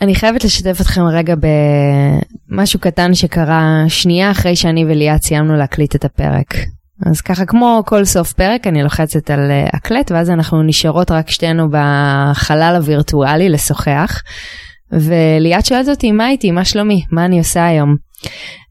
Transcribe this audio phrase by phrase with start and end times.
[0.00, 1.34] אני חייבת לשתף אתכם רגע
[2.50, 6.54] במשהו קטן שקרה שנייה אחרי שאני וליאת סיימנו להקליט את הפרק.
[7.06, 11.30] אז ככה כמו כל סוף פרק אני לוחצת על אה, הקלט ואז אנחנו נשארות רק
[11.30, 14.22] שתינו בחלל הווירטואלי לשוחח.
[14.92, 17.96] וליאת שואלת אותי מה איתי מה שלומי מה אני עושה היום.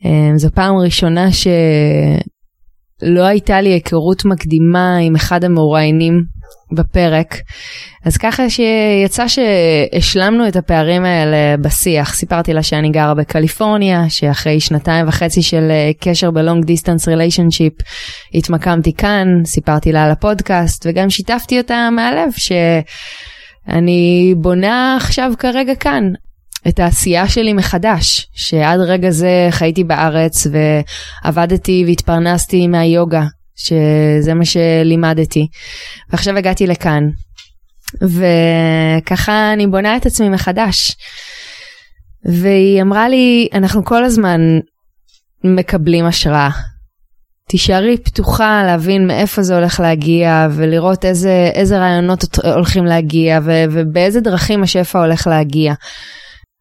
[0.06, 6.24] אה, זו פעם ראשונה שלא הייתה לי היכרות מקדימה עם אחד המרואיינים
[6.72, 7.36] בפרק.
[8.06, 12.16] אז ככה שיצא שהשלמנו את הפערים האלה בשיח.
[12.16, 17.74] סיפרתי לה שאני גרה בקליפורניה, שאחרי שנתיים וחצי של אה, קשר ב long distance relationship
[18.34, 22.30] התמקמתי כאן, סיפרתי לה על הפודקאסט וגם שיתפתי אותה במהלך
[23.68, 26.04] שאני בונה עכשיו כרגע כאן.
[26.68, 33.24] את העשייה שלי מחדש, שעד רגע זה חייתי בארץ ועבדתי והתפרנסתי מהיוגה,
[33.56, 35.48] שזה מה שלימדתי.
[36.10, 37.10] ועכשיו הגעתי לכאן,
[38.02, 40.96] וככה אני בונה את עצמי מחדש.
[42.26, 44.42] והיא אמרה לי, אנחנו כל הזמן
[45.44, 46.50] מקבלים השראה.
[47.50, 54.22] תישארי פתוחה להבין מאיפה זה הולך להגיע ולראות איזה, איזה רעיונות הולכים להגיע ו, ובאיזה
[54.22, 55.74] דרכים השפע הולך להגיע.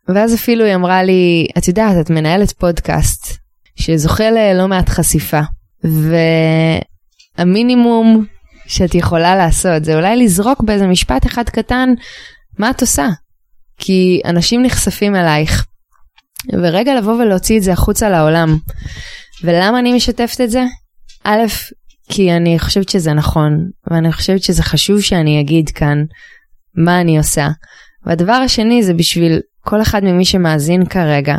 [0.08, 3.36] ואז אפילו היא אמרה לי, את יודעת, את מנהלת פודקאסט
[3.77, 5.41] שזוכה ללא מעט חשיפה.
[7.38, 8.24] והמינימום
[8.66, 11.88] שאת יכולה לעשות זה אולי לזרוק באיזה משפט אחד קטן
[12.58, 13.08] מה את עושה.
[13.78, 15.66] כי אנשים נחשפים אלייך.
[16.52, 18.58] ורגע לבוא ולהוציא את זה החוצה לעולם.
[19.44, 20.64] ולמה אני משתפת את זה?
[21.24, 21.44] א',
[22.08, 26.05] כי אני חושבת שזה נכון, ואני חושבת שזה חשוב שאני אגיד כאן
[26.77, 27.48] מה אני עושה.
[28.06, 31.36] והדבר השני זה בשביל כל אחד ממי שמאזין כרגע,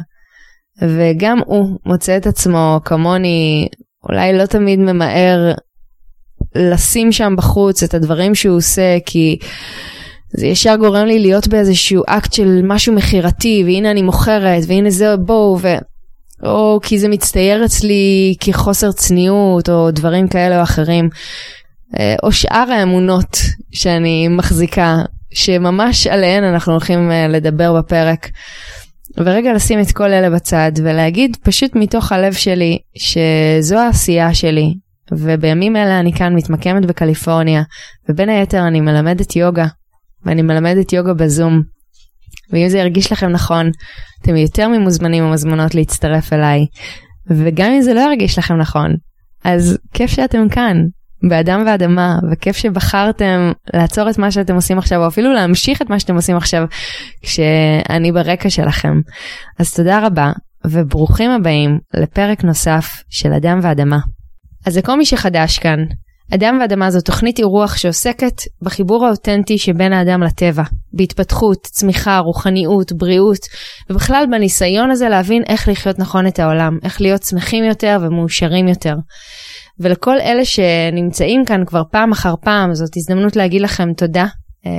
[0.82, 3.68] וגם הוא מוצא את עצמו כמוני
[4.10, 5.54] אולי לא תמיד ממהר
[6.56, 9.38] לשים שם בחוץ את הדברים שהוא עושה, כי
[10.30, 15.18] זה ישר גורם לי להיות באיזשהו אקט של משהו מכירתי, והנה אני מוכרת, והנה זה
[15.18, 15.68] בואו, ו...
[16.44, 21.10] או כי זה מצטייר אצלי כחוסר צניעות, או דברים כאלה או אחרים.
[22.00, 23.38] אה, או שאר האמונות
[23.72, 24.98] שאני מחזיקה,
[25.34, 28.30] שממש עליהן אנחנו הולכים אה, לדבר בפרק.
[29.18, 34.74] ורגע לשים את כל אלה בצד ולהגיד פשוט מתוך הלב שלי שזו העשייה שלי
[35.12, 37.64] ובימים אלה אני כאן מתמקמת בקליפורניה
[38.10, 39.66] ובין היתר אני מלמדת יוגה
[40.26, 41.62] ואני מלמדת יוגה בזום.
[42.52, 43.72] ואם זה ירגיש לכם נכון
[44.22, 46.66] אתם יותר ממוזמנים ומוזמנות להצטרף אליי
[47.30, 48.96] וגם אם זה לא ירגיש לכם נכון
[49.44, 50.78] אז כיף שאתם כאן
[51.24, 56.00] באדם ואדמה, וכיף שבחרתם לעצור את מה שאתם עושים עכשיו, או אפילו להמשיך את מה
[56.00, 56.66] שאתם עושים עכשיו,
[57.22, 58.94] כשאני ברקע שלכם.
[59.60, 60.32] אז תודה רבה,
[60.66, 64.00] וברוכים הבאים לפרק נוסף של אדם ואדמה.
[64.66, 65.80] אז לכל מי שחדש כאן,
[66.34, 70.64] אדם ואדמה זו תוכנית אירוח שעוסקת בחיבור האותנטי שבין האדם לטבע,
[70.94, 73.40] בהתפתחות, צמיחה, רוחניות, בריאות,
[73.90, 78.96] ובכלל בניסיון הזה להבין איך לחיות נכון את העולם, איך להיות שמחים יותר ומאושרים יותר.
[79.80, 84.26] ולכל אלה שנמצאים כאן כבר פעם אחר פעם, זאת הזדמנות להגיד לכם תודה.
[84.66, 84.72] אה,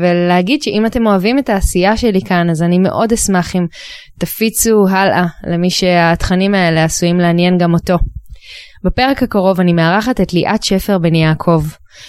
[0.00, 3.66] ולהגיד שאם אתם אוהבים את העשייה שלי כאן אז אני מאוד אשמח אם
[4.18, 7.96] תפיצו הלאה למי שהתכנים האלה עשויים לעניין גם אותו.
[8.84, 11.62] בפרק הקרוב אני מארחת את ליאת שפר בן יעקב.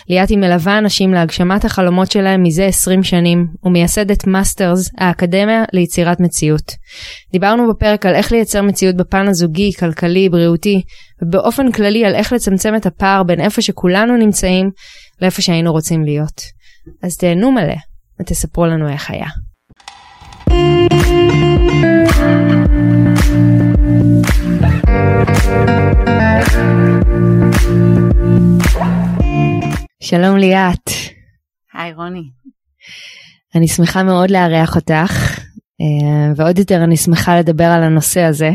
[0.10, 6.72] ליאת היא מלווה אנשים להגשמת החלומות שלהם מזה 20 שנים ומייסדת מאסטרס, האקדמיה ליצירת מציאות.
[7.32, 10.82] דיברנו בפרק על איך לייצר מציאות בפן הזוגי, כלכלי, בריאותי,
[11.22, 14.70] ובאופן כללי על איך לצמצם את הפער בין איפה שכולנו נמצאים
[15.22, 16.42] לאיפה שהיינו רוצים להיות.
[17.04, 17.76] אז תהנו מלא
[18.22, 19.28] ותספרו לנו איך היה.
[30.02, 30.90] שלום ליאת.
[31.74, 32.30] היי רוני.
[33.56, 35.40] אני שמחה מאוד לארח אותך,
[35.82, 38.52] אה, ועוד יותר אני שמחה לדבר על הנושא הזה,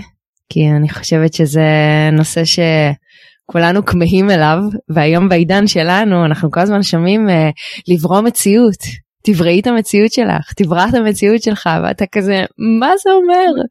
[0.49, 1.69] כי אני חושבת שזה
[2.13, 4.59] נושא שכולנו כמהים אליו,
[4.89, 7.51] והיום בעידן שלנו אנחנו כל הזמן שומעים אה,
[7.89, 8.79] לברוא מציאות.
[9.27, 12.45] תבראי את המציאות שלך, תברא את המציאות שלך, ואתה כזה,
[12.81, 13.63] מה זה אומר?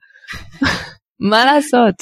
[1.29, 1.95] מה לעשות?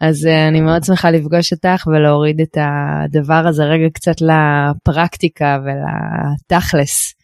[0.00, 7.14] אז uh, אני מאוד שמחה לפגוש אותך ולהוריד את הדבר הזה רגע קצת לפרקטיקה ולתכלס.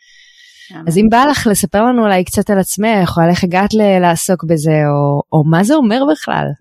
[0.86, 3.70] אז אם בא לך לספר לנו אולי קצת על עצמך, או על איך הגעת
[4.00, 6.46] לעסוק בזה, או, או מה זה אומר בכלל.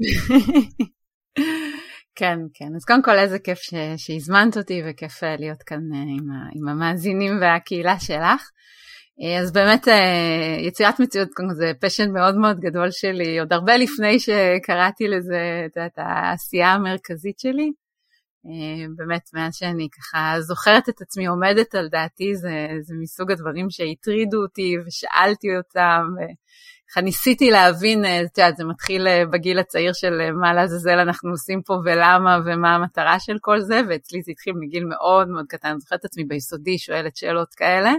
[2.15, 2.75] כן, כן.
[2.75, 3.59] אז קודם כל איזה כיף
[3.97, 8.49] שהזמנת אותי וכיף אה, להיות כאן אה, עם, עם המאזינים והקהילה שלך.
[9.21, 14.19] אה, אז באמת אה, יצירת מציאות זה פשן מאוד מאוד גדול שלי, עוד הרבה לפני
[14.19, 17.71] שקראתי לזה את העשייה המרכזית שלי.
[18.45, 23.69] אה, באמת, מאז שאני ככה זוכרת את עצמי עומדת על דעתי, זה, זה מסוג הדברים
[23.69, 26.03] שהטרידו אותי ושאלתי אותם,
[26.91, 31.73] ככה ניסיתי להבין, את יודעת, זה מתחיל בגיל הצעיר של מה לעזאזל אנחנו עושים פה
[31.85, 35.99] ולמה ומה המטרה של כל זה, ואצלי זה התחיל מגיל מאוד מאוד קטן, אני זוכרת
[35.99, 37.93] את עצמי ביסודי שואלת שאלות כאלה.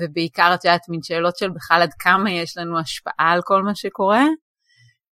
[0.00, 3.74] ובעיקר את יודעת מין שאלות של בכלל עד כמה יש לנו השפעה על כל מה
[3.74, 4.24] שקורה.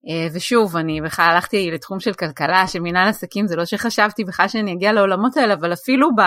[0.09, 4.49] אה, ושוב, אני בכלל הלכתי לתחום של כלכלה, של מנהל עסקים, זה לא שחשבתי בכלל
[4.49, 6.21] שאני אגיע לעולמות האלה, אבל אפילו ב...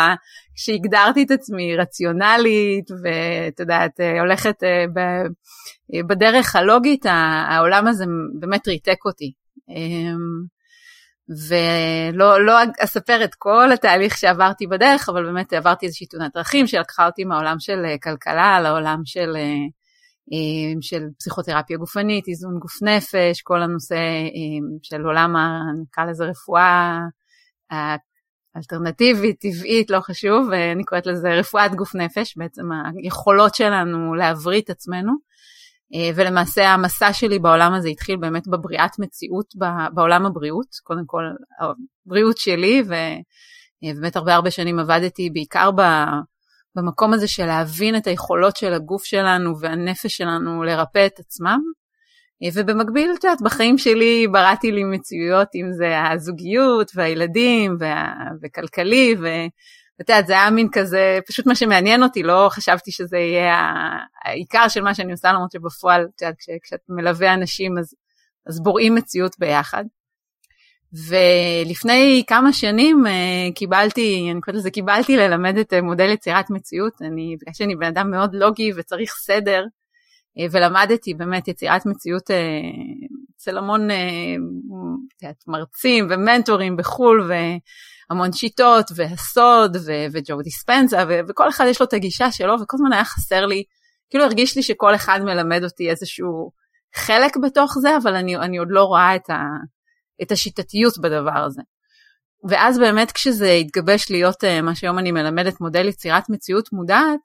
[0.55, 4.85] כשהגדרתי את עצמי רציונלית, ואת יודעת, אה, הולכת אה.
[6.07, 7.05] בדרך הלוגית,
[7.49, 8.05] העולם הזה
[8.39, 9.31] באמת ריתק אותי.
[11.49, 17.05] ולא לא אספר את כל התהליך שעברתי בדרך, אבל באמת עברתי איזושהי תאונת דרכים שלקחה
[17.05, 19.35] אותי מהעולם של כלכלה לעולם של
[20.33, 25.35] אה, של פסיכותרפיה גופנית, איזון גוף נפש, כל הנושא אה, של עולם,
[25.81, 26.99] נקרא לזה רפואה
[28.57, 32.63] אלטרנטיבית, טבעית, לא חשוב, אני קוראת לזה רפואת גוף נפש, בעצם
[33.03, 35.13] היכולות שלנו להבריא את עצמנו.
[35.95, 39.53] אה, ולמעשה המסע שלי בעולם הזה התחיל באמת בבריאת מציאות
[39.93, 41.23] בעולם הבריאות, קודם כל
[41.59, 45.69] הבריאות שלי, ובאמת הרבה הרבה שנים עבדתי בעיקר
[46.75, 51.59] במקום הזה של להבין את היכולות של הגוף שלנו והנפש שלנו לרפא את עצמם.
[52.53, 58.13] ובמקביל, את יודעת, בחיים שלי בראתי לי מציאויות, אם זה הזוגיות והילדים וה...
[58.43, 59.15] וכלכלי,
[60.01, 63.55] ואת יודעת, זה היה מין כזה, פשוט מה שמעניין אותי, לא חשבתי שזה יהיה
[64.25, 67.95] העיקר של מה שאני עושה, למרות שבפועל, את יודעת, כשאת מלווה אנשים אז,
[68.47, 69.83] אז בוראים מציאות ביחד.
[70.93, 77.01] ולפני כמה שנים uh, קיבלתי, אני קוראת לזה, קיבלתי ללמד את uh, מודל יצירת מציאות.
[77.01, 79.63] אני, בגלל שאני בן אדם מאוד לוגי וצריך סדר,
[80.37, 82.29] uh, ולמדתי באמת יצירת מציאות
[83.35, 83.87] אצל המון
[85.47, 87.31] מרצים ומנטורים בחו"ל,
[88.11, 92.77] והמון שיטות, והסוד, ו- וג'ו דיספנזה, ו- וכל אחד יש לו את הגישה שלו, וכל
[92.77, 93.63] הזמן היה חסר לי,
[94.09, 96.51] כאילו הרגיש לי שכל אחד מלמד אותי איזשהו
[96.95, 99.39] חלק בתוך זה, אבל אני, אני עוד לא רואה את ה...
[100.21, 101.61] את השיטתיות בדבר הזה.
[102.49, 107.19] ואז באמת כשזה התגבש להיות uh, מה שהיום אני מלמדת מודל יצירת מציאות מודעת,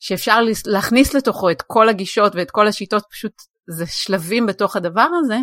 [0.00, 3.32] שאפשר להכניס לתוכו את כל הגישות ואת כל השיטות, פשוט
[3.70, 5.36] זה שלבים בתוך הדבר הזה,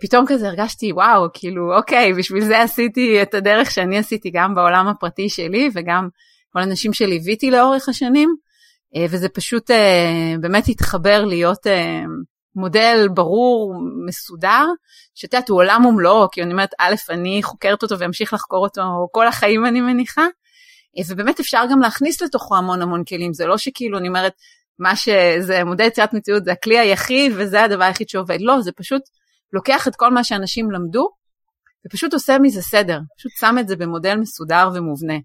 [0.00, 4.88] פתאום כזה הרגשתי וואו, כאילו אוקיי, בשביל זה עשיתי את הדרך שאני עשיתי גם בעולם
[4.88, 6.08] הפרטי שלי וגם
[6.52, 8.34] כל האנשים שליוויתי לאורך השנים,
[8.96, 9.74] uh, וזה פשוט uh,
[10.40, 11.66] באמת התחבר להיות
[12.56, 13.74] מודל ברור,
[14.06, 14.64] מסודר,
[15.14, 18.82] שאת יודעת, הוא עולם ומלואו, כי אני אומרת, א', אני חוקרת אותו ואמשיך לחקור אותו
[19.12, 20.26] כל החיים, אני מניחה,
[21.08, 24.32] ובאמת אפשר גם להכניס לתוכו המון המון כלים, זה לא שכאילו, אני אומרת,
[24.78, 29.02] מה שזה מודל יצירת מציאות זה הכלי היחיד וזה הדבר היחיד שעובד, לא, זה פשוט
[29.52, 31.08] לוקח את כל מה שאנשים למדו,
[31.86, 35.18] ופשוט עושה מזה סדר, פשוט שם את זה במודל מסודר ומובנה.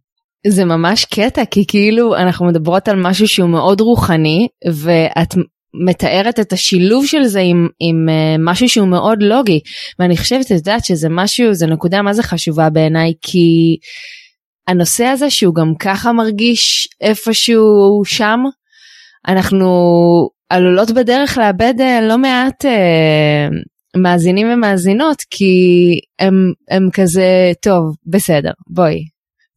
[0.47, 5.35] זה ממש קטע, כי כאילו אנחנו מדברות על משהו שהוא מאוד רוחני, ואת
[5.73, 9.59] מתארת את השילוב של זה עם, עם uh, משהו שהוא מאוד לוגי
[9.99, 13.77] ואני חושבת את יודעת שזה משהו זה נקודה מה זה חשובה בעיניי כי
[14.67, 18.39] הנושא הזה שהוא גם ככה מרגיש איפשהו שם
[19.27, 19.67] אנחנו
[20.49, 23.53] עלולות בדרך לאבד uh, לא מעט uh,
[23.97, 25.53] מאזינים ומאזינות כי
[26.19, 29.05] הם, הם כזה טוב בסדר בואי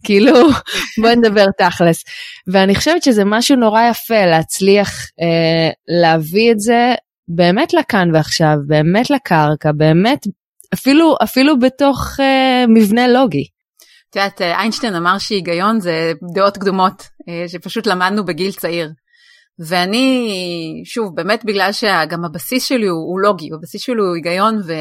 [0.05, 0.33] כאילו
[1.03, 2.05] בוא נדבר תכלס.
[2.47, 4.91] ואני חושבת שזה משהו נורא יפה להצליח
[5.21, 5.71] אה,
[6.01, 6.95] להביא את זה
[7.29, 10.27] באמת לכאן ועכשיו, באמת לקרקע, באמת
[10.75, 13.45] אפילו, אפילו בתוך אה, מבנה לוגי.
[14.11, 18.91] את יודעת, אה, איינשטיין אמר שהיגיון זה דעות קדומות, אה, שפשוט למדנו בגיל צעיר.
[19.59, 24.73] ואני, שוב, באמת בגלל שגם הבסיס שלי הוא, הוא לוגי, הבסיס שלי הוא היגיון, ו...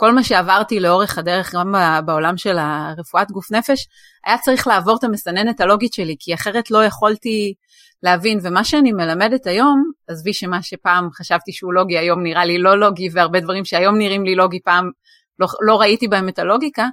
[0.00, 1.74] כל מה שעברתי לאורך הדרך, גם
[2.06, 3.86] בעולם של הרפואת גוף נפש,
[4.26, 7.54] היה צריך לעבור את המסננת הלוגית שלי, כי אחרת לא יכולתי
[8.02, 8.38] להבין.
[8.42, 13.08] ומה שאני מלמדת היום, עזבי שמה שפעם חשבתי שהוא לוגי, היום נראה לי לא לוגי,
[13.12, 14.90] והרבה דברים שהיום נראים לי לוגי, פעם
[15.38, 16.86] לא, לא ראיתי בהם את הלוגיקה,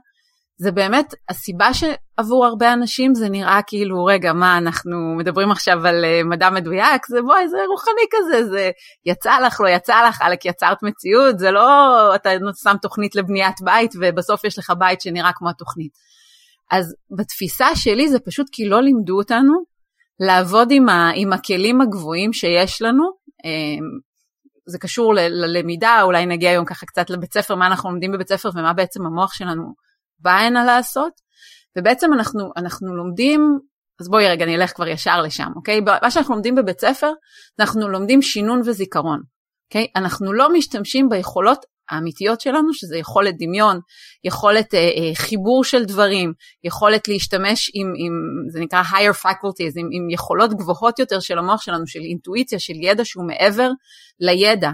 [0.57, 6.05] זה באמת הסיבה שעבור הרבה אנשים זה נראה כאילו רגע מה אנחנו מדברים עכשיו על
[6.05, 8.71] uh, מדע מדויק זה בואי זה רוחני כזה זה
[9.05, 12.29] יצא לך לא יצא לך עלק יצרת מציאות זה לא אתה
[12.63, 15.91] שם תוכנית לבניית בית ובסוף יש לך בית שנראה כמו התוכנית.
[16.71, 19.53] אז בתפיסה שלי זה פשוט כי לא לימדו אותנו
[20.19, 23.03] לעבוד עם, ה, עם הכלים הגבוהים שיש לנו.
[23.45, 24.15] אמ,
[24.67, 28.49] זה קשור ללמידה, אולי נגיע היום ככה קצת לבית ספר, מה אנחנו לומדים בבית ספר
[28.55, 29.84] ומה בעצם המוח שלנו
[30.19, 31.13] בא הנה לעשות,
[31.77, 33.59] ובעצם אנחנו, אנחנו לומדים,
[34.01, 35.81] אז בואי רגע נלך כבר ישר לשם, אוקיי?
[36.01, 37.11] מה שאנחנו לומדים בבית ספר,
[37.59, 39.21] אנחנו לומדים שינון וזיכרון,
[39.69, 39.87] אוקיי?
[39.95, 43.79] אנחנו לא משתמשים ביכולות האמיתיות שלנו, שזה יכולת דמיון,
[44.23, 48.13] יכולת אה, אה, חיבור של דברים, יכולת להשתמש עם, עם
[48.51, 52.73] זה נקרא higher faculties, עם, עם יכולות גבוהות יותר של המוח שלנו, של אינטואיציה, של
[52.81, 53.69] ידע שהוא מעבר
[54.19, 54.71] לידע.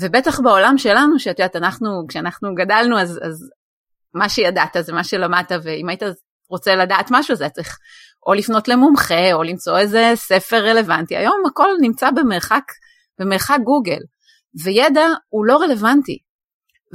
[0.00, 3.50] ובטח בעולם שלנו, שאת יודעת, אנחנו, כשאנחנו גדלנו, אז, אז
[4.14, 6.02] מה שידעת זה מה שלמדת, ואם היית
[6.50, 7.78] רוצה לדעת משהו, היה צריך
[8.26, 11.16] או לפנות למומחה, או למצוא איזה ספר רלוונטי.
[11.16, 12.62] היום הכל נמצא במרחק,
[13.20, 14.00] במרחק גוגל,
[14.64, 16.18] וידע הוא לא רלוונטי.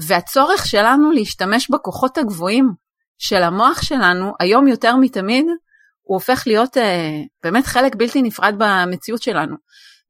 [0.08, 2.70] והצורך שלנו להשתמש בכוחות הגבוהים
[3.18, 5.46] של המוח שלנו, היום יותר מתמיד,
[6.01, 7.10] הוא הופך להיות אה,
[7.44, 9.56] באמת חלק בלתי נפרד במציאות שלנו.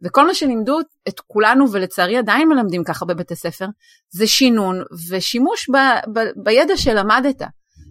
[0.04, 3.66] וכל מה שלימדו את כולנו, ולצערי עדיין מלמדים ככה בבית הספר,
[4.10, 5.78] זה שינון ושימוש ב,
[6.14, 7.42] ב, בידע שלמדת.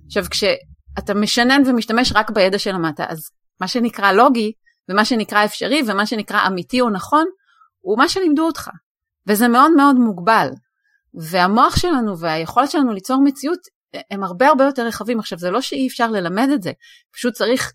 [0.07, 4.53] עכשיו, כשאתה משנן ומשתמש רק בידע שלמדת, אז מה שנקרא לוגי,
[4.89, 7.25] ומה שנקרא אפשרי, ומה שנקרא אמיתי או נכון,
[7.81, 8.71] הוא מה שלימדו אותך.
[9.27, 10.49] וזה מאוד מאוד מוגבל.
[11.15, 13.59] והמוח שלנו והיכולת שלנו ליצור מציאות
[14.11, 15.19] הם הרבה הרבה יותר רחבים.
[15.19, 16.73] עכשיו, זה לא שאי אפשר ללמד את זה,
[17.13, 17.73] פשוט צריך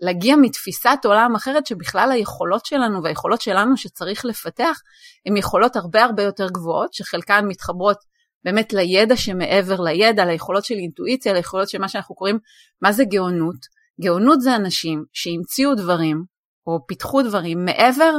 [0.00, 4.78] להגיע מתפיסת עולם אחרת שבכלל היכולות שלנו והיכולות שלנו שצריך לפתח
[5.26, 7.96] הן יכולות הרבה הרבה יותר גבוהות, שחלקן מתחברות
[8.44, 12.38] באמת לידע שמעבר לידע, ליכולות של אינטואיציה, ליכולות של מה שאנחנו קוראים,
[12.82, 13.78] מה זה גאונות?
[14.02, 16.24] גאונות זה אנשים שהמציאו דברים
[16.66, 18.12] או פיתחו דברים מעבר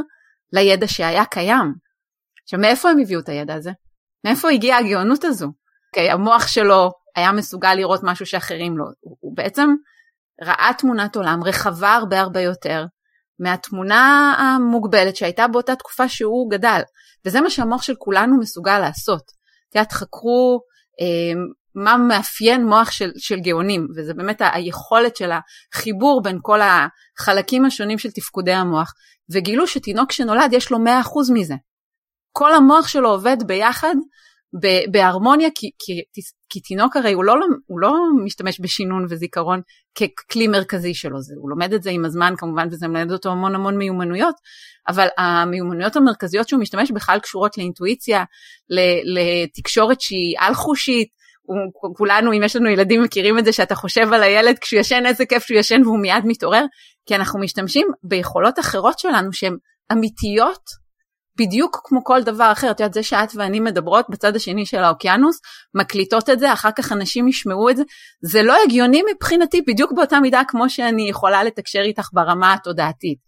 [0.52, 1.74] לידע שהיה קיים.
[2.42, 3.70] עכשיו, מאיפה הם הביאו את הידע הזה?
[4.26, 5.46] מאיפה הגיעה הגאונות הזו?
[5.46, 5.50] Okay,
[5.88, 8.84] אוקיי, המוח שלו היה מסוגל לראות משהו שאחרים לא.
[9.00, 9.70] הוא, הוא בעצם
[10.42, 12.84] ראה תמונת עולם רחבה הרבה הרבה יותר
[13.40, 16.80] מהתמונה המוגבלת שהייתה באותה תקופה שהוא גדל.
[17.24, 19.22] וזה מה שהמוח של כולנו מסוגל לעשות.
[19.68, 20.60] את יודעת, חקרו
[21.00, 21.40] אה,
[21.74, 27.98] מה מאפיין מוח של, של גאונים, וזה באמת היכולת של החיבור בין כל החלקים השונים
[27.98, 28.92] של תפקודי המוח,
[29.32, 30.80] וגילו שתינוק שנולד יש לו 100%
[31.34, 31.54] מזה.
[32.32, 33.94] כל המוח שלו עובד ביחד
[34.90, 36.00] בהרמוניה, כי, כי,
[36.48, 37.34] כי תינוק הרי הוא לא,
[37.66, 39.60] הוא לא משתמש בשינון וזיכרון
[39.94, 43.54] ככלי מרכזי שלו, זה, הוא לומד את זה עם הזמן כמובן וזה מלמד אותו המון
[43.54, 44.34] המון מיומנויות,
[44.88, 48.24] אבל המיומנויות המרכזיות שהוא משתמש בכלל קשורות לאינטואיציה,
[49.04, 51.08] לתקשורת שהיא על-חושית,
[51.96, 55.26] כולנו, אם יש לנו ילדים, מכירים את זה שאתה חושב על הילד כשהוא ישן, איזה
[55.26, 56.64] כיף שהוא ישן והוא מיד מתעורר,
[57.06, 59.56] כי אנחנו משתמשים ביכולות אחרות שלנו שהן
[59.92, 60.79] אמיתיות
[61.40, 65.40] בדיוק כמו כל דבר אחר, את יודעת, זה שאת ואני מדברות בצד השני של האוקיינוס,
[65.74, 67.82] מקליטות את זה, אחר כך אנשים ישמעו את זה,
[68.22, 73.18] זה לא הגיוני מבחינתי בדיוק באותה מידה כמו שאני יכולה לתקשר איתך ברמה התודעתית.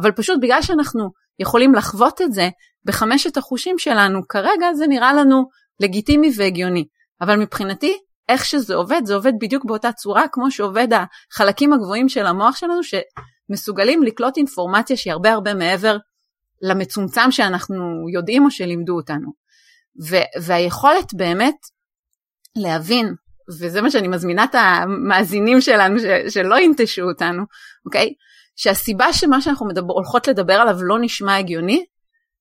[0.00, 2.48] אבל פשוט בגלל שאנחנו יכולים לחוות את זה
[2.84, 5.44] בחמשת החושים שלנו, כרגע זה נראה לנו
[5.80, 6.84] לגיטימי והגיוני.
[7.20, 7.98] אבל מבחינתי,
[8.28, 12.80] איך שזה עובד, זה עובד בדיוק באותה צורה כמו שעובד החלקים הגבוהים של המוח שלנו,
[12.82, 15.96] שמסוגלים לקלוט אינפורמציה שהיא הרבה הרבה מעבר
[16.62, 19.32] למצומצם שאנחנו יודעים או שלימדו אותנו.
[20.08, 21.56] ו- והיכולת באמת
[22.56, 23.14] להבין,
[23.60, 27.42] וזה מה שאני מזמינה את המאזינים שלנו ש- שלא ינטשו אותנו,
[27.86, 28.14] אוקיי?
[28.56, 31.84] שהסיבה שמה שאנחנו מדבר, הולכות לדבר עליו לא נשמע הגיוני,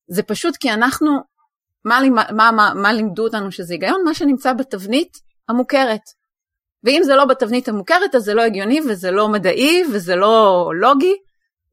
[0.07, 1.11] זה פשוט כי אנחנו,
[1.85, 1.99] מה,
[2.31, 4.01] מה, מה, מה לימדו אותנו שזה היגיון?
[4.05, 5.17] מה שנמצא בתבנית
[5.49, 6.01] המוכרת.
[6.83, 11.13] ואם זה לא בתבנית המוכרת אז זה לא הגיוני וזה לא מדעי וזה לא לוגי,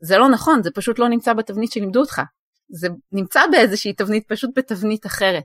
[0.00, 2.22] זה לא נכון, זה פשוט לא נמצא בתבנית שלימדו אותך.
[2.70, 5.44] זה נמצא באיזושהי תבנית, פשוט בתבנית אחרת.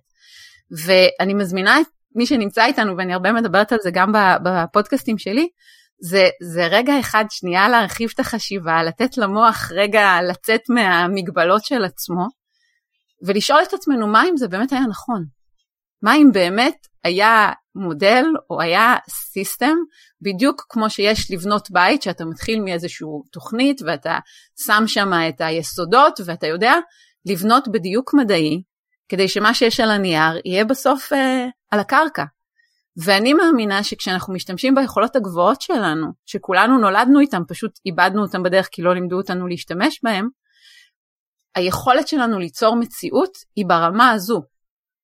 [0.72, 4.12] ואני מזמינה את מי שנמצא איתנו, ואני הרבה מדברת על זה גם
[4.44, 5.48] בפודקאסטים שלי,
[6.00, 12.28] זה, זה רגע אחד שנייה להרחיב את החשיבה, לתת למוח רגע לצאת מהמגבלות של עצמו,
[13.26, 15.26] ולשאול את עצמנו מה אם זה באמת היה נכון.
[16.02, 19.76] מה אם באמת היה מודל או היה סיסטם,
[20.22, 24.20] בדיוק כמו שיש לבנות בית, שאתה מתחיל מאיזושהי תוכנית ואתה
[24.66, 26.74] שם שם את היסודות ואתה יודע
[27.26, 28.62] לבנות בדיוק מדעי,
[29.10, 32.24] כדי שמה שיש על הנייר יהיה בסוף אה, על הקרקע.
[32.98, 38.82] ואני מאמינה שכשאנחנו משתמשים ביכולות הגבוהות שלנו, שכולנו נולדנו איתם, פשוט איבדנו אותם בדרך כי
[38.82, 40.28] לא לימדו אותנו להשתמש בהם,
[41.56, 44.42] היכולת שלנו ליצור מציאות היא ברמה הזו.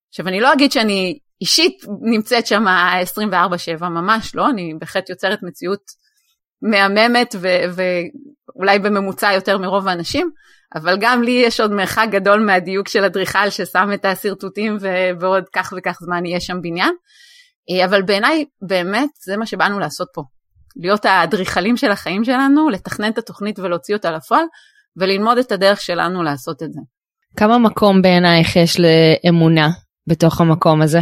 [0.08, 2.64] עכשיו אני לא אגיד שאני אישית נמצאת שם
[3.78, 5.82] 24/7, ממש לא, אני בהחלט יוצרת מציאות
[6.62, 7.34] מהממת
[7.74, 10.30] ואולי בממוצע יותר מרוב האנשים,
[10.74, 15.74] אבל גם לי יש עוד מרחק גדול מהדיוק של אדריכל ששם את השרטוטים ובעוד כך
[15.76, 16.94] וכך זמן יהיה שם בניין.
[17.70, 20.22] אה, אבל בעיניי באמת זה מה שבאנו לעשות פה.
[20.76, 24.44] להיות האדריכלים של החיים שלנו, לתכנן את התוכנית ולהוציא אותה לפועל,
[24.96, 26.80] וללמוד את הדרך שלנו לעשות את זה.
[27.36, 29.68] כמה מקום בעינייך יש לאמונה
[30.06, 31.00] בתוך המקום הזה?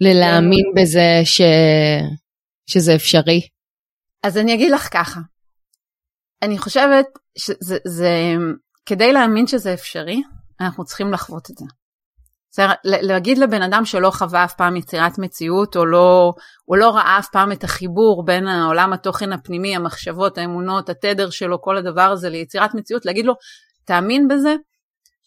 [0.00, 1.40] ללהאמין בזה ש...
[2.66, 3.40] שזה אפשרי?
[4.22, 5.20] אז אני אגיד לך ככה,
[6.42, 7.06] אני חושבת
[7.38, 8.10] שזה, זה,
[8.86, 10.22] כדי להאמין שזה אפשרי,
[10.60, 11.64] אנחנו צריכים לחוות את זה.
[12.50, 16.32] בסדר, להגיד לבן אדם שלא חווה אף פעם יצירת מציאות, או לא,
[16.68, 21.62] או לא ראה אף פעם את החיבור בין העולם התוכן הפנימי, המחשבות, האמונות, התדר שלו,
[21.62, 23.34] כל הדבר הזה ליצירת מציאות, להגיד לו,
[23.84, 24.56] תאמין בזה?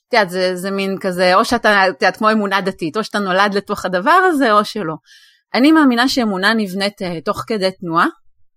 [0.07, 3.19] את יודעת, זה, זה מין כזה, או שאתה, את יודעת, כמו אמונה דתית, או שאתה
[3.19, 4.95] נולד לתוך הדבר הזה, או שלא.
[5.53, 8.07] אני מאמינה שאמונה נבנית uh, תוך כדי תנועה,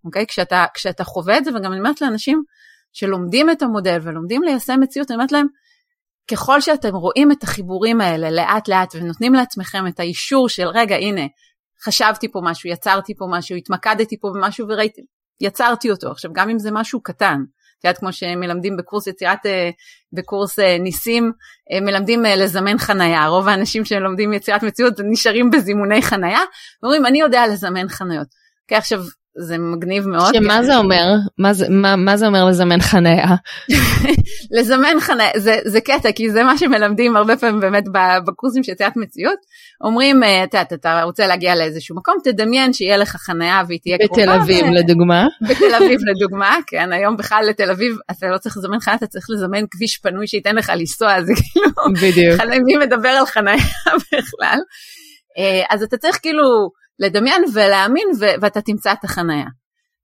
[0.04, 0.26] אוקיי?
[0.26, 2.42] כשאתה, כשאתה חווה את זה, וגם אני אומרת לאנשים
[2.92, 5.46] שלומדים את המודל ולומדים ליישם מציאות, אני אומרת להם,
[6.30, 11.26] ככל שאתם רואים את החיבורים האלה לאט לאט ונותנים לעצמכם את האישור של רגע הנה
[11.84, 15.00] חשבתי פה משהו, יצרתי פה משהו, התמקדתי פה במשהו וראיתי,
[15.40, 16.10] יצרתי אותו.
[16.10, 17.40] עכשיו גם אם זה משהו קטן,
[17.78, 19.70] את יודעת כמו שמלמדים בקורס יצירת, אה,
[20.12, 21.32] בקורס אה, ניסים,
[21.72, 26.40] אה, מלמדים לזמן חנייה, רוב האנשים שלומדים יצירת מציאות נשארים בזימוני חנייה,
[26.82, 28.28] ואומרים אני יודע לזמן חניות.
[28.68, 29.00] כי עכשיו
[29.38, 30.34] זה מגניב מאוד.
[30.34, 31.04] שמה זה אומר?
[31.38, 33.26] מה זה, מה, מה זה אומר לזמן חניה?
[34.58, 37.84] לזמן חניה, זה, זה קטע, כי זה מה שמלמדים הרבה פעמים באמת
[38.26, 39.38] בקורסים של יציאת מציאות.
[39.84, 43.98] אומרים, אה, אתה, אתה, אתה רוצה להגיע לאיזשהו מקום, תדמיין שיהיה לך חניה והיא תהיה
[43.98, 44.22] קרובה.
[44.22, 44.74] בתל אביב ו...
[44.74, 45.26] לדוגמה.
[45.42, 49.26] בתל אביב לדוגמה, כן, היום בכלל לתל אביב אתה לא צריך לזמן חניה, אתה צריך
[49.30, 52.40] לזמן כביש פנוי שייתן לך לנסוע, זה כאילו, בדיוק.
[52.64, 53.64] מי מדבר על חניה
[54.12, 54.58] בכלל.
[55.38, 56.42] אה, אז אתה צריך כאילו...
[56.98, 59.46] לדמיין ולהאמין ו- ואתה תמצא את החנייה.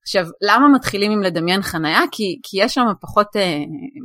[0.02, 2.00] עכשיו, למה מתחילים עם לדמיין חנייה?
[2.12, 3.58] כי, כי יש שם פחות אה,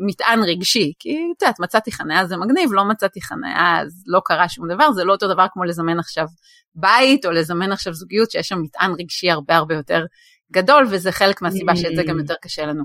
[0.07, 0.93] מטען רגשי.
[0.99, 4.91] כי את יודעת, מצאתי חנייה זה מגניב, לא מצאתי חנייה אז לא קרה שום דבר,
[4.91, 6.25] זה לא אותו דבר כמו לזמן עכשיו
[6.75, 10.05] בית או לזמן עכשיו זוגיות, שיש שם מטען רגשי הרבה הרבה יותר
[10.51, 12.83] גדול, וזה חלק מהסיבה שאת זה גם יותר קשה לנו.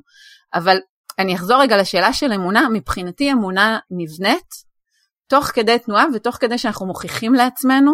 [0.55, 0.79] אבל
[1.19, 4.75] אני אחזור רגע לשאלה של אמונה, מבחינתי אמונה נבנית
[5.29, 7.93] תוך כדי תנועה ותוך כדי שאנחנו מוכיחים לעצמנו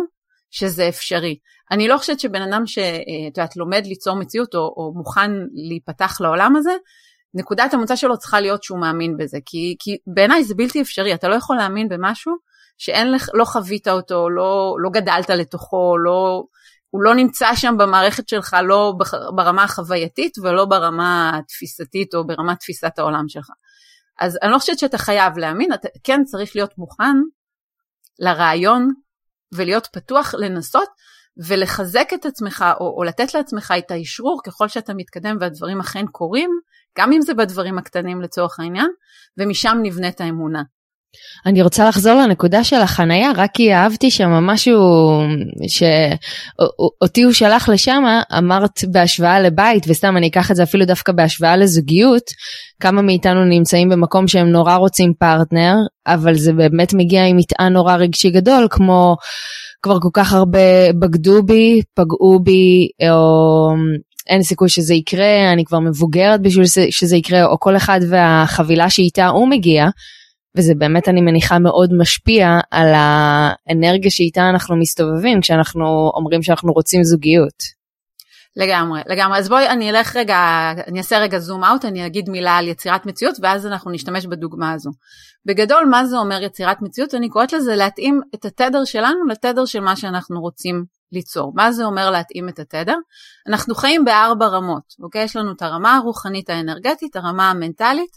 [0.51, 1.37] שזה אפשרי.
[1.71, 5.31] אני לא חושבת שבן אדם שאת יודעת לומד ליצור מציאות או, או מוכן
[5.69, 6.73] להיפתח לעולם הזה,
[7.35, 11.29] נקודת המוצא שלו צריכה להיות שהוא מאמין בזה, כי, כי בעיניי זה בלתי אפשרי, אתה
[11.29, 12.33] לא יכול להאמין במשהו
[12.79, 16.43] שאין לך, לא חווית אותו, לא, לא גדלת לתוכו, לא,
[16.91, 18.95] הוא לא נמצא שם במערכת שלך, לא
[19.37, 23.51] ברמה החווייתית ולא ברמה התפיסתית או ברמת תפיסת העולם שלך.
[24.21, 27.17] אז אני לא חושבת שאתה חייב להאמין, אתה כן צריך להיות מוכן
[28.19, 28.89] לרעיון
[29.55, 30.89] ולהיות פתוח לנסות
[31.47, 36.51] ולחזק את עצמך או, או לתת לעצמך את האשרור ככל שאתה מתקדם והדברים אכן קורים,
[36.99, 38.89] גם אם זה בדברים הקטנים לצורך העניין,
[39.39, 40.63] ומשם נבנית האמונה.
[41.47, 44.79] אני רוצה לחזור לנקודה של החנייה, רק כי אהבתי שם משהו
[45.69, 48.03] שאותי הוא שלח לשם,
[48.39, 52.23] אמרת בהשוואה לבית, וסתם אני אקח את זה אפילו דווקא בהשוואה לזוגיות,
[52.81, 55.75] כמה מאיתנו נמצאים במקום שהם נורא רוצים פרטנר,
[56.07, 59.17] אבל זה באמת מגיע עם מטען נורא רגשי גדול, כמו
[59.83, 63.75] כבר כל כך הרבה בגדו בי, פגעו בי, או
[64.27, 69.29] אין סיכוי שזה יקרה, אני כבר מבוגרת בשביל שזה יקרה, או כל אחד והחבילה שאיתה
[69.29, 69.87] הוא מגיע.
[70.57, 77.05] וזה באמת אני מניחה מאוד משפיע על האנרגיה שאיתה אנחנו מסתובבים כשאנחנו אומרים שאנחנו רוצים
[77.05, 77.80] זוגיות.
[78.57, 79.39] לגמרי, לגמרי.
[79.39, 83.07] אז בואי אני אלך רגע, אני אעשה רגע זום אאוט, אני אגיד מילה על יצירת
[83.07, 84.91] מציאות ואז אנחנו נשתמש בדוגמה הזו.
[85.47, 87.15] בגדול, מה זה אומר יצירת מציאות?
[87.15, 91.53] אני קוראת לזה להתאים את התדר שלנו לתדר של מה שאנחנו רוצים ליצור.
[91.55, 92.97] מה זה אומר להתאים את התדר?
[93.49, 95.25] אנחנו חיים בארבע רמות, אוקיי?
[95.25, 98.11] יש לנו את הרמה הרוחנית האנרגטית, הרמה המנטלית,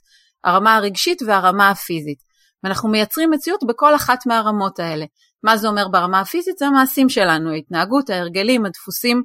[0.44, 2.18] הרמה הרגשית והרמה הפיזית.
[2.64, 5.06] ואנחנו מייצרים מציאות בכל אחת מהרמות האלה.
[5.44, 6.58] מה זה אומר ברמה הפיזית?
[6.58, 9.24] זה המעשים שלנו, ההתנהגות, ההרגלים, הדפוסים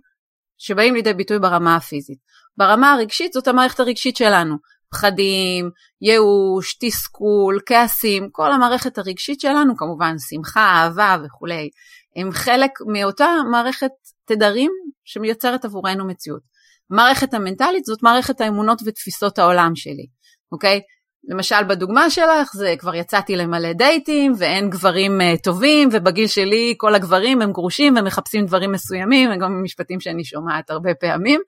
[0.59, 2.18] שבאים לידי ביטוי ברמה הפיזית.
[2.57, 4.57] ברמה הרגשית זאת המערכת הרגשית שלנו.
[4.90, 5.71] פחדים,
[6.03, 11.71] ייאוש, תסכול, כעסים, כל המערכת הרגשית שלנו, כמובן שמחה, אהבה וכולי,
[12.16, 13.90] הם חלק מאותה מערכת
[14.25, 14.71] תדרים
[15.05, 16.42] שמייצרת עבורנו מציאות.
[16.90, 20.07] המערכת המנטלית זאת מערכת האמונות ותפיסות העולם שלי,
[20.53, 20.81] אוקיי?
[21.25, 26.95] למשל בדוגמה שלך זה כבר יצאתי למלא דייטים ואין גברים uh, טובים ובגיל שלי כל
[26.95, 31.41] הגברים הם גרושים ומחפשים דברים מסוימים, גם משפטים שאני שומעת הרבה פעמים.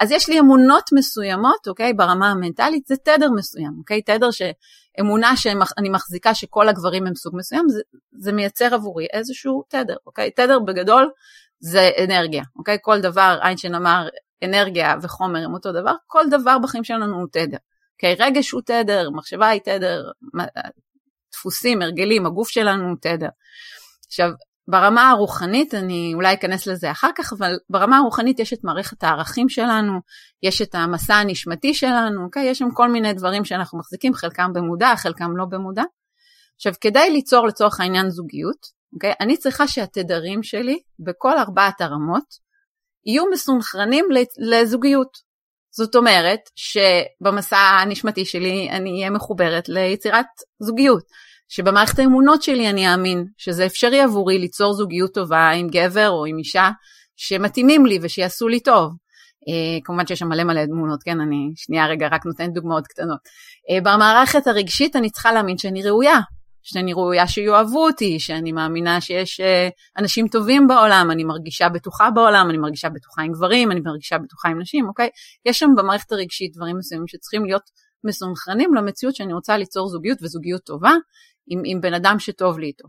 [0.00, 5.88] אז יש לי אמונות מסוימות, אוקיי, ברמה המנטלית, זה תדר מסוים, אוקיי, תדר שאמונה שאני
[5.88, 7.80] מחזיקה שכל הגברים הם סוג מסוים, זה,
[8.18, 11.10] זה מייצר עבורי איזשהו תדר, אוקיי, תדר בגדול
[11.60, 14.08] זה אנרגיה, אוקיי, כל דבר, איינשטיין אמר
[14.44, 17.58] אנרגיה וחומר הם אותו דבר, כל דבר בחיים שלנו הוא תדר.
[18.02, 18.26] אוקיי?
[18.26, 20.02] רגש הוא תדר, מחשבה היא תדר,
[21.32, 23.28] דפוסים, הרגלים, הגוף שלנו הוא תדר.
[24.06, 24.30] עכשיו,
[24.68, 29.48] ברמה הרוחנית, אני אולי אכנס לזה אחר כך, אבל ברמה הרוחנית יש את מערכת הערכים
[29.48, 29.92] שלנו,
[30.42, 32.44] יש את המסע הנשמתי שלנו, אוקיי?
[32.44, 35.82] יש שם כל מיני דברים שאנחנו מחזיקים, חלקם במודע, חלקם לא במודע.
[36.56, 39.12] עכשיו, כדי ליצור לצורך העניין זוגיות, אוקיי?
[39.20, 42.24] אני צריכה שהתדרים שלי, בכל ארבעת הרמות,
[43.06, 44.04] יהיו מסונכרנים
[44.50, 45.31] לזוגיות.
[45.76, 50.26] זאת אומרת שבמסע הנשמתי שלי אני אהיה מחוברת ליצירת
[50.62, 51.02] זוגיות,
[51.48, 56.38] שבמערכת האמונות שלי אני אאמין שזה אפשרי עבורי ליצור זוגיות טובה עם גבר או עם
[56.38, 56.70] אישה
[57.16, 58.92] שמתאימים לי ושיעשו לי טוב.
[59.48, 63.18] Uh, כמובן שיש שם מלא מלא אמונות, כן, אני שנייה רגע רק נותנת דוגמאות קטנות.
[63.18, 66.18] Uh, במערכת הרגשית אני צריכה להאמין שאני ראויה,
[66.62, 69.44] שאני ראויה שיאהבו אותי, שאני מאמינה שיש uh,
[69.98, 74.48] אנשים טובים בעולם, אני מרגישה בטוחה בעולם, אני מרגישה בטוחה עם גברים, אני מרגישה בטוחה
[74.48, 75.08] עם נשים, אוקיי?
[75.46, 77.62] יש שם במערכת הרגשית דברים מסוימים שצריכים להיות
[78.04, 80.92] מסונכרנים למציאות שאני רוצה ליצור זוגיות וזוגיות טובה
[81.46, 82.88] עם, עם בן אדם שטוב לי איתו.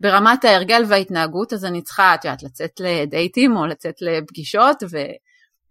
[0.00, 4.96] ברמת ההרגל וההתנהגות אז אני צריכה, את יודעת, לצאת לדייטים או לצאת לפגישות ו,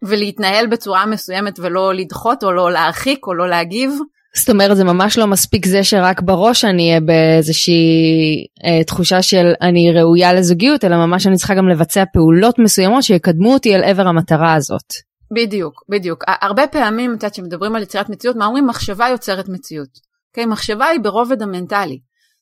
[0.01, 3.91] ולהתנהל בצורה מסוימת ולא לדחות או לא להרחיק או לא להגיב.
[4.35, 9.45] זאת אומרת זה ממש לא מספיק זה שרק בראש אני אהיה באיזושהי אה, תחושה של
[9.61, 14.07] אני ראויה לזוגיות אלא ממש אני צריכה גם לבצע פעולות מסוימות שיקדמו אותי אל עבר
[14.07, 14.93] המטרה הזאת.
[15.35, 16.23] בדיוק, בדיוק.
[16.41, 18.67] הרבה פעמים, את יודעת, כשמדברים על יצירת מציאות, מה אומרים?
[18.67, 19.87] מחשבה יוצרת מציאות.
[19.87, 20.45] Okay, אוקיי?
[20.45, 21.99] מחשבה היא ברובד המנטלי.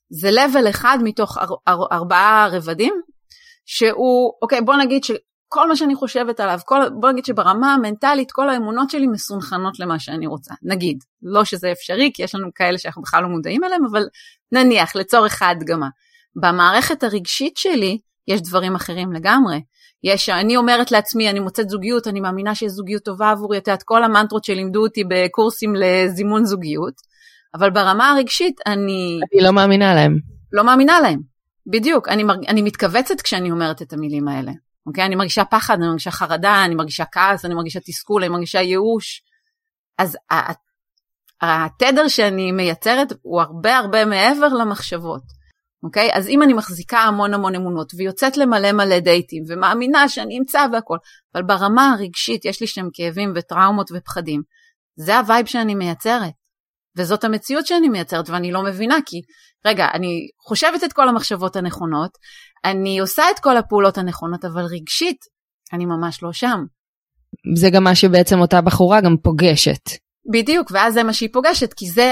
[0.10, 2.94] זה level אחד מתוך אר, אר, ארבעה רבדים,
[3.66, 5.04] שהוא, אוקיי, okay, בוא נגיד
[5.50, 10.00] שכל מה שאני חושבת עליו, כל, בוא נגיד שברמה המנטלית כל האמונות שלי מסונכנות למה
[10.00, 10.54] שאני רוצה.
[10.64, 14.04] נגיד, לא שזה אפשרי, כי יש לנו כאלה שאנחנו בכלל לא מודעים אליהם, אבל
[14.52, 15.88] נניח, לצורך ההדגמה.
[16.36, 19.62] במערכת הרגשית שלי יש דברים אחרים לגמרי.
[20.04, 23.84] יש, אני אומרת לעצמי, אני מוצאת זוגיות, אני מאמינה שיש זוגיות טובה עבורי, את יודעת,
[23.84, 26.94] כל המנטרות שלימדו אותי בקורסים לזימון זוגיות,
[27.56, 29.20] אבל ברמה הרגשית אני...
[29.34, 30.18] אני לא מאמינה להם.
[30.52, 31.20] לא מאמינה להם,
[31.68, 32.08] בדיוק.
[32.08, 32.46] אני, מרג...
[32.48, 34.52] אני מתכווצת כשאני אומרת את המילים האלה,
[34.88, 35.06] אוקיי?
[35.06, 39.22] אני מרגישה פחד, אני מרגישה חרדה, אני מרגישה כעס, אני מרגישה תסכול, אני מרגישה ייאוש.
[39.98, 40.18] אז
[41.42, 45.40] התדר שאני מייצרת הוא הרבה הרבה מעבר למחשבות.
[45.84, 46.10] אוקיי?
[46.14, 50.98] אז אם אני מחזיקה המון המון אמונות ויוצאת למלא מלא דייטים ומאמינה שאני אמצא והכל,
[51.36, 54.42] אבל ברמה הרגשית יש לי שם כאבים וטראומות ופחדים,
[54.96, 56.34] זה ה vibe שאני מייצרת.
[56.98, 59.22] וזאת המציאות שאני מייצרת ואני לא מבינה כי
[59.66, 62.12] רגע אני חושבת את כל המחשבות הנכונות
[62.66, 65.26] אני עושה את כל הפעולות הנכונות אבל רגשית
[65.74, 66.66] אני ממש לא שם.
[67.56, 69.90] זה גם מה שבעצם אותה בחורה גם פוגשת.
[70.32, 72.12] בדיוק ואז זה מה שהיא פוגשת כי זה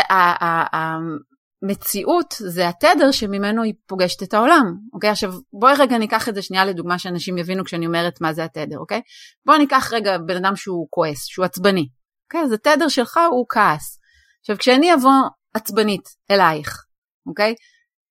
[1.62, 5.10] מציאות זה התדר שממנו היא פוגשת את העולם, אוקיי?
[5.10, 8.78] עכשיו בואי רגע ניקח את זה שנייה לדוגמה שאנשים יבינו כשאני אומרת מה זה התדר,
[8.78, 9.02] אוקיי?
[9.46, 11.88] בואי ניקח רגע בן אדם שהוא כועס, שהוא עצבני,
[12.28, 12.42] אוקיי?
[12.42, 14.00] אז התדר שלך הוא כעס.
[14.40, 15.12] עכשיו כשאני אבוא
[15.54, 16.86] עצבנית אלייך,
[17.28, 17.56] אוקיי?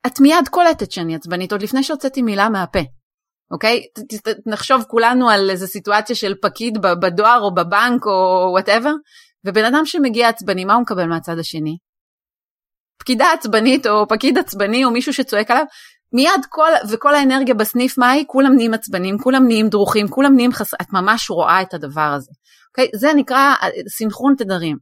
[0.07, 2.79] את מיד קולטת שאני עצבנית עוד לפני שהוצאתי מילה מהפה,
[3.51, 3.83] אוקיי?
[4.47, 8.93] נחשוב כולנו על איזה סיטואציה של פקיד בדואר או בבנק או whatever,
[9.45, 11.77] ובן אדם שמגיע עצבני, מה הוא מקבל מהצד השני?
[12.99, 15.65] פקידה עצבנית או פקיד עצבני או מישהו שצועק עליו,
[16.13, 18.25] מיד כל, וכל האנרגיה בסניף, מה היא?
[18.27, 20.75] כולם נהיים עצבנים, כולם נהיים דרוכים, כולם נהיים חס...
[20.75, 22.31] את ממש רואה את הדבר הזה.
[22.69, 22.91] אוקיי?
[22.95, 24.77] זה נקרא אה, סינכרון תדרים.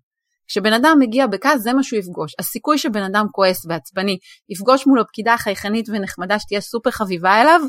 [0.47, 2.33] כשבן אדם מגיע בכעס זה מה שהוא יפגוש.
[2.39, 7.61] הסיכוי שבן אדם כועס ועצבני יפגוש מולו פקידה חייכנית ונחמדה שתהיה סופר חביבה אליו,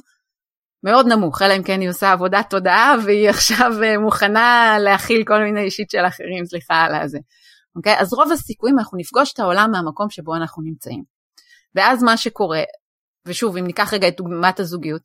[0.83, 5.43] מאוד נמוך, אלא אם כן היא עושה עבודת תודעה והיא עכשיו אה, מוכנה להכיל כל
[5.43, 7.19] מיני אישית של אחרים, סליחה על הזה.
[7.75, 7.99] אוקיי?
[7.99, 11.03] אז רוב הסיכויים אנחנו נפגוש את העולם מהמקום שבו אנחנו נמצאים.
[11.75, 12.61] ואז מה שקורה,
[13.27, 15.01] ושוב, אם ניקח רגע את דוגמת הזוגיות,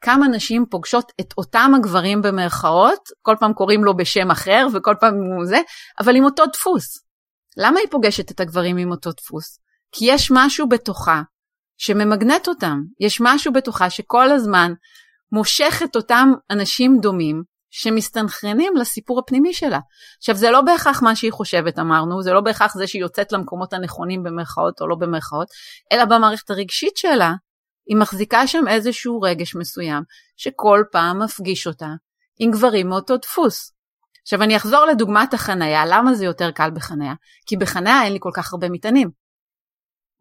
[0.00, 5.14] כמה נשים פוגשות את אותם הגברים במרכאות, כל פעם קוראים לו בשם אחר וכל פעם
[5.14, 5.58] הוא זה,
[6.00, 7.11] אבל עם אותו דפוס.
[7.56, 9.58] למה היא פוגשת את הגברים עם אותו דפוס?
[9.92, 11.22] כי יש משהו בתוכה
[11.78, 14.72] שממגנט אותם, יש משהו בתוכה שכל הזמן
[15.32, 19.78] מושך את אותם אנשים דומים שמסתנכרנים לסיפור הפנימי שלה.
[20.18, 23.72] עכשיו זה לא בהכרח מה שהיא חושבת אמרנו, זה לא בהכרח זה שהיא יוצאת למקומות
[23.72, 25.48] הנכונים במרכאות או לא במרכאות,
[25.92, 27.32] אלא במערכת הרגשית שלה
[27.86, 30.02] היא מחזיקה שם איזשהו רגש מסוים
[30.36, 31.88] שכל פעם מפגיש אותה
[32.38, 33.72] עם גברים מאותו דפוס.
[34.22, 37.14] עכשיו אני אחזור לדוגמת החנייה, למה זה יותר קל בחנייה?
[37.46, 39.22] כי בחנייה אין לי כל כך הרבה מטענים.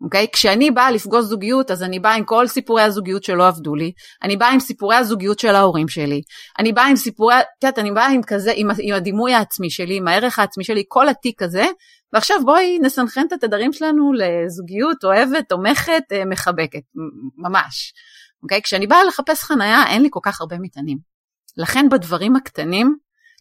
[0.03, 0.25] אוקיי?
[0.25, 0.33] Okay?
[0.33, 3.91] כשאני באה לפגוש זוגיות, אז אני באה עם כל סיפורי הזוגיות שלא עבדו לי,
[4.23, 6.21] אני באה עם סיפורי הזוגיות של ההורים שלי,
[6.59, 9.97] אני באה עם סיפורי, את יודעת, אני באה עם כזה, עם, עם הדימוי העצמי שלי,
[9.97, 11.65] עם הערך העצמי שלי, כל התיק הזה,
[12.13, 16.81] ועכשיו בואי נסנכרן את התדרים שלנו לזוגיות אוהבת, תומכת, אה, מחבקת,
[17.37, 17.93] ממש.
[18.43, 18.57] אוקיי?
[18.57, 18.61] Okay?
[18.61, 20.97] כשאני באה לחפש חנייה, אין לי כל כך הרבה מטענים.
[21.57, 22.95] לכן בדברים הקטנים,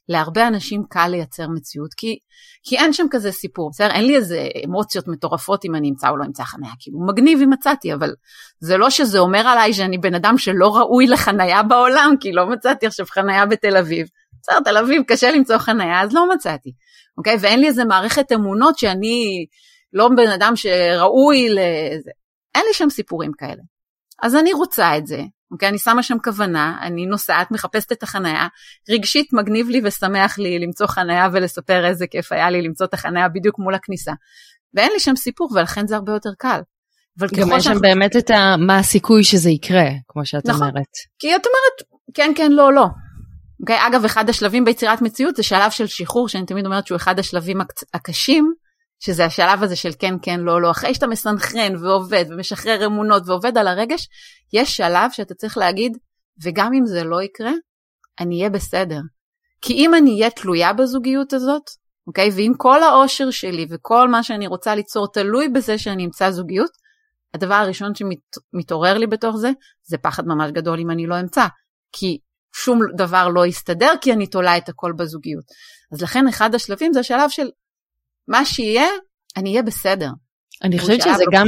[0.09, 2.19] להרבה אנשים קל לייצר מציאות, כי,
[2.63, 3.91] כי אין שם כזה סיפור, בסדר?
[3.91, 7.51] אין לי איזה אמוציות מטורפות אם אני אמצא או לא אמצא חניה, כאילו מגניב אם
[7.51, 8.15] מצאתי, אבל
[8.61, 12.87] זה לא שזה אומר עליי שאני בן אדם שלא ראוי לחניה בעולם, כי לא מצאתי
[12.87, 14.07] עכשיו חניה בתל אביב.
[14.43, 16.73] בסדר, תל אביב קשה למצוא חניה, אז לא מצאתי,
[17.19, 17.37] אוקיי?
[17.41, 19.47] ואין לי איזה מערכת אמונות שאני
[19.93, 22.11] לא בן אדם שראוי לזה.
[22.55, 23.63] אין לי שם סיפורים כאלה.
[24.23, 25.69] אז אני רוצה את זה, אוקיי?
[25.69, 28.47] אני שמה שם כוונה, אני נוסעת, מחפשת את החניה,
[28.91, 33.29] רגשית מגניב לי ושמח לי למצוא חניה ולספר איזה כיף היה לי למצוא את החניה
[33.29, 34.13] בדיוק מול הכניסה.
[34.75, 36.61] ואין לי שם סיפור ולכן זה הרבה יותר קל.
[37.19, 38.57] אבל גם יש שם באמת את ה...
[38.59, 40.69] מה הסיכוי שזה יקרה, כמו שאת נכון.
[40.69, 40.85] אומרת.
[41.19, 42.87] כי את אומרת, כן, כן, לא, לא.
[43.61, 43.87] אוקיי?
[43.87, 47.61] אגב, אחד השלבים ביצירת מציאות זה שלב של שחרור, שאני תמיד אומרת שהוא אחד השלבים
[47.95, 48.53] הקשים,
[49.01, 50.71] שזה השלב הזה של כן, כן, לא, לא.
[50.71, 54.09] אחרי שאתה מסנכרן ועובד ומשחרר אמונות ועובד על הרגש,
[54.53, 55.99] יש שלב שאתה צריך להגיד,
[56.43, 57.53] וגם אם זה לא יקרה,
[58.21, 59.01] אני אהיה בסדר.
[59.63, 61.63] כי אם אני אהיה תלויה בזוגיות הזאת,
[62.07, 62.31] אוקיי?
[62.37, 66.71] ואם כל האושר שלי וכל מה שאני רוצה ליצור תלוי בזה שאני אמצא זוגיות,
[67.35, 69.51] הדבר הראשון שמתעורר לי בתוך זה,
[69.83, 71.47] זה פחד ממש גדול אם אני לא אמצא.
[71.93, 72.19] כי
[72.55, 75.45] שום דבר לא יסתדר, כי אני תולה את הכל בזוגיות.
[75.93, 77.51] אז לכן אחד השלבים זה השלב של
[78.31, 78.87] מה שיהיה,
[79.37, 80.09] אני אהיה בסדר.
[80.63, 81.47] אני חושבת שזה גם,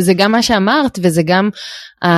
[0.00, 1.50] זה גם מה שאמרת, וזה גם,
[2.04, 2.08] uh,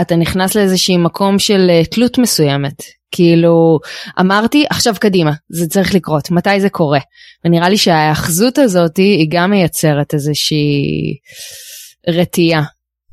[0.00, 2.82] אתה נכנס לאיזשהי מקום של uh, תלות מסוימת.
[3.14, 3.78] כאילו,
[4.20, 6.98] אמרתי, עכשיו קדימה, זה צריך לקרות, מתי זה קורה?
[7.44, 11.16] ונראה לי שההאחזות הזאת היא גם מייצרת איזושהי
[12.08, 12.62] רתיעה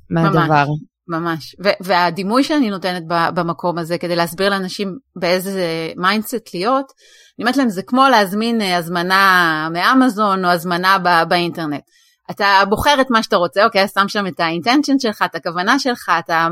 [0.10, 0.65] מהדבר.
[0.67, 0.79] ממש,
[1.10, 1.56] ממש.
[1.82, 6.91] והדימוי שאני נותנת במקום הזה כדי להסביר לאנשים באיזה mindset להיות,
[7.39, 10.98] אני אומרת להם זה כמו להזמין אה, הזמנה מאמזון או הזמנה
[11.30, 11.82] באינטרנט.
[12.32, 15.80] אתה בוחר את מה שאתה רוצה, אוקיי, שם שם את ה intention שלך, את הכוונה
[15.80, 16.48] שלך, אתה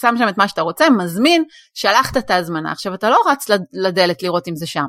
[0.00, 2.72] שם שם את מה שאתה רוצה, מזמין, שלחת את ההזמנה.
[2.72, 4.86] עכשיו אתה לא רץ לדלת לראות אם זה שם.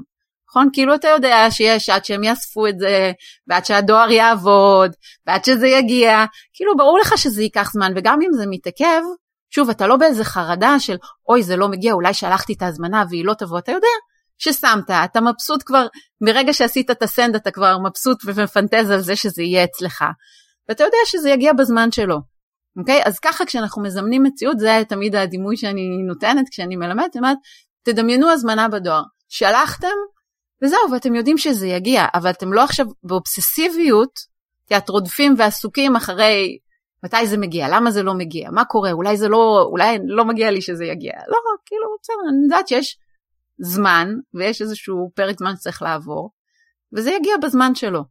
[0.50, 0.70] נכון?
[0.74, 3.12] כאילו אתה יודע שיש עד שהם יאספו את זה,
[3.48, 4.92] ועד שהדואר יעבוד,
[5.28, 9.02] ועד שזה יגיע, כאילו ברור לך שזה ייקח זמן, וגם אם זה מתעכב,
[9.50, 10.96] שוב, אתה לא באיזה חרדה של
[11.30, 13.88] אוי זה לא מגיע, אולי שלחתי את ההזמנה והיא לא תבוא, אתה יודע
[14.38, 15.88] ששמת, אתה מבסוט כבר,
[16.22, 20.06] מרגע שעשית את הסנד אתה כבר מבסוט ומפנטז על זה שזה יהיה אצלך,
[20.70, 22.18] ואתה יודע שזה יגיע בזמן שלו.
[22.80, 23.02] אוקיי?
[23.06, 27.38] אז ככה כשאנחנו מזמנים מציאות, זה תמיד הדימוי שאני נותנת כשאני מלמדת, אני אומרת,
[27.84, 29.04] תדמיינו הזמנה בדואר.
[29.30, 29.88] שלחתם,
[30.63, 34.12] וזהו, ואתם יודעים שזה יגיע, אבל אתם לא עכשיו באובססיביות,
[34.67, 36.58] כי את רודפים ועסוקים אחרי
[37.04, 40.52] מתי זה מגיע, למה זה לא מגיע, מה קורה, אולי זה לא, אולי לא מגיע
[40.52, 41.13] לי שזה יגיע.
[41.28, 42.98] לא, כאילו, בסדר, אני יודעת שיש
[43.60, 46.32] זמן, ויש איזשהו פרק זמן שצריך לעבור,
[46.93, 48.04] וזה יגיע בזמן שלו.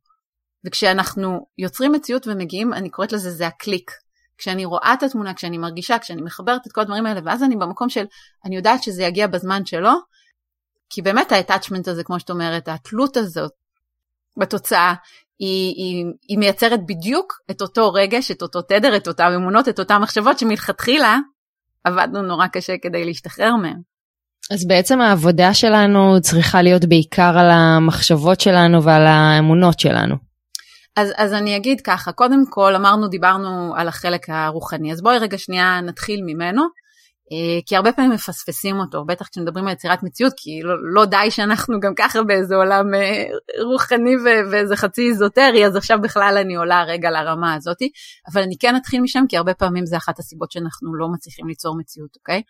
[0.66, 3.90] וכשאנחנו יוצרים מציאות ומגיעים, אני קוראת לזה, זה הקליק.
[4.38, 7.88] כשאני רואה את התמונה, כשאני מרגישה, כשאני מחברת את כל הדברים האלה, ואז אני במקום
[7.88, 8.04] של,
[8.44, 9.90] אני יודעת שזה יגיע בזמן שלו,
[10.90, 13.53] כי באמת ה-attachment הזה, כמו שאת אומרת, התלות הזאת
[14.38, 14.94] בתוצאה,
[15.38, 19.79] היא, היא, היא מייצרת בדיוק את אותו רגש, את אותו תדר, את אותן אמונות, את
[19.79, 21.18] אותן מחשבות שמלכתחילה
[21.85, 23.81] עבדנו נורא קשה כדי להשתחרר מהן.
[24.51, 30.14] אז בעצם העבודה שלנו צריכה להיות בעיקר על המחשבות שלנו ועל האמונות שלנו.
[30.96, 35.38] אז, אז אני אגיד ככה, קודם כל אמרנו, דיברנו על החלק הרוחני, אז בואי רגע
[35.38, 36.62] שנייה נתחיל ממנו.
[37.32, 41.30] אה, כי הרבה פעמים מפספסים אותו, בטח כשמדברים על יצירת מציאות, כי לא, לא די
[41.30, 43.24] שאנחנו גם ככה באיזה עולם אה,
[43.64, 44.16] רוחני
[44.50, 47.78] ואיזה חצי איזוטרי, אז עכשיו בכלל אני עולה רגע לרמה הזאת,
[48.32, 51.76] אבל אני כן אתחיל משם, כי הרבה פעמים זה אחת הסיבות שאנחנו לא מצליחים ליצור
[51.78, 52.42] מציאות, אוקיי?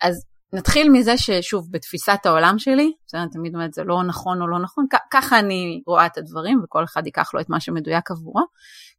[0.00, 4.46] אז נתחיל מזה ששוב, בתפיסת העולם שלי, בסדר, אני תמיד אומרת זה לא נכון או
[4.46, 8.40] לא נכון, ככה אני רואה את הדברים, וכל אחד ייקח לו את מה שמדויק עבורו.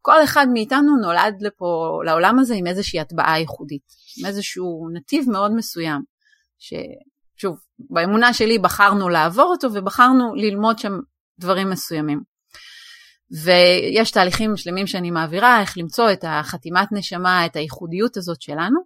[0.09, 3.83] כל אחד מאיתנו נולד לפה, לעולם הזה עם איזושהי הטבעה ייחודית,
[4.19, 6.01] עם איזשהו נתיב מאוד מסוים,
[6.59, 10.93] ששוב, באמונה שלי בחרנו לעבור אותו ובחרנו ללמוד שם
[11.39, 12.21] דברים מסוימים.
[13.43, 18.79] ויש תהליכים שלמים שאני מעבירה, איך למצוא את החתימת נשמה, את הייחודיות הזאת שלנו,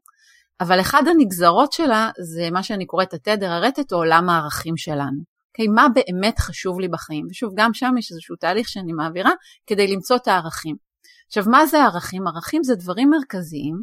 [0.62, 5.22] אבל אחד הנגזרות שלה זה מה שאני קוראת התדר הרטט או עולם הערכים שלנו.
[5.22, 5.68] Okay, אוקיי?
[5.68, 7.28] מה באמת חשוב לי בחיים?
[7.32, 9.32] ושוב, גם שם יש איזשהו תהליך שאני מעבירה
[9.68, 10.91] כדי למצוא את הערכים.
[11.32, 12.28] עכשיו, מה זה ערכים?
[12.28, 13.82] ערכים זה דברים מרכזיים,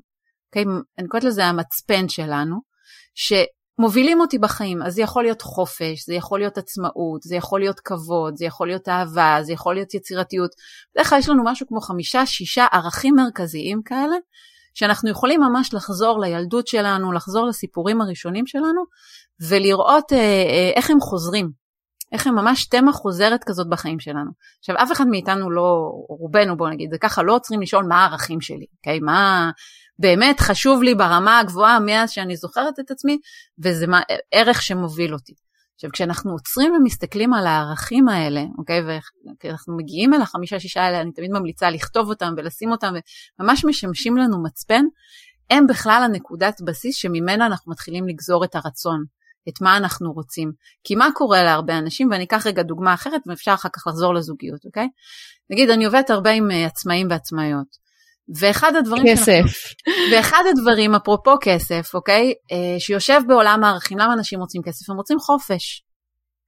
[0.49, 0.65] אוקיי?
[0.99, 2.57] אני קוראת לזה המצפן שלנו,
[3.15, 4.83] שמובילים אותי בחיים.
[4.83, 8.67] אז זה יכול להיות חופש, זה יכול להיות עצמאות, זה יכול להיות כבוד, זה יכול
[8.67, 10.51] להיות אהבה, זה יכול להיות יצירתיות.
[10.95, 14.17] בדרך כלל יש לנו משהו כמו חמישה, שישה ערכים מרכזיים כאלה,
[14.75, 18.85] שאנחנו יכולים ממש לחזור לילדות שלנו, לחזור לסיפורים הראשונים שלנו,
[19.49, 21.51] ולראות אה, אה, איך הם חוזרים,
[22.13, 24.31] איך הם ממש תמה חוזרת כזאת בחיים שלנו.
[24.59, 28.41] עכשיו, אף אחד מאיתנו לא, רובנו בוא נגיד, זה ככה, לא עוצרים לשאול מה הערכים
[28.41, 29.01] שלי, אוקיי?
[29.01, 29.51] מה
[29.99, 33.19] באמת חשוב לי ברמה הגבוהה מאז שאני זוכרת את עצמי,
[33.65, 34.01] וזה מה,
[34.33, 35.33] ערך שמוביל אותי.
[35.75, 41.31] עכשיו, כשאנחנו עוצרים ומסתכלים על הערכים האלה, אוקיי, וכשאנחנו מגיעים אל החמישה-שישה האלה, אני תמיד
[41.31, 42.95] ממליצה לכתוב אותם ולשים אותם,
[43.41, 44.85] וממש משמשים לנו מצפן,
[45.51, 49.05] הם בכלל הנקודת בסיס שממנה אנחנו מתחילים לגזור את הרצון,
[49.49, 50.53] את מה אנחנו רוצים.
[50.85, 54.65] כי מה קורה להרבה אנשים, ואני אקח רגע דוגמה אחרת, ואפשר אחר כך לחזור לזוגיות,
[54.65, 54.89] אוקיי?
[55.51, 57.89] נגיד, אני עובדת הרבה עם אה, עצמאים ועצמאיות.
[58.41, 59.05] ואחד הדברים...
[59.13, 59.25] כסף.
[59.27, 62.33] שאנחנו, ואחד הדברים, אפרופו כסף, אוקיי?
[62.53, 64.91] אה, שיושב בעולם הערכים, למה אנשים רוצים כסף?
[64.91, 65.85] הם רוצים חופש.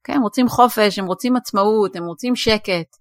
[0.01, 0.15] אוקיי?
[0.15, 3.00] הם רוצים חופש, הם רוצים עצמאות, הם רוצים שקט.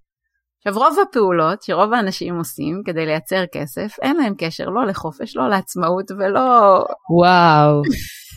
[0.67, 5.49] עכשיו רוב הפעולות שרוב האנשים עושים כדי לייצר כסף, אין להם קשר לא לחופש, לא
[5.49, 6.85] לעצמאות ולא...
[7.19, 7.83] וואו.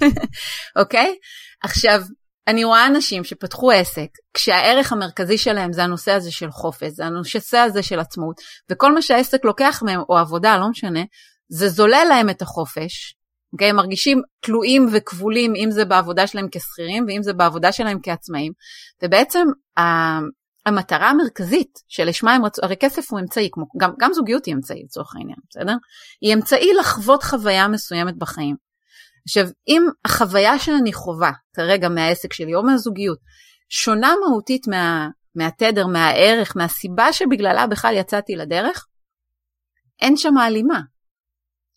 [0.80, 1.16] אוקיי?
[1.64, 2.02] עכשיו,
[2.48, 7.58] אני רואה אנשים שפתחו עסק, כשהערך המרכזי שלהם זה הנושא הזה של חופש, זה הנושא
[7.58, 8.36] הזה של עצמאות,
[8.72, 11.04] וכל מה שהעסק לוקח מהם, או עבודה, לא משנה,
[11.50, 13.16] זה זולל להם את החופש,
[13.54, 13.70] אוקיי?
[13.70, 18.54] הם מרגישים תלויים וכבולים, אם זה בעבודה שלהם כשכירים ואם זה בעבודה שלהם כעצמאים,
[19.04, 19.48] ובעצם
[20.66, 24.84] המטרה המרכזית שלשמה הם רצו, הרי כסף הוא אמצעי, כמו, גם, גם זוגיות היא אמצעי
[24.84, 25.76] לצורך העניין, בסדר?
[26.22, 28.56] היא אמצעי לחוות חוויה מסוימת בחיים.
[29.28, 33.18] עכשיו, אם החוויה שאני חווה כרגע מהעסק שלי או מהזוגיות
[33.70, 38.88] שונה מהותית מה, מהתדר, מהערך, מהסיבה שבגללה בכלל יצאתי לדרך,
[40.02, 40.80] אין שם הלימה.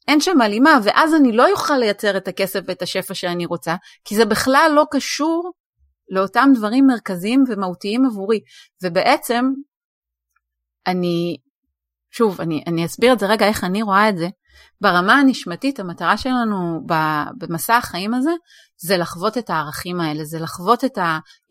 [0.08, 4.16] אין שם הלימה, ואז אני לא אוכל לייצר את הכסף ואת השפע שאני רוצה, כי
[4.16, 5.52] זה בכלל לא קשור
[6.08, 8.40] לאותם דברים מרכזיים ומהותיים עבורי.
[8.82, 9.44] ובעצם,
[10.86, 11.36] אני,
[12.10, 14.28] שוב, אני, אני אסביר את זה רגע איך אני רואה את זה.
[14.80, 16.86] ברמה הנשמתית, המטרה שלנו
[17.38, 18.30] במסע החיים הזה,
[18.76, 20.98] זה לחוות את הערכים האלה, זה לחוות את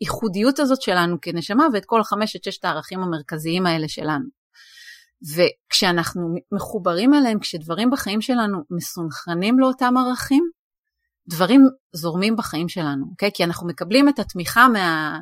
[0.00, 4.24] הייחודיות הזאת שלנו כנשמה ואת כל חמשת ששת הערכים המרכזיים האלה שלנו.
[5.34, 10.44] וכשאנחנו מחוברים אליהם, כשדברים בחיים שלנו מסונכרנים לאותם ערכים,
[11.28, 13.30] דברים זורמים בחיים שלנו, אוקיי?
[13.34, 15.18] כי אנחנו מקבלים את התמיכה מה...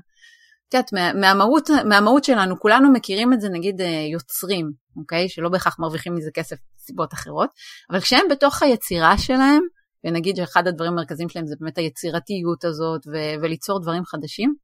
[0.69, 5.29] את יודעת, מה, מהמהות, מהמהות שלנו, כולנו מכירים את זה נגיד אה, יוצרים, אוקיי?
[5.29, 7.51] שלא בהכרח מרוויחים מזה כסף סיבות אחרות,
[7.91, 9.63] אבל כשהם בתוך היצירה שלהם,
[10.05, 14.55] ונגיד שאחד הדברים המרכזיים שלהם זה באמת היצירתיות הזאת ו- וליצור דברים חדשים,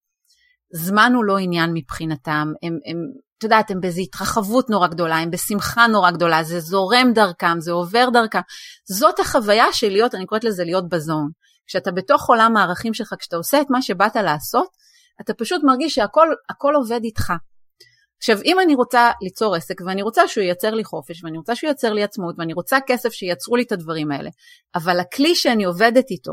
[0.73, 2.97] זמן הוא לא עניין מבחינתם, הם, הם,
[3.39, 7.73] את יודעת, הם באיזו התרחבות נורא גדולה, הם בשמחה נורא גדולה, זה זורם דרכם, זה
[7.73, 8.41] עובר דרכם.
[8.91, 11.31] זאת החוויה של להיות, אני קוראת לזה להיות בזון.
[11.67, 14.69] כשאתה בתוך עולם הערכים שלך, כשאתה עושה את מה שבאת לעשות,
[15.21, 17.33] אתה פשוט מרגיש שהכל עובד איתך.
[18.19, 21.69] עכשיו, אם אני רוצה ליצור עסק ואני רוצה שהוא ייצר לי חופש ואני רוצה שהוא
[21.69, 24.31] ייצר לי עצמאות ואני רוצה כסף שייצרו לי את הדברים האלה,
[24.75, 26.33] אבל הכלי שאני עובדת איתו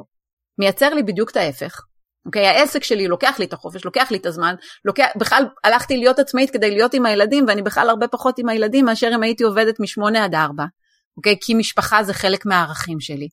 [0.60, 1.82] מייצר לי בדיוק את ההפך,
[2.28, 2.48] אוקיי?
[2.48, 6.50] העסק שלי לוקח לי את החופש, לוקח לי את הזמן, לוקח, בכלל הלכתי להיות עצמאית
[6.50, 10.24] כדי להיות עם הילדים ואני בכלל הרבה פחות עם הילדים מאשר אם הייתי עובדת משמונה
[10.24, 10.66] עד ארבע,
[11.18, 11.36] אוקיי?
[11.42, 13.28] כי משפחה זה חלק מהערכים שלי.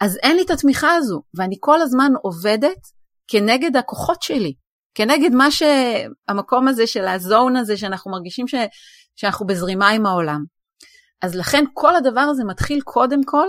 [0.00, 2.78] אז אין לי את התמיכה הזו, ואני כל הזמן עובדת
[3.28, 4.54] כנגד הכוחות שלי,
[4.94, 8.54] כנגד מה שהמקום הזה של הזון הזה שאנחנו מרגישים ש,
[9.16, 10.44] שאנחנו בזרימה עם העולם.
[11.22, 13.46] אז לכן כל הדבר הזה מתחיל קודם כל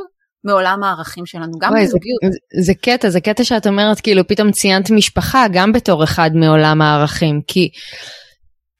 [0.47, 2.19] מעולם הערכים שלנו, גם בזוגיות.
[2.23, 6.81] זה, זה קטע, זה קטע שאת אומרת, כאילו פתאום ציינת משפחה גם בתור אחד מעולם
[6.81, 7.69] הערכים, כי,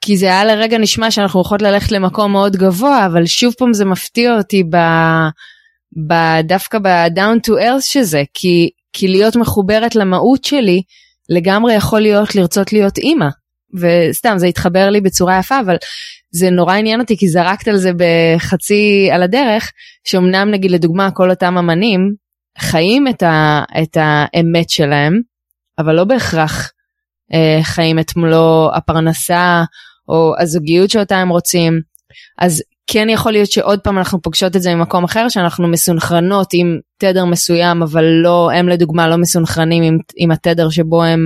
[0.01, 3.85] כי זה היה לרגע נשמע שאנחנו יכולות ללכת למקום מאוד גבוה, אבל שוב פעם זה
[3.85, 4.77] מפתיע אותי ב,
[6.07, 10.81] ב, דווקא ב-down to earth שזה, כי, כי להיות מחוברת למהות שלי,
[11.29, 13.27] לגמרי יכול להיות לרצות להיות אימא.
[13.73, 15.75] וסתם זה התחבר לי בצורה יפה אבל
[16.37, 19.71] זה נורא עניין אותי כי זרקת על זה בחצי על הדרך
[20.07, 22.13] שאומנם נגיד לדוגמה כל אותם אמנים
[22.59, 25.21] חיים את, ה, את האמת שלהם
[25.79, 26.71] אבל לא בהכרח
[27.33, 29.63] אה, חיים את מלוא הפרנסה
[30.09, 31.79] או הזוגיות שאותה הם רוצים.
[32.39, 36.79] אז כן יכול להיות שעוד פעם אנחנו פוגשות את זה ממקום אחר שאנחנו מסונכרנות עם
[36.97, 41.25] תדר מסוים אבל לא הם לדוגמה לא מסונכרנים עם, עם התדר שבו הם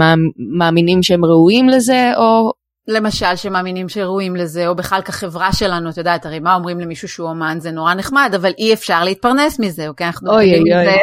[0.57, 2.51] מאמינים שהם ראויים לזה או
[2.87, 7.29] למשל שמאמינים שראויים לזה או בכלל כחברה שלנו את יודעת הרי מה אומרים למישהו שהוא
[7.29, 10.07] אומן זה נורא נחמד אבל אי אפשר להתפרנס מזה אוקיי?
[10.07, 10.97] אנחנו אוי אוי אוי.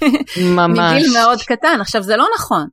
[0.56, 0.78] ממש.
[0.78, 1.78] מגיל מאוד קטן.
[1.80, 2.66] עכשיו זה לא נכון.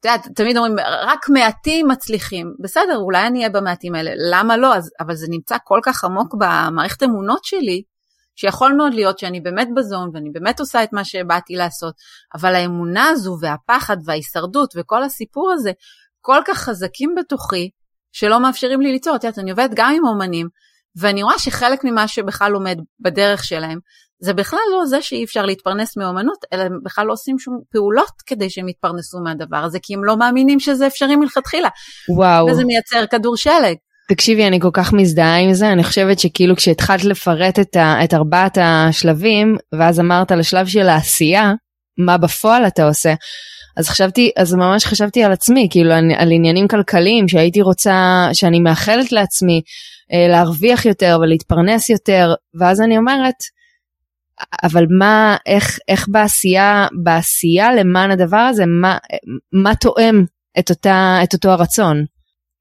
[0.00, 2.54] את יודעת, תמיד אומרים, רק מעטים מצליחים.
[2.60, 4.74] בסדר, אולי אני אהיה במעטים האלה, למה לא?
[4.74, 7.82] אז, אבל זה נמצא כל כך עמוק במערכת אמונות שלי,
[8.36, 11.94] שיכול מאוד להיות שאני באמת בזון ואני באמת עושה את מה שבאתי לעשות,
[12.34, 15.70] אבל האמונה הזו והפחד וההישרדות וכל הסיפור הזה
[16.20, 17.70] כל כך חזקים בתוכי,
[18.12, 19.16] שלא מאפשרים לי ליצור.
[19.16, 20.48] את יודעת, אני עובדת גם עם אומנים,
[20.96, 23.78] ואני רואה שחלק ממה שבכלל עומד בדרך שלהם,
[24.22, 28.12] זה בכלל לא זה שאי אפשר להתפרנס מאומנות, אלא הם בכלל לא עושים שום פעולות
[28.26, 31.68] כדי שהם יתפרנסו מהדבר הזה, כי הם לא מאמינים שזה אפשרי מלכתחילה.
[32.08, 32.46] וואו.
[32.46, 33.74] וזה מייצר כדור שלג.
[34.08, 38.14] תקשיבי, אני כל כך מזדהה עם זה, אני חושבת שכאילו כשהתחלת לפרט את, ה, את
[38.14, 41.52] ארבעת השלבים, ואז אמרת על השלב של העשייה,
[41.98, 43.14] מה בפועל אתה עושה,
[43.76, 49.12] אז חשבתי, אז ממש חשבתי על עצמי, כאילו על, עניינים כלכליים שהייתי רוצה, שאני מאחלת
[49.12, 49.62] לעצמי
[50.12, 53.34] אה, להרוויח יותר ולהתפרנס יותר, ואז אני אומרת,
[54.62, 58.98] אבל מה, איך, איך בעשייה, בעשייה למען הדבר הזה, מה,
[59.52, 60.24] מה תואם
[60.58, 62.04] את, אותה, את אותו הרצון?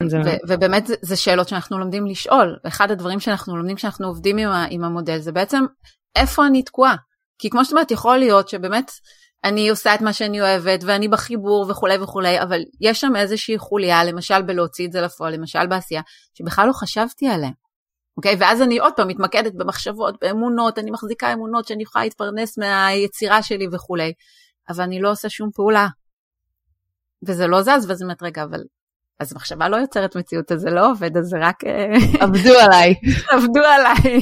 [0.03, 2.57] ו- ובאמת זה, זה שאלות שאנחנו לומדים לשאול.
[2.67, 5.65] אחד הדברים שאנחנו לומדים כשאנחנו עובדים עם, ה- עם המודל זה בעצם
[6.15, 6.95] איפה אני תקועה.
[7.39, 8.91] כי כמו שאת אומרת, יכול להיות שבאמת
[9.43, 14.03] אני עושה את מה שאני אוהבת ואני בחיבור וכולי וכולי, אבל יש שם איזושהי חוליה,
[14.03, 16.01] למשל בלהוציא את זה לפועל, למשל בעשייה,
[16.33, 17.49] שבכלל לא חשבתי עליה.
[18.17, 18.35] אוקיי?
[18.39, 23.67] ואז אני עוד פעם מתמקדת במחשבות, באמונות, אני מחזיקה אמונות שאני יכולה להתפרנס מהיצירה שלי
[23.73, 24.13] וכולי,
[24.69, 25.87] אבל אני לא עושה שום פעולה.
[27.27, 28.63] וזה לא זז, ואז אני אומרת, רגע, אבל...
[29.19, 31.63] אז מחשבה לא יוצרת מציאות, אז זה לא עובד, אז זה רק...
[31.63, 32.93] אה, עבדו עליי.
[33.33, 34.21] עבדו עליי.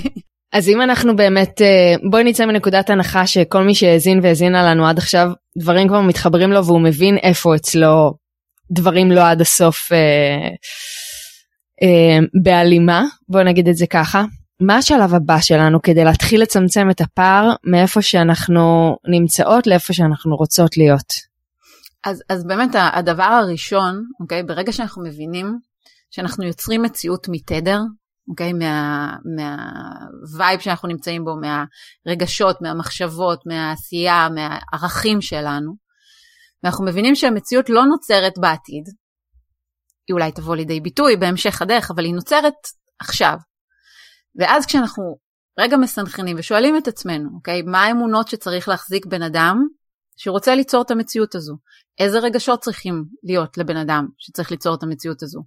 [0.53, 4.97] אז אם אנחנו באמת, אה, בואי נצא מנקודת הנחה שכל מי שהאזין והאזינה לנו עד
[4.97, 8.13] עכשיו, דברים כבר מתחברים לו והוא מבין איפה אצלו
[8.71, 10.49] דברים לא עד הסוף אה,
[11.83, 14.23] אה, בהלימה, בואי נגיד את זה ככה.
[14.61, 20.77] מה השלב הבא שלנו כדי להתחיל לצמצם את הפער מאיפה שאנחנו נמצאות לאיפה שאנחנו רוצות
[20.77, 21.13] להיות?
[22.05, 25.57] אז, אז באמת הדבר הראשון, אוקיי, ברגע שאנחנו מבינים
[26.11, 27.79] שאנחנו יוצרים מציאות מתדר,
[28.29, 28.53] אוקיי?
[28.53, 35.75] מה, מהווייב שאנחנו נמצאים בו, מהרגשות, מהמחשבות, מהעשייה, מהערכים שלנו.
[36.63, 38.83] ואנחנו מבינים שהמציאות לא נוצרת בעתיד,
[40.07, 42.53] היא אולי תבוא לידי ביטוי בהמשך הדרך, אבל היא נוצרת
[42.99, 43.37] עכשיו.
[44.39, 45.17] ואז כשאנחנו
[45.59, 49.57] רגע מסנכרנים ושואלים את עצמנו, אוקיי, מה האמונות שצריך להחזיק בן אדם
[50.17, 51.55] שרוצה ליצור את המציאות הזו?
[51.99, 55.39] איזה רגשות צריכים להיות לבן אדם שצריך ליצור את המציאות הזו?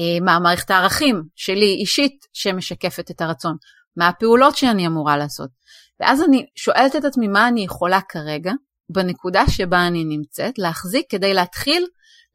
[0.00, 3.56] אה, מה מערכת הערכים שלי אישית שמשקפת את הרצון?
[3.96, 5.50] מה הפעולות שאני אמורה לעשות?
[6.00, 8.52] ואז אני שואלת את עצמי מה אני יכולה כרגע,
[8.90, 11.86] בנקודה שבה אני נמצאת, להחזיק כדי להתחיל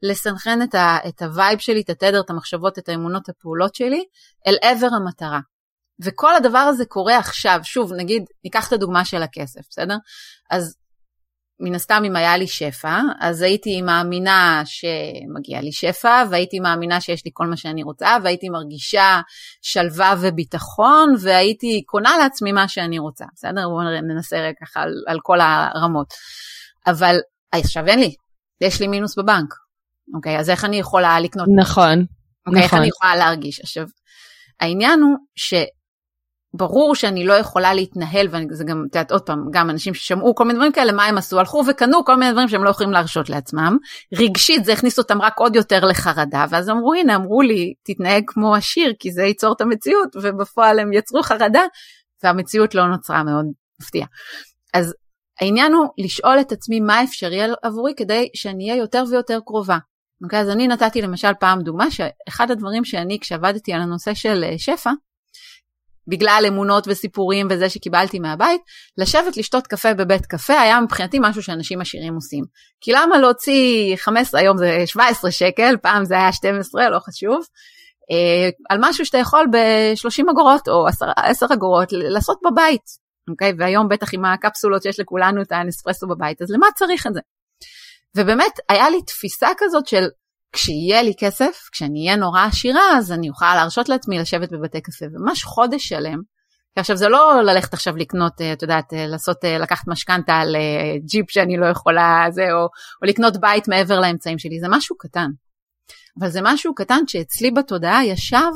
[0.02, 4.04] לסנכרן את, ה, את ה vibe שלי, את התדר, את המחשבות, את האמונות, הפעולות שלי,
[4.46, 5.40] אל עבר המטרה.
[6.04, 9.96] וכל הדבר הזה קורה עכשיו, שוב, נגיד, ניקח את הדוגמה של הכסף, בסדר?
[10.50, 10.76] אז
[11.60, 17.24] מן הסתם אם היה לי שפע, אז הייתי מאמינה שמגיע לי שפע, והייתי מאמינה שיש
[17.24, 19.20] לי כל מה שאני רוצה, והייתי מרגישה
[19.62, 23.68] שלווה וביטחון, והייתי קונה לעצמי מה שאני רוצה, בסדר?
[23.68, 26.14] בואו ננסה ככה על, על כל הרמות.
[26.86, 27.16] אבל
[27.52, 28.14] עכשיו אין לי,
[28.60, 29.54] יש לי מינוס בבנק,
[30.14, 30.38] אוקיי?
[30.38, 31.48] אז איך אני יכולה לקנות?
[31.60, 32.04] נכון.
[32.46, 32.62] אוקיי, נכון.
[32.62, 33.60] איך אני יכולה להרגיש?
[33.60, 33.86] עכשיו,
[34.60, 35.54] העניין הוא ש...
[36.56, 40.44] ברור שאני לא יכולה להתנהל, וזה גם, את יודעת, עוד פעם, גם אנשים ששמעו כל
[40.44, 41.38] מיני דברים כאלה, מה הם עשו?
[41.38, 43.76] הלכו וקנו כל מיני דברים שהם לא יכולים להרשות לעצמם.
[44.14, 48.54] רגשית זה הכניס אותם רק עוד יותר לחרדה, ואז אמרו, הנה, אמרו לי, תתנהג כמו
[48.54, 51.62] עשיר, כי זה ייצור את המציאות, ובפועל הם יצרו חרדה,
[52.24, 53.44] והמציאות לא נוצרה מאוד
[53.80, 54.06] מפתיע.
[54.74, 54.94] אז
[55.40, 59.78] העניין הוא לשאול את עצמי מה אפשרי עבורי כדי שאני אהיה יותר ויותר קרובה.
[60.24, 64.90] אוקיי, אז אני נתתי למשל פעם דוגמה שאחד הדברים שאני כשעבדתי על הנושא של שפע,
[66.08, 68.60] בגלל אמונות וסיפורים וזה שקיבלתי מהבית,
[68.98, 72.44] לשבת לשתות קפה בבית קפה היה מבחינתי משהו שאנשים עשירים עושים.
[72.80, 77.40] כי למה להוציא 15, היום זה 17 שקל, פעם זה היה 12, לא חשוב,
[78.10, 82.82] אה, על משהו שאתה יכול ב-30 אגורות או 10, 10 אגורות לעשות בבית,
[83.30, 83.52] אוקיי?
[83.58, 87.20] והיום בטח עם הקפסולות שיש לכולנו את האנספרסו בבית, אז למה צריך את זה?
[88.16, 90.04] ובאמת היה לי תפיסה כזאת של
[90.56, 95.06] כשיהיה לי כסף, כשאני אהיה נורא עשירה, אז אני אוכל להרשות לעצמי לשבת בבתי קפה.
[95.12, 96.18] וממש חודש שלם,
[96.74, 100.56] כי עכשיו זה לא ללכת עכשיו לקנות, את יודעת, לעשות, לקחת משכנתה על
[101.04, 102.62] ג'יפ שאני לא יכולה, זה, או,
[103.02, 105.28] או לקנות בית מעבר לאמצעים שלי, זה משהו קטן.
[106.20, 108.50] אבל זה משהו קטן שאצלי בתודעה ישב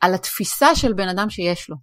[0.00, 1.76] על התפיסה של בן אדם שיש לו.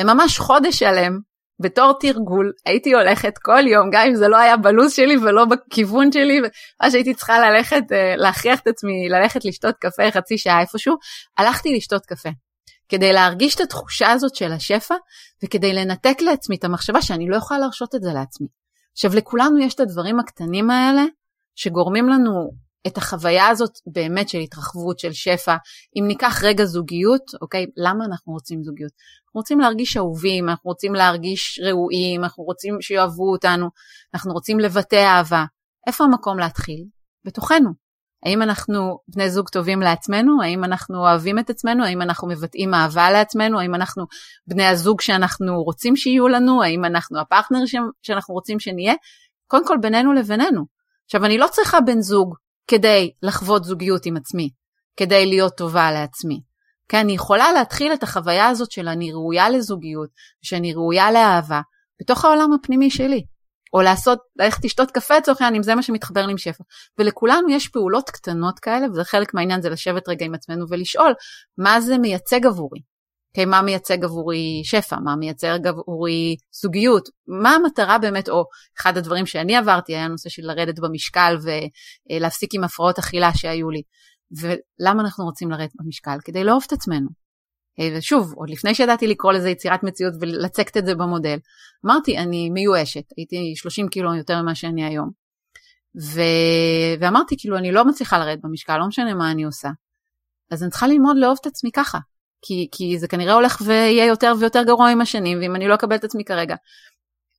[0.00, 1.18] וממש חודש שלם
[1.60, 6.12] בתור תרגול הייתי הולכת כל יום, גם אם זה לא היה בלו"ז שלי ולא בכיוון
[6.12, 6.40] שלי,
[6.82, 7.82] מה שהייתי צריכה ללכת,
[8.16, 10.94] להכריח את עצמי ללכת לשתות קפה חצי שעה איפשהו,
[11.38, 12.28] הלכתי לשתות קפה.
[12.88, 14.94] כדי להרגיש את התחושה הזאת של השפע,
[15.44, 18.46] וכדי לנתק לעצמי את המחשבה שאני לא יכולה להרשות את זה לעצמי.
[18.92, 21.04] עכשיו, לכולנו יש את הדברים הקטנים האלה,
[21.54, 22.50] שגורמים לנו
[22.86, 25.56] את החוויה הזאת באמת של התרחבות, של שפע.
[25.98, 28.92] אם ניקח רגע זוגיות, אוקיי, למה אנחנו רוצים זוגיות?
[29.26, 33.68] אנחנו רוצים להרגיש אהובים, אנחנו רוצים להרגיש ראויים, אנחנו רוצים שיאהבו אותנו,
[34.14, 35.44] אנחנו רוצים לבטא אהבה.
[35.86, 36.84] איפה המקום להתחיל?
[37.24, 37.70] בתוכנו.
[38.24, 40.42] האם אנחנו בני זוג טובים לעצמנו?
[40.42, 41.84] האם אנחנו אוהבים את עצמנו?
[41.84, 43.60] האם אנחנו מבטאים אהבה לעצמנו?
[43.60, 44.04] האם אנחנו
[44.46, 46.62] בני הזוג שאנחנו רוצים שיהיו לנו?
[46.62, 47.58] האם אנחנו הפרטנר
[48.02, 48.94] שאנחנו רוצים שנהיה?
[49.46, 50.64] קודם כל בינינו לבינינו.
[51.04, 52.34] עכשיו, אני לא צריכה בן זוג
[52.66, 54.50] כדי לחוות זוגיות עם עצמי,
[54.96, 56.40] כדי להיות טובה לעצמי.
[56.88, 60.10] כי אני יכולה להתחיל את החוויה הזאת של אני ראויה לזוגיות,
[60.42, 61.60] שאני ראויה לאהבה,
[62.00, 63.24] בתוך העולם הפנימי שלי.
[63.74, 66.64] או לעשות, ללכת לשתות קפה לצורך העניין, אם זה מה שמתחבר לי עם שפע.
[66.98, 71.14] ולכולנו יש פעולות קטנות כאלה, וזה חלק מהעניין זה לשבת רגע עם עצמנו ולשאול,
[71.58, 72.80] מה זה מייצג עבורי?
[73.42, 78.44] Okay, מה מייצג עבורי שפע, מה מייצג עבורי זוגיות, מה המטרה באמת, או
[78.80, 81.36] אחד הדברים שאני עברתי היה נושא של לרדת במשקל
[82.10, 83.82] ולהפסיק עם הפרעות אכילה שהיו לי.
[84.40, 86.16] ולמה אנחנו רוצים לרדת במשקל?
[86.24, 87.08] כדי לאהוב את עצמנו.
[87.98, 91.38] ושוב, עוד לפני שידעתי לקרוא לזה יצירת מציאות ולצקת את זה במודל,
[91.86, 95.10] אמרתי, אני מיואשת, הייתי 30 קילו יותר ממה שאני היום.
[96.02, 96.20] ו...
[97.00, 99.68] ואמרתי, כאילו, אני לא מצליחה לרדת במשקל, לא משנה מה אני עושה.
[100.50, 101.98] אז אני צריכה ללמוד לאהוב את עצמי ככה,
[102.46, 105.96] כי, כי זה כנראה הולך ויהיה יותר ויותר גרוע עם השנים, ואם אני לא אקבל
[105.96, 106.54] את עצמי כרגע,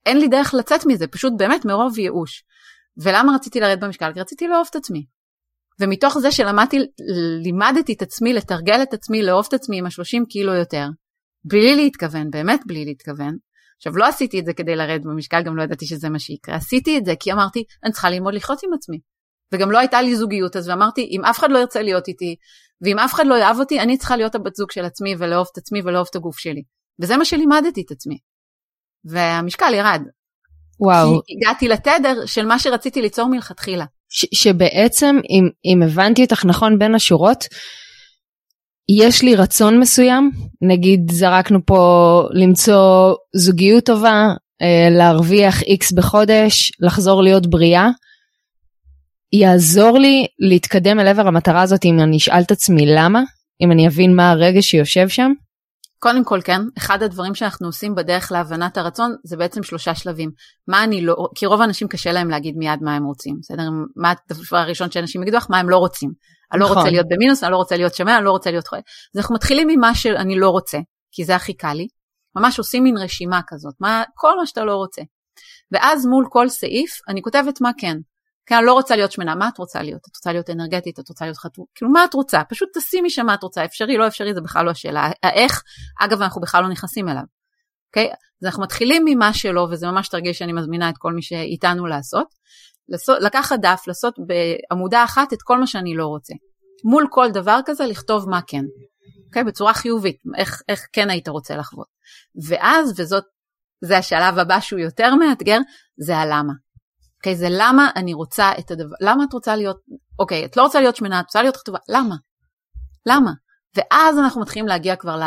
[0.06, 2.44] אין לי דרך לצאת מזה, פשוט באמת מרוב ייאוש.
[3.02, 4.12] ולמה רציתי לרדת במשקל?
[4.14, 5.06] כי רציתי לאהוב את עצמי.
[5.80, 6.78] ומתוך זה שלמדתי,
[7.42, 10.86] לימדתי את עצמי, לתרגל את עצמי, לאהוב את עצמי עם ה-30 קילו יותר,
[11.44, 13.36] בלי להתכוון, באמת בלי להתכוון.
[13.76, 16.56] עכשיו, לא עשיתי את זה כדי לרדת במשקל, גם לא ידעתי שזה מה שיקרה.
[16.56, 18.98] עשיתי את זה כי אמרתי, אני צריכה ללמוד לחיות עם עצמי.
[19.52, 22.36] וגם לא הייתה לי זוגיות אז, ואמרתי, אם אף אחד לא ירצה להיות איתי,
[22.82, 25.58] ואם אף אחד לא יאהב אותי, אני צריכה להיות הבת זוג של עצמי ולאהוב את
[25.58, 26.62] עצמי ולאהוב את הגוף שלי.
[27.00, 28.18] וזה מה שלימדתי את עצמי.
[29.04, 30.02] והמשקל ירד.
[30.80, 31.20] וואו.
[31.26, 33.84] כי הגעתי לתדר של מה שרציתי ליצור מלכתחילה.
[34.08, 37.44] ש- שבעצם, אם, אם הבנתי אותך נכון בין השורות,
[39.00, 40.30] יש לי רצון מסוים,
[40.62, 44.26] נגיד זרקנו פה למצוא זוגיות טובה,
[44.62, 47.88] אה, להרוויח איקס בחודש, לחזור להיות בריאה.
[49.40, 53.22] יעזור לי להתקדם אל עבר המטרה הזאת אם אני אשאל את עצמי למה,
[53.60, 55.32] אם אני אבין מה הרגש שיושב שם.
[55.98, 60.30] קודם כל כן, אחד הדברים שאנחנו עושים בדרך להבנת הרצון זה בעצם שלושה שלבים.
[60.68, 63.62] מה אני לא, כי רוב האנשים קשה להם להגיד מיד מה הם רוצים, בסדר?
[63.96, 65.46] מה הדבר הראשון שאנשים יגידו לך?
[65.50, 66.10] מה הם לא רוצים.
[66.52, 66.78] אני לא נכון.
[66.78, 68.82] רוצה להיות במינוס, אני לא רוצה להיות שמן, אני לא רוצה להיות חולה.
[69.14, 70.78] אז אנחנו מתחילים ממה שאני לא רוצה,
[71.12, 71.86] כי זה הכי קל לי.
[72.36, 75.02] ממש עושים מין רשימה כזאת, מה, כל מה שאתה לא רוצה.
[75.72, 77.96] ואז מול כל סעיף אני כותבת מה כן.
[78.54, 80.00] אני לא רוצה להיות שמנה, מה את רוצה להיות?
[80.10, 82.44] את רוצה להיות אנרגטית, את רוצה להיות חתום, כאילו מה את רוצה?
[82.48, 85.10] פשוט תשימי שם מה את רוצה, אפשרי, לא אפשרי, זה בכלל לא השאלה.
[85.22, 85.62] האיך,
[86.00, 87.22] אגב, אנחנו בכלל לא נכנסים אליו.
[87.90, 88.10] אוקיי?
[88.42, 92.26] אז אנחנו מתחילים ממה שלא, וזה ממש תרגיש שאני מזמינה את כל מי שאיתנו לעשות.
[92.88, 96.34] לעשות לקחת דף, לעשות בעמודה אחת את כל מה שאני לא רוצה.
[96.84, 98.64] מול כל דבר כזה לכתוב מה כן.
[99.26, 99.44] אוקיי?
[99.44, 101.86] בצורה חיובית, איך, איך כן היית רוצה לחוות.
[102.48, 103.24] ואז, וזאת,
[103.84, 105.58] זה השלב הבא שהוא יותר מאתגר,
[105.96, 106.52] זה הלמה.
[107.20, 109.76] אוקיי, זה למה אני רוצה את הדבר, למה את רוצה להיות,
[110.18, 112.14] אוקיי, את לא רוצה להיות שמנה, את רוצה להיות חטובה, למה?
[113.06, 113.30] למה?
[113.76, 115.20] ואז אנחנו מתחילים להגיע כבר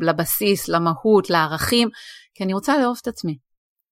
[0.00, 1.88] לבסיס, למהות, לערכים,
[2.34, 3.38] כי אני רוצה לאהוב את עצמי.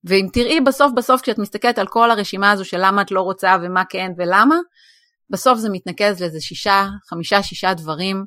[0.04, 3.56] ואם תראי בסוף בסוף כשאת מסתכלת על כל הרשימה הזו של למה את לא רוצה
[3.62, 4.56] ומה כן ולמה,
[5.30, 8.24] בסוף זה מתנקז לאיזה שישה, חמישה, שישה דברים.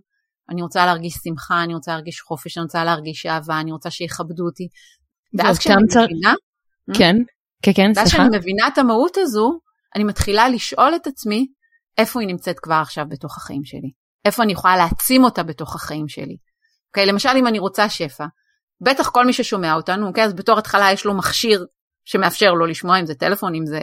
[0.49, 4.45] אני רוצה להרגיש שמחה, אני רוצה להרגיש חופש, אני רוצה להרגיש אהבה, אני רוצה שיכבדו
[4.45, 4.67] אותי.
[5.37, 6.33] ואז כשאני מבינה...
[6.97, 7.15] כן.
[7.61, 7.99] כן, כן, סליחה.
[7.99, 9.59] ואז כשאני מבינה את המהות הזו,
[9.95, 11.47] אני מתחילה לשאול את עצמי,
[11.97, 13.91] איפה היא נמצאת כבר עכשיו בתוך החיים שלי?
[14.25, 16.37] איפה אני יכולה להעצים אותה בתוך החיים שלי?
[16.89, 18.25] אוקיי, okay, למשל אם אני רוצה שפע,
[18.81, 21.65] בטח כל מי ששומע אותנו, אוקיי, okay, אז בתור התחלה יש לו מכשיר
[22.07, 23.79] שמאפשר לו לשמוע אם זה טלפון, אם זה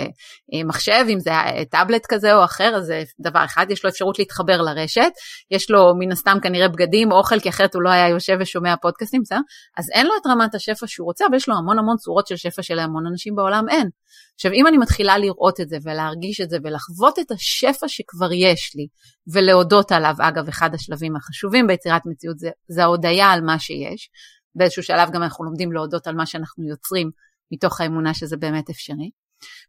[0.55, 3.91] אה, מחשב, אם זה אה, טאבלט כזה או אחר, אז זה דבר אחד, יש לו
[3.91, 5.11] אפשרות להתחבר לרשת,
[5.51, 9.22] יש לו מן הסתם כנראה בגדים, אוכל, כי אחרת הוא לא היה יושב ושומע פודקאסטים,
[9.22, 9.41] בסדר?
[9.79, 12.37] אז אין לו את רמת השפע שהוא רוצה, אבל יש לו המון המון צורות של
[12.37, 13.89] שפע שלהמון אנשים בעולם אין.
[14.35, 18.72] עכשיו, אם אני מתחילה לראות את זה ולהרגיש את זה ולחוות את השפע שכבר יש
[18.75, 18.87] לי,
[19.33, 24.11] ולהודות עליו, אגב, אחד השלבים החשובים ביצירת מציאות זה, זה ההודיה על מה שיש.
[24.55, 27.11] באיזשהו שלב גם אנחנו לומדים להודות על מה שאנחנו יוצרים,
[27.55, 29.11] מתוך האמונה שזה באמת אפשרי.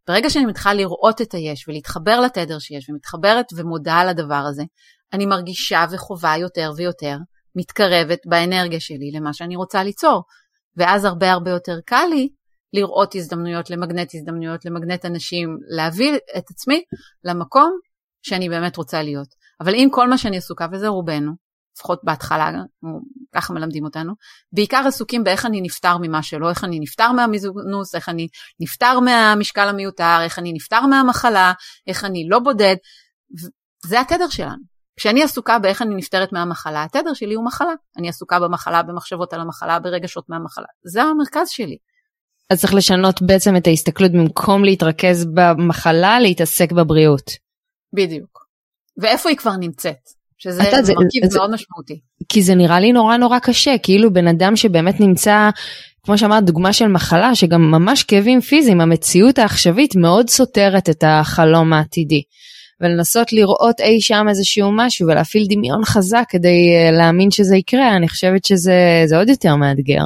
[0.08, 4.64] ברגע שאני מתחילה לראות את היש ולהתחבר לתדר שיש ומתחברת ומודה על הדבר הזה,
[5.14, 7.18] אני מרגישה וחווה יותר ויותר,
[7.56, 10.24] מתקרבת באנרגיה שלי למה שאני רוצה ליצור.
[10.78, 12.30] ואז הרבה הרבה יותר קל לי
[12.74, 16.84] לראות הזדמנויות, למגנט הזדמנויות, למגנט אנשים, להביא את עצמי
[17.24, 17.72] למקום
[18.22, 19.28] שאני באמת רוצה להיות.
[19.62, 21.32] אבל אם כל מה שאני עסוקה, וזה רובנו,
[21.76, 22.52] לפחות בהתחלה,
[23.36, 24.14] ככה מלמדים אותנו,
[24.52, 28.28] בעיקר עסוקים באיך אני נפטר ממה שלא, איך אני נפטר מהמיזוגנוס, איך אני
[28.60, 31.54] נפטר מהמשקל המיותר, איך אני נפטר מהמחלה,
[31.88, 32.76] איך אני לא בודד,
[33.86, 34.76] זה התדר שלנו.
[34.98, 37.74] כשאני עסוקה באיך אני נפטרת מהמחלה, התדר שלי הוא מחלה.
[37.98, 40.66] אני עסוקה במחלה, במחשבות על המחלה, ברגשות מהמחלה.
[40.84, 41.78] זה המרכז שלי.
[42.50, 47.32] אז צריך לשנות בעצם את ההסתכלות במקום להתרכז במחלה, להתעסק בבריאות.
[47.94, 48.46] בדיוק.
[48.98, 50.10] ואיפה היא כבר נמצאת?
[50.38, 52.00] שזה אתה, זה, מרכיב זה, מאוד משמעותי.
[52.30, 55.50] כי זה נראה לי נורא נורא קשה, כאילו בן אדם שבאמת נמצא,
[56.04, 61.74] כמו שאמרת, דוגמה של מחלה, שגם ממש כאבים פיזיים, המציאות העכשווית מאוד סותרת את החלום
[61.74, 62.22] העתידי.
[62.82, 68.10] ולנסות לראות אי שם איזשהו משהו ולהפעיל דמיון חזק כדי uh, להאמין שזה יקרה, אני
[68.10, 70.06] חושבת שזה עוד יותר מאתגר.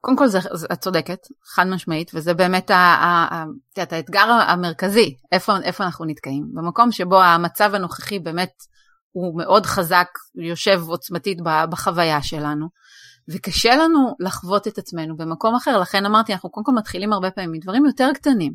[0.00, 0.38] קודם כל זה,
[0.72, 1.18] את צודקת,
[1.54, 3.44] חד משמעית, וזה באמת ה, ה, ה,
[3.82, 6.44] את האתגר המרכזי, איפה, איפה אנחנו נתקעים.
[6.54, 8.50] במקום שבו המצב הנוכחי באמת
[9.12, 11.38] הוא מאוד חזק, יושב עוצמתית
[11.70, 12.66] בחוויה שלנו,
[13.28, 17.52] וקשה לנו לחוות את עצמנו במקום אחר, לכן אמרתי, אנחנו קודם כל מתחילים הרבה פעמים
[17.52, 18.52] מדברים יותר קטנים,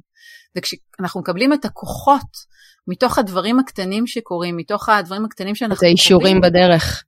[0.57, 2.53] וכשאנחנו מקבלים את הכוחות
[2.87, 5.77] מתוך הדברים הקטנים שקורים, מתוך הדברים הקטנים שאנחנו...
[5.77, 7.03] את האישורים בדרך.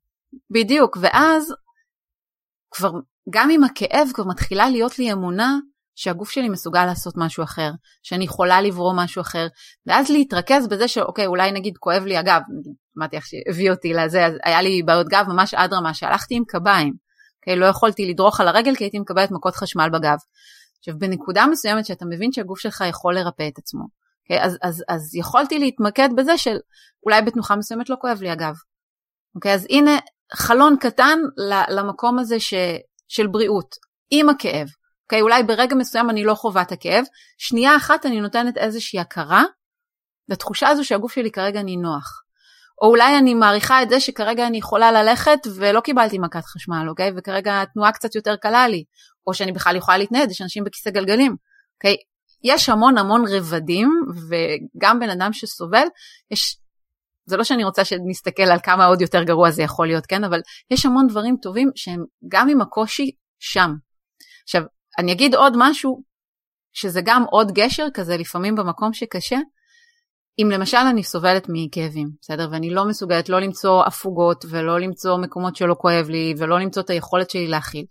[0.51, 1.53] בדיוק, ואז
[2.71, 2.91] כבר,
[3.29, 5.57] גם עם הכאב כבר מתחילה להיות לי אמונה
[5.95, 7.71] שהגוף שלי מסוגל לעשות משהו אחר,
[8.03, 9.47] שאני יכולה לברום משהו אחר,
[9.85, 12.41] ואז להתרכז בזה שאוקיי, אולי נגיד כואב לי הגב,
[12.97, 16.43] אמרתי איך שהביא אותי לזה, אז היה לי בעיות גב ממש עד רמה שהלכתי עם
[16.47, 16.93] קביים,
[17.39, 20.17] אוקיי, לא יכולתי לדרוך על הרגל כי הייתי מקבלת מכות חשמל בגב.
[20.79, 23.83] עכשיו בנקודה מסוימת שאתה מבין שהגוף שלך יכול לרפא את עצמו,
[24.23, 26.57] אוקיי, אז, אז, אז יכולתי להתמקד בזה של
[27.05, 28.53] אולי בתנוחה מסוימת לא כואב לי הגב.
[29.35, 29.91] אוקיי, אז הנה
[30.33, 31.19] חלון קטן
[31.69, 32.53] למקום הזה ש,
[33.07, 33.75] של בריאות,
[34.11, 34.67] עם הכאב.
[35.05, 37.05] אוקיי, אולי ברגע מסוים אני לא חווה את הכאב,
[37.37, 39.43] שנייה אחת אני נותנת איזושהי הכרה
[40.29, 42.24] לתחושה הזו שהגוף שלי כרגע נינוח.
[42.81, 47.11] או אולי אני מעריכה את זה שכרגע אני יכולה ללכת ולא קיבלתי מכת חשמל, אוקיי?
[47.17, 48.83] וכרגע התנועה קצת יותר קלה לי,
[49.27, 51.35] או שאני בכלל יכולה להתנייד, יש אנשים בכיסא גלגלים,
[51.77, 51.95] אוקיי?
[52.43, 53.89] יש המון המון רבדים,
[54.29, 55.87] וגם בן אדם שסובל,
[56.31, 56.57] יש,
[57.25, 60.23] זה לא שאני רוצה שנסתכל על כמה עוד יותר גרוע זה יכול להיות, כן?
[60.23, 60.39] אבל
[60.71, 63.71] יש המון דברים טובים שהם גם עם הקושי שם.
[64.43, 64.61] עכשיו,
[64.99, 66.03] אני אגיד עוד משהו,
[66.73, 69.37] שזה גם עוד גשר כזה לפעמים במקום שקשה,
[70.39, 72.47] אם למשל אני סובלת מכאבים, בסדר?
[72.51, 76.89] ואני לא מסוגלת לא למצוא הפוגות ולא למצוא מקומות שלא כואב לי ולא למצוא את
[76.89, 77.85] היכולת שלי להכיל.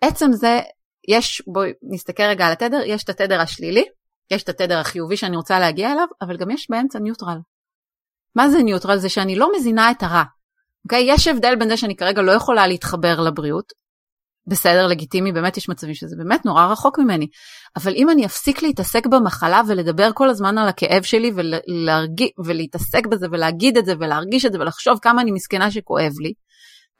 [0.00, 0.60] עצם זה,
[1.08, 3.84] יש, בואי נסתכל רגע על התדר, יש את התדר השלילי,
[4.30, 7.38] יש את התדר החיובי שאני רוצה להגיע אליו, אבל גם יש באמצע ניוטרל.
[8.34, 8.98] מה זה ניוטרל?
[8.98, 10.22] זה שאני לא מזינה את הרע.
[10.84, 11.04] אוקיי?
[11.08, 13.72] יש הבדל בין זה שאני כרגע לא יכולה להתחבר לבריאות,
[14.48, 17.26] בסדר, לגיטימי, באמת יש מצבים שזה באמת נורא רחוק ממני.
[17.76, 23.26] אבל אם אני אפסיק להתעסק במחלה ולדבר כל הזמן על הכאב שלי ולהרגיש, ולהתעסק בזה
[23.30, 26.32] ולהגיד את זה ולהרגיש את זה ולחשוב כמה אני מסכנה שכואב לי,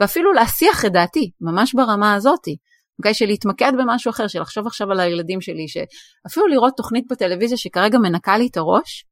[0.01, 2.57] ואפילו להסיח את דעתי, ממש ברמה הזאתי.
[2.99, 3.15] אוקיי?
[3.15, 7.99] של להתמקד במשהו אחר, של לחשוב עכשיו על הילדים שלי, שאפילו לראות תוכנית בטלוויזיה שכרגע
[7.99, 9.05] מנקה לי את הראש,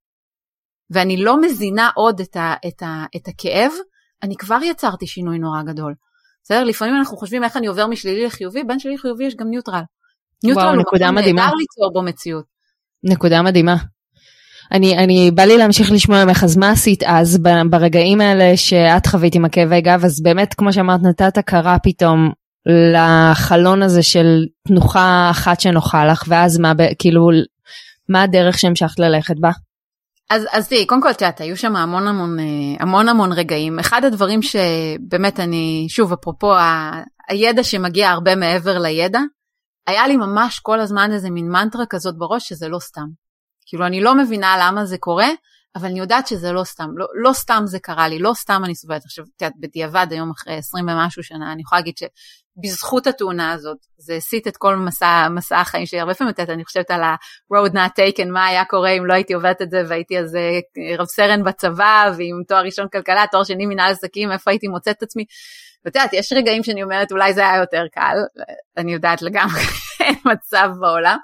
[0.90, 3.72] ואני לא מזינה עוד את, ה, את, ה, את הכאב,
[4.22, 5.94] אני כבר יצרתי שינוי נורא גדול.
[6.44, 6.64] בסדר?
[6.64, 9.82] לפעמים אנחנו חושבים איך אני עובר משלילי לחיובי, בין שלילי לחיובי יש גם ניוטרל.
[10.44, 11.42] ניוטרל וואו, נקודה מדהימה.
[11.42, 12.44] נהדר ליצור בו מציאות.
[13.04, 13.76] נקודה מדהימה.
[14.72, 17.38] אני, אני, בא לי להמשיך לשמוע ממך, אז מה עשית אז
[17.70, 22.30] ברגעים האלה שאת חווית עם הכאבי גב, אז באמת, כמו שאמרת, נתת הכרה פתאום
[22.66, 27.28] לחלון הזה של תנוחה אחת שנוחה לך, ואז מה, כאילו,
[28.08, 29.50] מה הדרך שהמשכת ללכת בה?
[30.30, 32.44] אז, אז תראי, קודם כל, את יודעת, היו שם המון המון, אה,
[32.80, 33.78] המון המון רגעים.
[33.78, 36.92] אחד הדברים שבאמת אני, שוב, אפרופו ה,
[37.28, 39.20] הידע שמגיע הרבה מעבר לידע,
[39.86, 43.06] היה לי ממש כל הזמן איזה מין מנטרה כזאת בראש שזה לא סתם.
[43.66, 45.28] כאילו, אני לא מבינה למה זה קורה,
[45.76, 48.74] אבל אני יודעת שזה לא סתם, לא, לא סתם זה קרה לי, לא סתם אני
[48.74, 49.04] סובלת.
[49.04, 53.76] עכשיו, את יודעת, בדיעבד, היום אחרי 20 ומשהו שנה, אני יכולה להגיד שבזכות התאונה הזאת,
[53.98, 56.00] זה הסיט את כל מסע, מסע החיים שלי.
[56.00, 59.14] הרבה פעמים, את יודעת, אני חושבת על ה-road not taken, מה היה קורה אם לא
[59.14, 63.44] הייתי עובדת את זה והייתי אז אה, רב סרן בצבא, ועם תואר ראשון כלכלה, תואר
[63.44, 65.24] שני מנהל עסקים, איפה הייתי מוצאת את עצמי.
[65.84, 68.16] ואת יודעת, יש רגעים שאני אומרת, אולי זה היה יותר קל,
[68.76, 69.60] אני יודעת לגמרי,
[70.00, 71.16] אין מצב בעולם,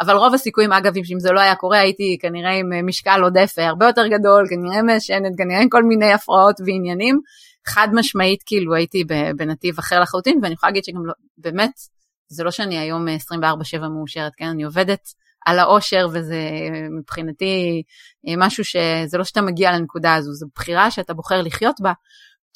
[0.00, 3.54] אבל רוב הסיכויים, אגב, אם זה לא היה קורה, הייתי כנראה עם אה, משקל עודף
[3.58, 7.20] אה, הרבה יותר גדול, כנראה מעשנת, כנראה עם כל מיני הפרעות ועניינים.
[7.66, 9.04] חד משמעית, כאילו, הייתי
[9.36, 11.72] בנתיב אחר לחלוטין, ואני יכולה להגיד שגם לא, באמת,
[12.28, 14.46] זה לא שאני היום 24/7 אה, מאושרת, כן?
[14.46, 15.00] אני עובדת
[15.46, 16.40] על האושר, וזה
[16.98, 17.82] מבחינתי
[18.38, 21.92] משהו שזה לא שאתה מגיע לנקודה הזו, זו בחירה שאתה בוחר לחיות בה.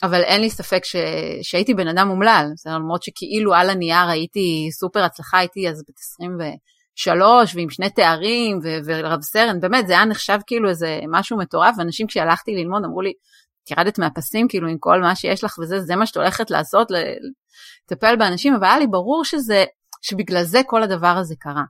[0.03, 0.97] אבל אין לי ספק ש...
[1.43, 7.55] שהייתי בן אדם אומלל, למרות שכאילו על הנייר הייתי סופר הצלחה, הייתי אז בת 23
[7.55, 8.69] ועם שני תארים ו...
[8.85, 13.13] ורב סרן, באמת זה היה נחשב כאילו איזה משהו מטורף, ואנשים כשהלכתי ללמוד אמרו לי,
[13.65, 18.17] תירדת מהפסים כאילו עם כל מה שיש לך וזה, זה מה שאת הולכת לעשות, לטפל
[18.17, 19.65] באנשים, אבל היה לי ברור שזה,
[20.03, 21.65] שבגלל זה כל הדבר הזה קרה,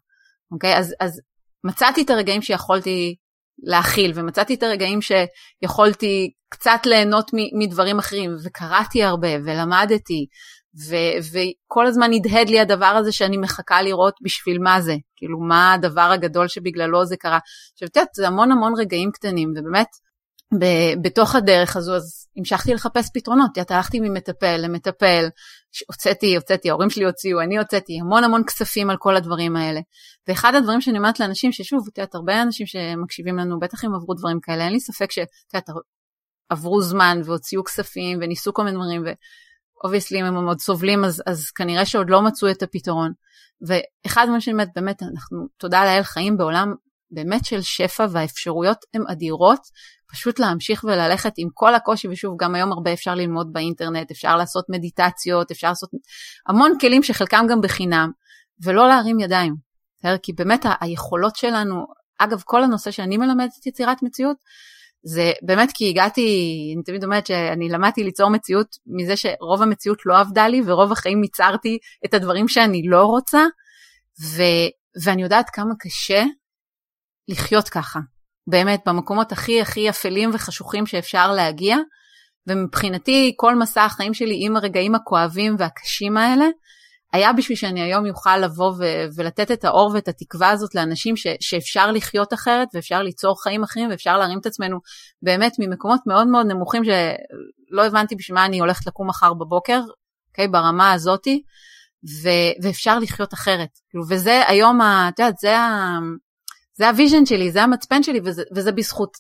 [0.53, 0.79] אוקיי?
[0.79, 1.21] אז, אז
[1.65, 3.17] מצאתי את הרגעים שיכולתי
[3.63, 10.27] להכיל, ומצאתי את הרגעים שיכולתי קצת ליהנות מדברים אחרים, וקראתי הרבה, ולמדתי,
[10.89, 15.73] ו- וכל הזמן הדהד לי הדבר הזה שאני מחכה לראות בשביל מה זה, כאילו מה
[15.73, 17.39] הדבר הגדול שבגללו זה קרה.
[17.73, 19.89] עכשיו, את יודעת, זה המון המון רגעים קטנים, ובאמת,
[20.61, 25.29] ב- בתוך הדרך הזו, אז המשכתי לחפש פתרונות, את הלכתי ממטפל למטפל,
[25.89, 29.81] הוצאתי, הוצאתי, ההורים שלי הוציאו, אני הוצאתי המון המון כספים על כל הדברים האלה.
[30.29, 34.15] ואחד הדברים שאני אומרת לאנשים, ששוב, את יודעת, הרבה אנשים שמקשיבים לנו, בטח אם עברו
[34.15, 35.69] דברים כאלה, אין לי ספק שאת יודעת,
[36.49, 39.03] עברו זמן והוציאו כספים וניסו כל מיני דברים,
[39.83, 43.13] ו obviously אם הם עוד סובלים, אז, אז כנראה שעוד לא מצאו את הפתרון.
[43.67, 46.75] ואחד הדברים שאני אומרת, באמת, אנחנו, תודה לאל, חיים בעולם
[47.11, 49.61] באמת של שפע והאפשרויות הן אדירות,
[50.13, 54.65] פשוט להמשיך וללכת עם כל הקושי, ושוב, גם היום הרבה אפשר ללמוד באינטרנט, אפשר לעשות
[54.69, 55.91] מדיטציות, אפשר לעשות
[56.49, 58.11] המון כלים שחלקם גם בחינם,
[58.65, 59.55] ולא להרים ידיים.
[60.23, 61.87] כי באמת היכולות שלנו,
[62.19, 64.37] אגב, כל הנושא שאני מלמדת יצירת מציאות,
[65.03, 66.23] זה באמת כי הגעתי,
[66.75, 71.23] אני תמיד אומרת שאני למדתי ליצור מציאות מזה שרוב המציאות לא עבדה לי ורוב החיים
[71.23, 73.43] ייצרתי את הדברים שאני לא רוצה,
[74.23, 74.43] ו,
[75.05, 76.25] ואני יודעת כמה קשה
[77.29, 78.01] לחיות ככה.
[78.51, 81.77] באמת, במקומות הכי הכי אפלים וחשוכים שאפשר להגיע,
[82.47, 86.45] ומבחינתי כל מסע החיים שלי עם הרגעים הכואבים והקשים האלה,
[87.13, 91.27] היה בשביל שאני היום אוכל לבוא ו- ולתת את האור ואת התקווה הזאת לאנשים ש-
[91.41, 94.79] שאפשר לחיות אחרת ואפשר ליצור חיים אחרים ואפשר להרים את עצמנו
[95.23, 99.81] באמת ממקומות מאוד מאוד נמוכים שלא הבנתי בשביל מה אני הולכת לקום מחר בבוקר,
[100.31, 101.43] אוקיי, okay, ברמה הזאתי,
[102.23, 103.69] ו- ואפשר לחיות אחרת.
[103.91, 105.99] כאילו, וזה היום, את יודעת, זה, ה-
[106.81, 109.11] זה ה vision שלי, זה המצפן שלי וזה, וזה בזכות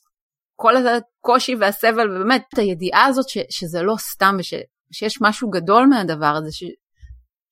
[0.56, 4.54] כל הקושי והסבל ובאמת הידיעה הזאת ש- שזה לא סתם וש-
[4.92, 6.74] שיש משהו גדול מהדבר הזה, ש-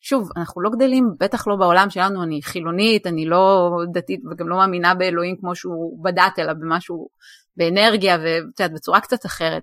[0.00, 4.56] שוב, אנחנו לא גדלים, בטח לא בעולם שלנו, אני חילונית, אני לא דתית וגם לא
[4.56, 7.09] מאמינה באלוהים כמו שהוא בדת, אלא במשהו,
[7.56, 9.62] באנרגיה ואת יודעת, בצורה קצת אחרת.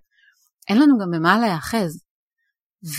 [0.70, 2.04] אין לנו גם במה להיאחז.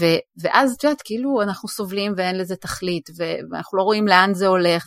[0.01, 3.09] ו- ואז את יודעת, כאילו אנחנו סובלים ואין לזה תכלית,
[3.51, 4.87] ואנחנו לא רואים לאן זה הולך.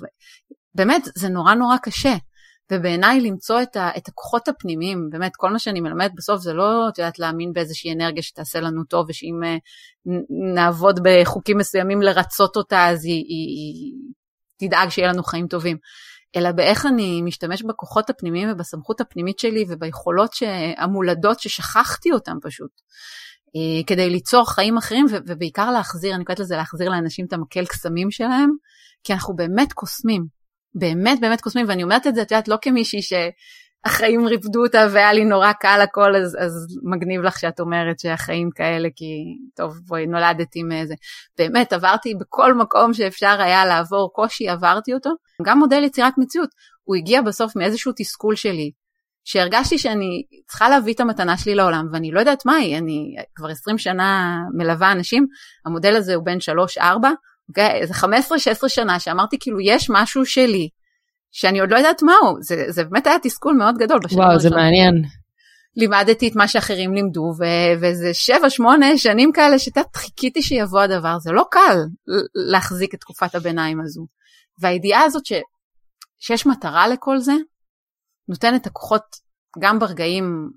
[0.76, 2.16] באמת, זה נורא נורא קשה.
[2.72, 6.90] ובעיניי למצוא את, ה, את הכוחות הפנימיים, באמת כל מה שאני מלמדת בסוף זה לא,
[6.90, 10.12] את יודעת, להאמין באיזושהי אנרגיה שתעשה לנו טוב ושאם uh,
[10.56, 13.48] נעבוד בחוקים מסוימים לרצות אותה אז היא, היא,
[14.60, 15.78] היא תדאג שיהיה לנו חיים טובים,
[16.36, 20.32] אלא באיך אני משתמש בכוחות הפנימיים ובסמכות הפנימית שלי וביכולות
[20.78, 22.72] המולדות ששכחתי אותן פשוט.
[22.72, 28.12] uh, כדי ליצור חיים אחרים ובעיקר להחזיר, אני קוראת לזה להחזיר לאנשים את המקל קסמים
[28.12, 28.50] שלהם,
[29.04, 30.39] כי אנחנו באמת קוסמים.
[30.76, 35.14] באמת באמת קוסמים, ואני אומרת את זה, את יודעת, לא כמישהי שהחיים ריפדו אותה והיה
[35.14, 39.24] לי נורא קל הכל, אז, אז מגניב לך שאת אומרת שהחיים כאלה, כי
[39.56, 40.94] טוב, בואי, נולדתי מאיזה.
[41.38, 45.10] באמת, עברתי בכל מקום שאפשר היה לעבור קושי, עברתי אותו.
[45.46, 46.50] גם מודל יצירת מציאות,
[46.84, 48.72] הוא הגיע בסוף מאיזשהו תסכול שלי,
[49.26, 53.78] שהרגשתי שאני צריכה להביא את המתנה שלי לעולם, ואני לא יודעת מהי, אני כבר 20
[53.78, 55.28] שנה מלווה אנשים,
[55.66, 56.38] המודל הזה הוא בין
[56.78, 56.82] 3-4,
[57.50, 57.82] אוקיי?
[57.82, 60.70] איזה 15-16 שנה שאמרתי כאילו יש משהו שלי
[61.32, 64.00] שאני עוד לא יודעת מהו, זה, זה באמת היה תסכול מאוד גדול.
[64.12, 65.04] וואו, זה מעניין.
[65.76, 68.12] לימדתי את מה שאחרים לימדו, ו- וזה
[68.60, 71.78] 7-8 שנים כאלה שאת חיכיתי שיבוא הדבר, זה לא קל
[72.52, 74.06] להחזיק את תקופת הביניים הזו.
[74.60, 75.34] והידיעה הזאת ש-
[76.20, 77.34] שיש מטרה לכל זה,
[78.28, 79.04] נותנת את הכוחות
[79.60, 80.50] גם ברגעים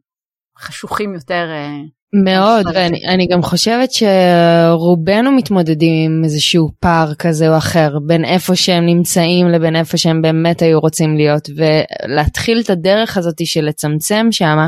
[0.58, 1.70] חשוכים יותר אה,
[2.14, 8.86] מאוד, ואני גם חושבת שרובנו מתמודדים עם איזשהו פער כזה או אחר בין איפה שהם
[8.86, 14.58] נמצאים לבין איפה שהם באמת היו רוצים להיות, ולהתחיל את הדרך הזאת של לצמצם שם,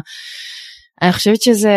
[1.03, 1.77] אני חושבת שזה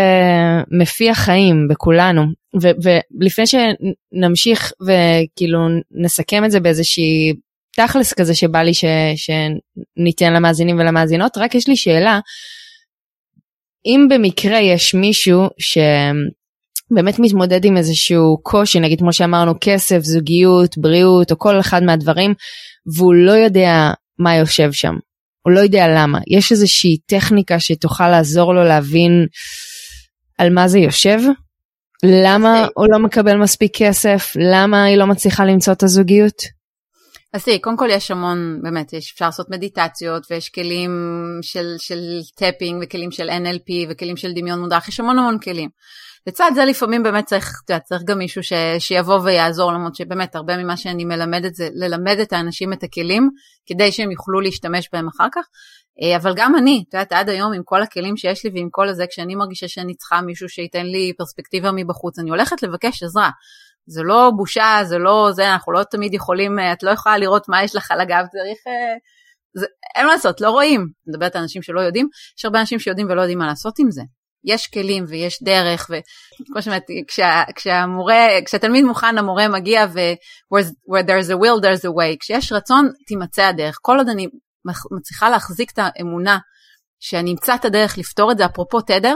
[0.72, 2.22] מפיח חיים בכולנו.
[2.61, 2.72] ו-
[3.20, 5.59] ולפני שנמשיך וכאילו
[5.91, 7.34] נסכם את זה באיזושהי
[7.76, 12.20] תכלס כזה שבא לי ש- שניתן למאזינים ולמאזינות, רק יש לי שאלה.
[13.86, 21.32] אם במקרה יש מישהו שבאמת מתמודד עם איזשהו קושי, נגיד כמו שאמרנו, כסף, זוגיות, בריאות,
[21.32, 22.34] או כל אחד מהדברים,
[22.95, 24.93] והוא לא יודע מה יושב שם,
[25.45, 29.28] הוא לא יודע למה, יש איזושהי טכניקה שתוכל לעזור לו להבין
[30.38, 31.19] על מה זה יושב?
[32.05, 34.34] למה הוא לא מקבל מספיק כסף?
[34.36, 36.57] למה היא לא מצליחה למצוא את הזוגיות?
[37.34, 40.91] אז תראי, קודם כל יש המון, באמת, יש, אפשר לעשות מדיטציות ויש כלים
[41.41, 41.99] של, של
[42.36, 45.69] tapping וכלים של NLP וכלים של דמיון מודרך, יש המון המון כלים.
[46.28, 50.36] לצד זה לפעמים באמת צריך, אתה יודע, צריך גם מישהו ש, שיבוא ויעזור, למרות שבאמת
[50.36, 53.30] הרבה ממה שאני מלמדת זה ללמד את האנשים את הכלים,
[53.65, 55.45] כדי שהם יוכלו להשתמש בהם אחר כך.
[56.01, 58.89] אה, אבל גם אני, את יודעת, עד היום עם כל הכלים שיש לי ועם כל
[58.89, 63.30] הזה, כשאני מרגישה שאני צריכה מישהו שייתן לי פרספקטיבה מבחוץ, אני הולכת לבקש עזרה.
[63.88, 67.50] זה לא בושה, זה לא זה, אנחנו לא תמיד יכולים, אה, את לא יכולה לראות
[67.50, 68.68] מה יש לך על הגב, צריך...
[68.68, 68.96] אה,
[69.56, 69.66] זה,
[69.96, 70.82] אין מה לעשות, לא רואים.
[70.82, 73.92] אני מדברת על אנשים שלא יודעים, יש הרבה אנשים שיודעים ולא יודעים מה לעשות עם
[73.92, 74.02] זה.
[74.46, 80.14] יש כלים ויש דרך, וכמו שאומרת, כשה, כשהמורה, כשהתלמיד מוכן, המורה מגיע ו-
[80.56, 82.18] where, there's a will, there's a way.
[82.20, 83.78] כשיש רצון, תימצא הדרך.
[83.82, 84.28] כל עוד אני
[84.98, 86.38] מצליחה להחזיק את האמונה
[87.00, 89.16] שאני אמצא את הדרך לפתור את זה, אפרופו תדר,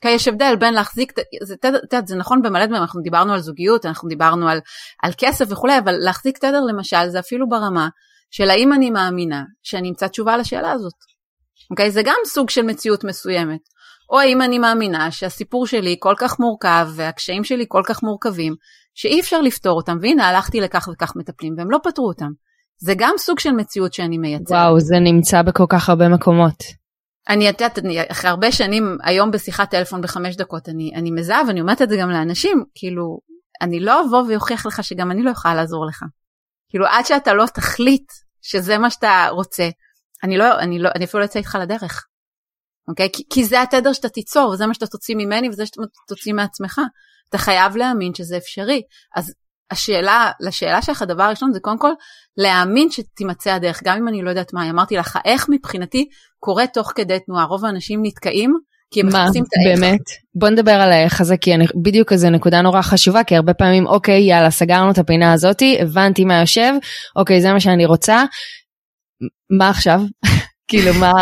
[0.00, 3.86] כי יש הבדל בין להחזיק, זה, זה, זה נכון במלא דברים, אנחנו דיברנו על זוגיות,
[3.86, 4.60] אנחנו דיברנו על,
[5.02, 7.88] על כסף וכולי, אבל להחזיק תדר למשל זה אפילו ברמה
[8.30, 10.94] של האם אני מאמינה שאני אמצא תשובה לשאלה הזאת.
[11.70, 11.90] אוקיי?
[11.90, 13.60] זה גם סוג של מציאות מסוימת.
[14.10, 18.54] או האם אני מאמינה שהסיפור שלי כל כך מורכב והקשיים שלי כל כך מורכבים,
[18.94, 22.30] שאי אפשר לפתור אותם, והנה הלכתי לכך וכך מטפלים והם לא פתרו אותם.
[22.78, 24.50] זה גם סוג של מציאות שאני מייצרת.
[24.50, 26.83] וואו, זה נמצא בכל כך הרבה מקומות.
[27.28, 27.78] אני יודעת,
[28.10, 31.96] אחרי הרבה שנים, היום בשיחת טלפון בחמש דקות, אני, אני מזהה ואני אומרת את זה
[31.96, 33.18] גם לאנשים, כאילו,
[33.60, 36.04] אני לא אבוא ואוכיח לך שגם אני לא יכולה לעזור לך.
[36.68, 38.12] כאילו, עד שאתה לא תחליט
[38.42, 39.68] שזה מה שאתה רוצה,
[40.24, 42.06] אני לא, אני לא, אני אפילו לא אצא איתך לדרך.
[42.88, 43.08] אוקיי?
[43.12, 46.80] כי, כי זה התדר שאתה תיצור, וזה מה שאתה תוציא ממני וזה שאתה תוציא מעצמך.
[47.28, 48.82] אתה חייב להאמין שזה אפשרי.
[49.16, 49.34] אז
[49.70, 51.90] השאלה, לשאלה שלך, הדבר הראשון זה קודם כל
[52.36, 56.08] להאמין שתימצא הדרך, גם אם אני לא יודעת מה, אמרתי לך, איך מבחינתי
[56.38, 58.54] קורה תוך כדי תנועה, רוב האנשים נתקעים.
[58.90, 59.80] כי הם מחפשים את האיך.
[59.80, 60.00] באמת?
[60.34, 63.86] בוא נדבר על האיך הזה, כי אני, בדיוק איזה נקודה נורא חשובה, כי הרבה פעמים,
[63.86, 66.72] אוקיי, יאללה, סגרנו את הפינה הזאתי, הבנתי מה יושב,
[67.16, 68.24] אוקיי, זה מה שאני רוצה,
[69.58, 70.00] מה עכשיו?
[70.68, 71.12] כאילו, מה...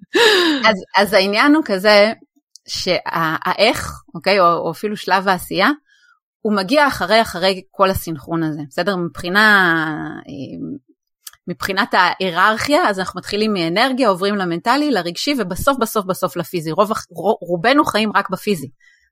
[0.68, 2.12] אז, אז העניין הוא כזה,
[2.68, 5.70] שהאיך, אוקיי, או, או אפילו שלב העשייה,
[6.42, 8.96] הוא מגיע אחרי אחרי כל הסינכרון הזה, בסדר?
[8.96, 9.84] מבחינה,
[11.48, 16.70] מבחינת ההיררכיה, אז אנחנו מתחילים מאנרגיה, עוברים למנטלי, לרגשי, ובסוף בסוף בסוף לפיזי.
[16.70, 16.90] רוב,
[17.40, 18.68] רובנו חיים רק בפיזי,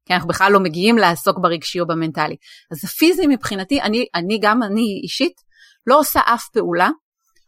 [0.06, 2.36] כי אנחנו בכלל לא מגיעים לעסוק ברגשי או במנטלי.
[2.70, 5.40] אז הפיזי מבחינתי, אני, אני גם אני אישית,
[5.86, 6.90] לא עושה אף פעולה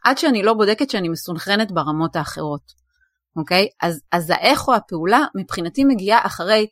[0.03, 2.61] עד שאני לא בודקת שאני מסונכרנת ברמות האחרות,
[3.35, 3.67] אוקיי?
[3.81, 6.67] אז, אז האיך או הפעולה מבחינתי מגיעה אחרי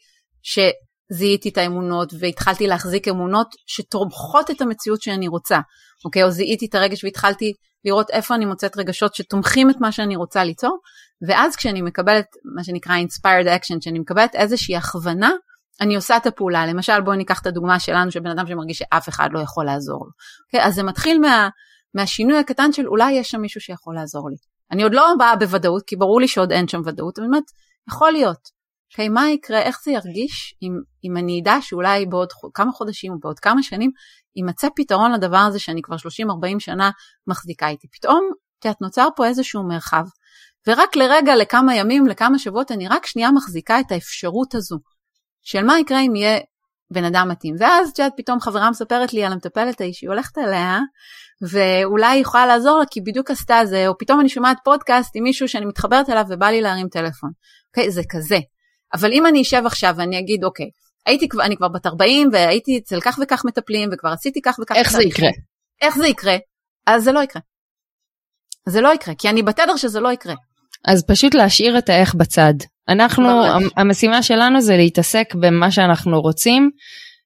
[1.13, 5.59] שזיהיתי את האמונות והתחלתי להחזיק אמונות שתומכות את המציאות שאני רוצה,
[6.05, 6.23] אוקיי?
[6.23, 7.53] או זיהיתי את הרגש והתחלתי
[7.85, 10.77] לראות איפה אני מוצאת רגשות שתומכים את מה שאני רוצה ליצור,
[11.27, 15.31] ואז כשאני מקבלת מה שנקרא inspired action, כשאני מקבלת איזושהי הכוונה,
[15.81, 16.65] אני עושה את הפעולה.
[16.65, 20.05] למשל בואי ניקח את הדוגמה שלנו של בן אדם שמרגיש שאף אחד לא יכול לעזור
[20.05, 20.11] לו.
[20.45, 20.67] אוקיי?
[20.67, 21.49] אז זה מתחיל מה,
[21.95, 24.35] מהשינוי הקטן של אולי יש שם מישהו שיכול לעזור לי.
[24.71, 27.43] אני עוד לא באה בוודאות, כי ברור לי שעוד אין שם ודאות, אבל באמת,
[27.89, 28.60] יכול להיות.
[28.91, 29.09] Okay, אוקיי?
[29.09, 30.71] מה יקרה, איך זה ירגיש אם,
[31.03, 33.91] אם אני אדע שאולי בעוד כמה חודשים או בעוד כמה שנים
[34.35, 35.99] יימצא פתרון לדבר הזה שאני כבר 30-40
[36.59, 36.91] שנה
[37.27, 37.87] מחזיקה איתי.
[37.87, 38.29] פתאום,
[38.59, 40.03] את יודעת, נוצר פה איזשהו מרחב.
[40.67, 44.77] ורק לרגע, לכמה ימים, לכמה שבועות, אני רק שנייה מחזיקה את האפשרות הזו
[45.41, 46.39] של מה יקרה אם יהיה
[46.93, 47.55] בן אדם מתאים.
[47.59, 50.79] ואז, את יודעת, פתאום חברה מספרת לי על המטפלת ההיא שהיא הולכת אליה,
[51.51, 55.23] ואולי היא יכולה לעזור לה כי בדיוק עשתה זה, או פתאום אני שומעת פודקאסט עם
[55.23, 57.29] מישהו שאני מתחברת אליו ובא לי להרים טלפון.
[57.67, 58.39] אוקיי, okay, זה כזה.
[58.93, 60.69] אבל אם אני אשב עכשיו ואני אגיד, אוקיי,
[61.05, 64.75] הייתי אני כבר בת 40 והייתי אצל כך וכך מטפלים וכבר עשיתי כך וכך.
[64.75, 65.29] איך זה יקרה?
[65.81, 66.37] איך זה יקרה?
[66.87, 67.41] אז זה לא יקרה.
[68.65, 70.35] זה לא יקרה, כי אני בתדר שזה לא יקרה.
[70.85, 72.53] אז פשוט להשאיר את האיך בצד.
[72.89, 73.27] אנחנו,
[73.77, 76.69] המשימה שלנו זה להתעסק במה שאנחנו רוצים,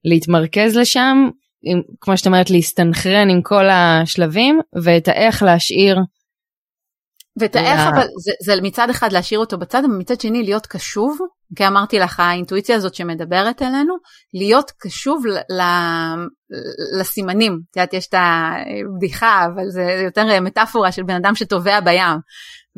[0.05, 1.29] להתמרכז לשם,
[1.63, 5.97] עם, כמו שאת אומרת, להסתנכרן עם כל השלבים, ואת האיך להשאיר.
[7.39, 7.89] ואת האיך, לה...
[7.89, 11.17] אבל זה, זה מצד אחד להשאיר אותו בצד, אבל מצד שני להיות קשוב
[11.55, 13.95] כי אמרתי לך, האינטואיציה הזאת שמדברת אלינו,
[14.33, 15.55] להיות קשוב ל-
[16.99, 17.59] לסימנים.
[17.71, 22.19] את יודעת, יש את הבדיחה, אבל זה יותר מטאפורה של בן אדם שטובע בים,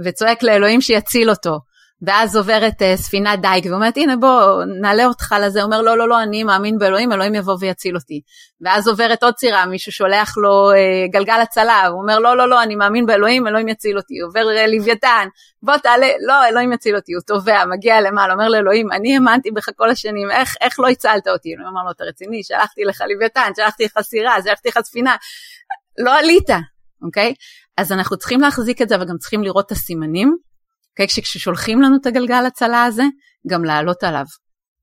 [0.06, 1.60] וצועק לאלוהים שיציל אותו.
[2.02, 6.24] ואז עוברת uh, ספינת דייג ואומרת הנה בוא נעלה אותך לזה, אומר לא לא לא
[6.24, 8.22] אני מאמין באלוהים, אלוהים יבוא ויציל אותי.
[8.62, 12.64] ואז עוברת עוד צירה, מישהו שולח לו uh, גלגל הצלה, הוא אומר לא לא לא
[12.64, 14.20] אני מאמין באלוהים, אלוהים יציל אותי.
[14.20, 15.28] עובר uh, לוויתן,
[15.64, 19.70] בוא תעלה, לא אלוהים יציל אותי, הוא טובע, מגיע למעלה, אומר לאלוהים אני האמנתי בך
[19.76, 21.56] כל השנים, איך, איך לא הצלת אותי?
[21.60, 25.16] הוא אומר לו אתה רציני, שלחתי לך לוויתן, שלחתי לך סירה, שלחתי לך ספינה,
[25.98, 26.50] לא עלית,
[27.06, 27.34] אוקיי?
[27.78, 30.48] אז אנחנו צריכים להחזיק את זה וגם צריכים לראות את הסימנים.
[31.00, 31.08] אוקיי?
[31.24, 33.04] כששולחים לנו את הגלגל הצלה הזה,
[33.48, 34.26] גם לעלות עליו,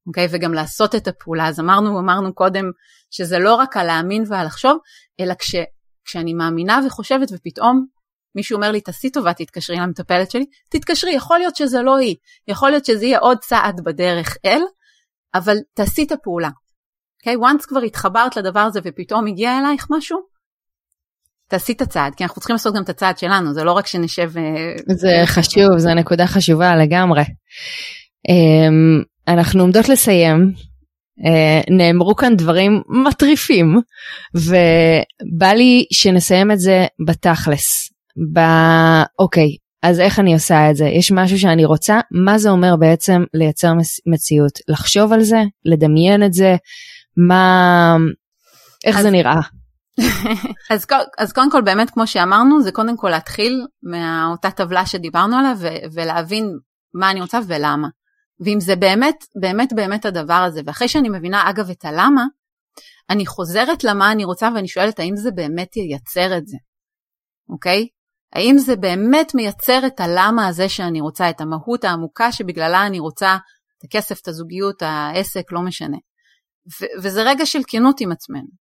[0.07, 0.29] אוקיי?
[0.31, 1.49] וגם לעשות את הפעולה.
[1.49, 2.65] אז אמרנו, אמרנו קודם
[3.11, 4.79] שזה לא רק על להאמין ועל לחשוב,
[5.21, 5.55] אלא כש,
[6.05, 7.87] כשאני מאמינה וחושבת ופתאום
[8.35, 12.17] מישהו אומר לי, תעשי טובה, תתקשרי למטפלת שלי, תתקשרי, יכול להיות שזה לא היא,
[12.49, 14.62] יכול להיות שזה יהיה עוד צעד בדרך אל,
[15.35, 16.51] אבל תעשי את הפעולה.
[17.21, 17.37] אוקיי?
[17.37, 17.39] Okay?
[17.39, 20.34] once כבר התחברת לדבר הזה ופתאום הגיע אלייך משהו,
[21.55, 24.31] תעשי את הצעד, כי אנחנו צריכים לעשות גם את הצעד שלנו, זה לא רק שנשב...
[24.37, 27.23] אה, זה חשוב, זו נקודה חשובה לגמרי.
[28.29, 30.53] אמ, אנחנו עומדות לסיים,
[31.27, 33.81] אה, נאמרו כאן דברים מטריפים,
[34.35, 37.91] ובא לי שנסיים את זה בתכלס.
[38.35, 38.41] ב...
[39.19, 39.49] אוקיי,
[39.83, 40.85] אז איך אני עושה את זה?
[40.85, 43.73] יש משהו שאני רוצה, מה זה אומר בעצם לייצר
[44.07, 44.59] מציאות?
[44.69, 45.43] לחשוב על זה?
[45.65, 46.57] לדמיין את זה?
[47.29, 47.97] מה...
[48.85, 49.03] איך אז...
[49.03, 49.41] זה נראה?
[50.72, 50.86] אז,
[51.18, 55.92] אז קודם כל באמת כמו שאמרנו זה קודם כל להתחיל מאותה טבלה שדיברנו עליה ו-
[55.95, 56.59] ולהבין
[56.95, 57.88] מה אני רוצה ולמה.
[58.45, 62.24] ואם זה באמת באמת באמת הדבר הזה ואחרי שאני מבינה אגב את הלמה
[63.11, 66.57] אני חוזרת למה אני רוצה ואני שואלת האם זה באמת ייצר את זה,
[67.49, 67.88] אוקיי?
[68.32, 73.36] האם זה באמת מייצר את הלמה הזה שאני רוצה, את המהות העמוקה שבגללה אני רוצה
[73.78, 75.97] את הכסף, את הזוגיות, העסק, לא משנה.
[76.80, 78.64] ו- וזה רגע של כנות עם עצמנו.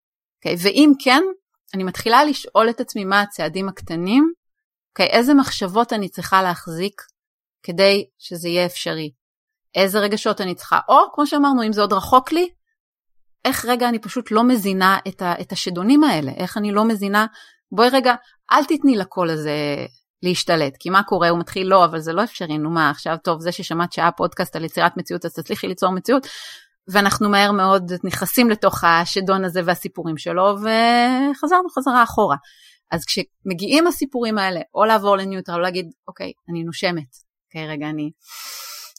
[0.45, 0.55] אוקיי?
[0.61, 1.23] ואם כן,
[1.73, 4.31] אני מתחילה לשאול את עצמי מה הצעדים הקטנים,
[4.89, 5.07] אוקיי?
[5.07, 7.01] איזה מחשבות אני צריכה להחזיק
[7.63, 9.11] כדי שזה יהיה אפשרי,
[9.75, 12.49] איזה רגשות אני צריכה, או כמו שאמרנו, אם זה עוד רחוק לי,
[13.45, 17.25] איך רגע אני פשוט לא מזינה את, ה, את השדונים האלה, איך אני לא מזינה,
[17.71, 18.15] בואי רגע,
[18.51, 19.85] אל תתני לקול הזה
[20.23, 20.73] להשתלט.
[20.79, 21.29] כי מה קורה?
[21.29, 24.55] הוא מתחיל, לא, אבל זה לא אפשרי, נו מה, עכשיו, טוב, זה ששמעת שעה פודקאסט
[24.55, 26.27] על יצירת מציאות, אז תצליחי ליצור מציאות.
[26.87, 32.35] ואנחנו מהר מאוד נכנסים לתוך השדון הזה והסיפורים שלו, וחזרנו חזרה אחורה.
[32.91, 37.15] אז כשמגיעים הסיפורים האלה, או לעבור לניוטרל, או להגיד, אוקיי, אני נושמת.
[37.47, 38.11] אוקיי, רגע, אני...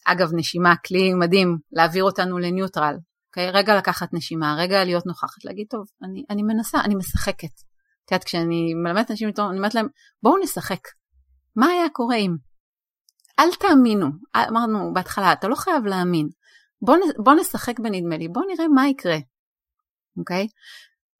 [0.05, 2.97] אגב, נשימה, כלי מדהים להעביר אותנו לניוטרל.
[3.29, 7.55] אוקיי, רגע לקחת נשימה, רגע להיות נוכחת, להגיד, טוב, אני, אני מנסה, אני משחקת.
[8.05, 9.89] את יודעת, כשאני מלמדת אנשים אני אומרת להם,
[10.23, 10.81] בואו נשחק.
[11.57, 12.37] מה היה קורה אם?
[13.39, 14.07] אל תאמינו.
[14.37, 16.29] אמרנו בהתחלה, אתה לא חייב להאמין.
[16.83, 19.19] בוא, בוא נשחק בנדמה לי, בוא נראה מה יקרה.
[20.19, 20.47] אוקיי?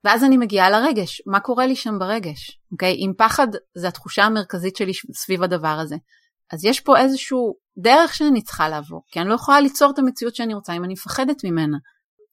[0.05, 2.93] ואז אני מגיעה לרגש, מה קורה לי שם ברגש, אוקיי?
[2.93, 5.97] אם פחד זה התחושה המרכזית שלי סביב הדבר הזה.
[6.53, 10.35] אז יש פה איזשהו דרך שאני צריכה לעבור, כי אני לא יכולה ליצור את המציאות
[10.35, 11.77] שאני רוצה אם אני מפחדת ממנה.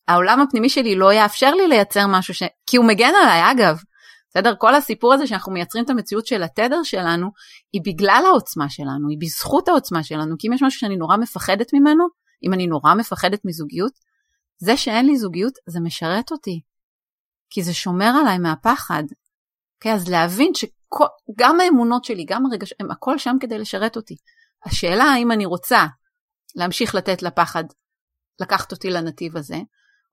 [0.07, 2.43] העולם הפנימי שלי לא יאפשר לי לייצר משהו ש...
[2.69, 3.78] כי הוא מגן עליי, אגב.
[4.30, 4.53] בסדר?
[4.59, 7.28] כל הסיפור הזה שאנחנו מייצרים את המציאות של התדר שלנו,
[7.74, 11.74] היא בגלל העוצמה שלנו, היא בזכות העוצמה שלנו, כי אם יש משהו שאני נורא מפחדת
[11.74, 12.03] ממנו,
[12.44, 13.94] אם אני נורא מפחדת מזוגיות,
[14.58, 16.62] זה שאין לי זוגיות זה משרת אותי,
[17.50, 19.04] כי זה שומר עליי מהפחד.
[19.04, 19.16] Okay,
[19.76, 19.94] אוקיי?
[19.94, 24.16] אז להבין שגם האמונות שלי, גם הרגש, הם הכל שם כדי לשרת אותי.
[24.66, 25.86] השאלה האם אני רוצה
[26.56, 27.64] להמשיך לתת לפחד
[28.39, 29.58] לקחת אותי לנתיב הזה,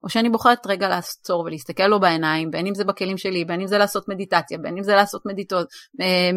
[0.03, 3.67] או שאני בוחרת רגע לעצור ולהסתכל לו בעיניים, בין אם זה בכלים שלי, בין אם
[3.67, 5.67] זה לעשות מדיטציה, בין אם זה לעשות מדיטות,
[6.01, 6.31] אה,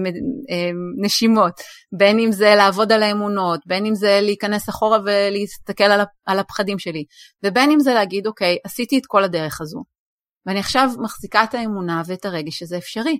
[0.51, 0.71] אה,
[1.03, 1.53] נשימות,
[1.93, 5.91] בין אם זה לעבוד על האמונות, בין אם זה להיכנס אחורה ולהסתכל
[6.27, 7.05] על הפחדים שלי,
[7.45, 9.85] ובין אם זה להגיד, אוקיי, עשיתי את כל הדרך הזו,
[10.47, 13.19] ואני עכשיו מחזיקה את האמונה ואת הרגש שזה אפשרי.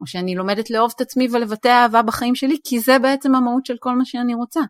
[0.00, 3.76] או שאני לומדת לאהוב את עצמי ולבטא אהבה בחיים שלי, כי זה בעצם המהות של
[3.80, 4.60] כל מה שאני רוצה.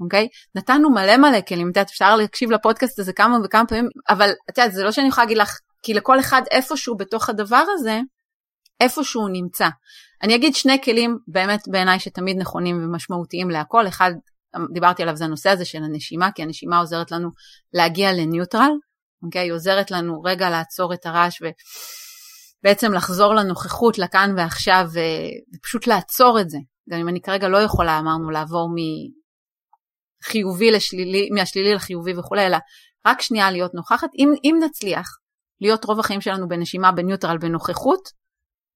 [0.00, 0.28] אוקיי?
[0.54, 4.58] נתנו מלא מלא כלים, את יודעת, אפשר להקשיב לפודקאסט הזה כמה וכמה פעמים, אבל את
[4.58, 8.00] יודעת, זה לא שאני יכולה להגיד לך, כי לכל אחד איפשהו בתוך הדבר הזה,
[8.80, 9.68] איפשהו הוא נמצא.
[10.22, 14.12] אני אגיד שני כלים באמת בעיניי שתמיד נכונים ומשמעותיים להכל, אחד,
[14.74, 17.28] דיברתי עליו, זה הנושא הזה של הנשימה, כי הנשימה עוזרת לנו
[17.72, 18.70] להגיע לניוטרל,
[19.24, 19.40] אוקיי?
[19.40, 21.42] היא עוזרת לנו רגע לעצור את הרעש
[22.62, 24.86] ובעצם לחזור לנוכחות, לכאן ועכשיו,
[25.56, 26.58] ופשוט לעצור את זה.
[26.90, 28.68] גם אם אני כרגע לא יכולה, אמרנו, לעבור
[30.24, 32.56] מחיובי לשלילי, מהשלילי לחיובי וכולי, אלא
[33.06, 34.08] רק שנייה להיות נוכחת.
[34.18, 35.18] אם, אם נצליח
[35.60, 38.08] להיות רוב החיים שלנו בנשימה, בניוטרל, בנוכחות,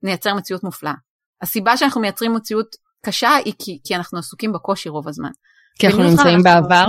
[0.02, 0.94] נייצר מציאות מופלאה.
[1.42, 2.76] הסיבה שאנחנו מייצרים מציאות
[3.06, 5.30] קשה היא כי, כי אנחנו עסוקים בקושי רוב הזמן.
[5.78, 6.86] כי אנחנו נמצאים בעבר?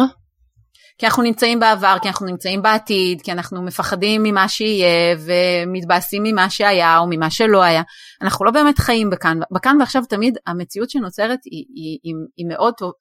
[0.97, 6.49] כי אנחנו נמצאים בעבר, כי אנחנו נמצאים בעתיד, כי אנחנו מפחדים ממה שיהיה ומתבאסים ממה
[6.49, 7.81] שהיה או ממה שלא היה.
[8.21, 12.73] אנחנו לא באמת חיים בכאן, בכאן ועכשיו תמיד המציאות שנוצרת היא, היא, היא, היא מאוד
[12.77, 12.91] טוב.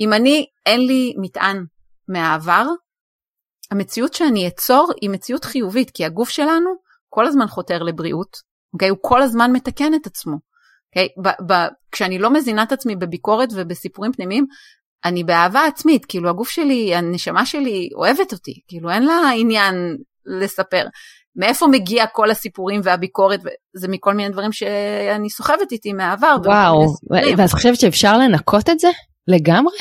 [0.00, 1.64] אם אני, אין לי מטען
[2.08, 2.66] מהעבר,
[3.70, 6.70] המציאות שאני אצור היא מציאות חיובית, כי הגוף שלנו
[7.08, 8.36] כל הזמן חותר לבריאות,
[8.72, 8.88] אוקיי?
[8.88, 10.36] הוא כל הזמן מתקן את עצמו.
[10.88, 11.08] אוקיי?
[11.22, 14.46] ב- ב- כשאני לא מזינה את עצמי בביקורת ובסיפורים פנימיים,
[15.04, 20.84] אני באהבה עצמית, כאילו הגוף שלי, הנשמה שלי אוהבת אותי, כאילו אין לה עניין לספר.
[21.36, 23.40] מאיפה מגיע כל הסיפורים והביקורת,
[23.76, 26.36] זה מכל מיני דברים שאני סוחבת איתי מהעבר.
[26.44, 26.94] וואו,
[27.38, 28.88] ואת חושבת שאפשר לנקות את זה
[29.28, 29.76] לגמרי?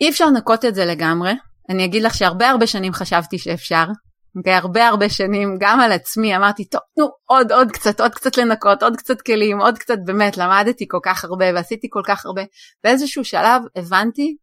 [0.00, 1.32] אי אפשר לנקות את זה לגמרי.
[1.70, 3.84] אני אגיד לך שהרבה הרבה שנים חשבתי שאפשר.
[3.84, 4.54] Okay, אוקיי?
[4.54, 8.82] הרבה הרבה שנים גם על עצמי אמרתי טוב נו עוד עוד קצת עוד קצת לנקות
[8.82, 12.42] עוד קצת כלים עוד קצת באמת למדתי כל כך הרבה ועשיתי כל כך הרבה
[12.84, 14.36] באיזשהו שלב הבנתי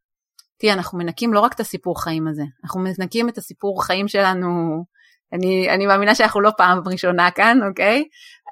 [0.59, 4.47] תראי אנחנו מנקים לא רק את הסיפור חיים הזה אנחנו מנקים את הסיפור חיים שלנו
[5.33, 8.03] אני, אני מאמינה שאנחנו לא פעם ראשונה כאן אוקיי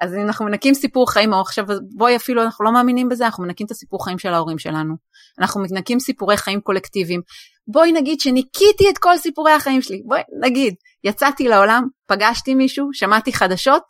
[0.02, 1.64] אז אנחנו מנקים סיפור חיים או עכשיו
[1.96, 4.94] בואי אפילו אנחנו לא מאמינים בזה אנחנו מנקים את הסיפור חיים של ההורים שלנו
[5.40, 7.20] אנחנו מנקים סיפורי חיים קולקטיביים
[7.68, 10.74] בואי נגיד שניקיתי את כל סיפורי החיים שלי בואי נגיד
[11.04, 13.82] יצאתי לעולם, פגשתי מישהו, שמעתי חדשות,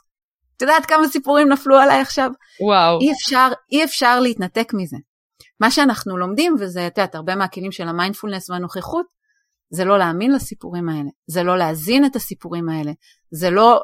[0.57, 2.31] את יודעת כמה סיפורים נפלו עליי עכשיו?
[2.61, 3.01] וואו.
[3.01, 4.97] אי אפשר, אי אפשר להתנתק מזה.
[5.61, 9.07] מה שאנחנו לומדים, וזה, את יודעת, הרבה מהכלים של המיינדפולנס והנוכחות,
[9.71, 12.93] זה לא להאמין לסיפורים האלה, זה לא להזין את הסיפורים האלה,
[13.31, 13.81] זה לא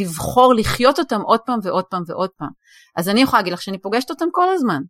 [0.00, 2.50] לבחור לחיות אותם עוד פעם ועוד פעם ועוד פעם.
[2.96, 4.82] אז אני יכולה להגיד לך שאני פוגשת אותם כל הזמן.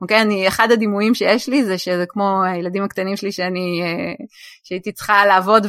[0.00, 4.24] אוקיי, אני, אחד הדימויים שיש לי זה שזה כמו הילדים הקטנים שלי שאני, אה,
[4.64, 5.66] שהייתי צריכה לעבוד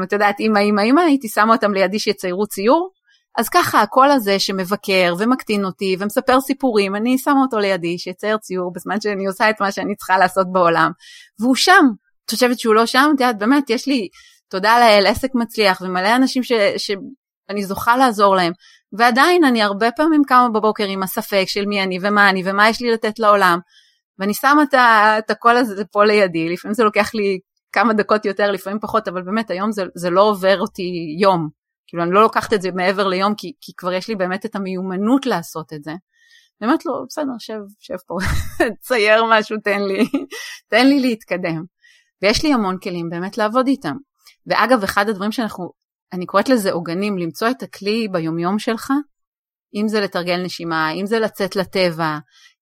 [0.00, 2.90] ואת יודעת, אמא, אמא, אמא, הייתי שמה אותם לידי שיציירו ציור.
[3.38, 8.72] אז ככה הקול הזה שמבקר ומקטין אותי ומספר סיפורים, אני שמה אותו לידי שיצייר ציור
[8.72, 10.90] בזמן שאני עושה את מה שאני צריכה לעשות בעולם,
[11.40, 11.86] והוא שם.
[12.26, 13.10] את חושבת שהוא לא שם?
[13.14, 14.08] את יודעת, באמת, יש לי,
[14.48, 18.52] תודה לאל, עסק מצליח ומלא אנשים ש, שאני זוכה לעזור להם.
[18.92, 22.80] ועדיין אני הרבה פעמים קמה בבוקר עם הספק של מי אני ומה אני ומה יש
[22.80, 23.58] לי לתת לעולם,
[24.18, 24.62] ואני שמה
[25.18, 27.38] את הקול הזה פה לידי, לפעמים זה לוקח לי
[27.72, 31.48] כמה דקות יותר, לפעמים פחות, אבל באמת היום זה, זה לא עובר אותי יום.
[31.86, 34.56] כאילו אני לא לוקחת את זה מעבר ליום, כי, כי כבר יש לי באמת את
[34.56, 35.90] המיומנות לעשות את זה.
[35.90, 38.16] אני אומרת לו, בסדר, שב, שב פה,
[38.86, 40.08] צייר משהו, תן לי,
[40.70, 41.64] תן לי להתקדם.
[42.22, 43.96] ויש לי המון כלים באמת לעבוד איתם.
[44.46, 45.70] ואגב, אחד הדברים שאנחנו,
[46.12, 48.92] אני קוראת לזה עוגנים, למצוא את הכלי ביומיום שלך,
[49.74, 52.18] אם זה לתרגל נשימה, אם זה לצאת לטבע,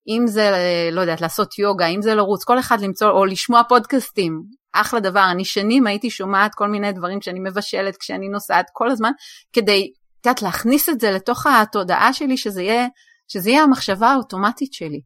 [0.09, 0.51] אם זה,
[0.93, 4.43] לא יודעת, לעשות יוגה, אם זה לרוץ, כל אחד למצוא, או לשמוע פודקאסטים,
[4.73, 5.31] אחלה דבר.
[5.31, 9.11] אני שנים הייתי שומעת כל מיני דברים כשאני מבשלת, כשאני נוסעת, כל הזמן,
[9.53, 12.87] כדי, את יודעת, להכניס את זה לתוך התודעה שלי, שזה יהיה,
[13.29, 15.01] שזה יהיה המחשבה האוטומטית שלי.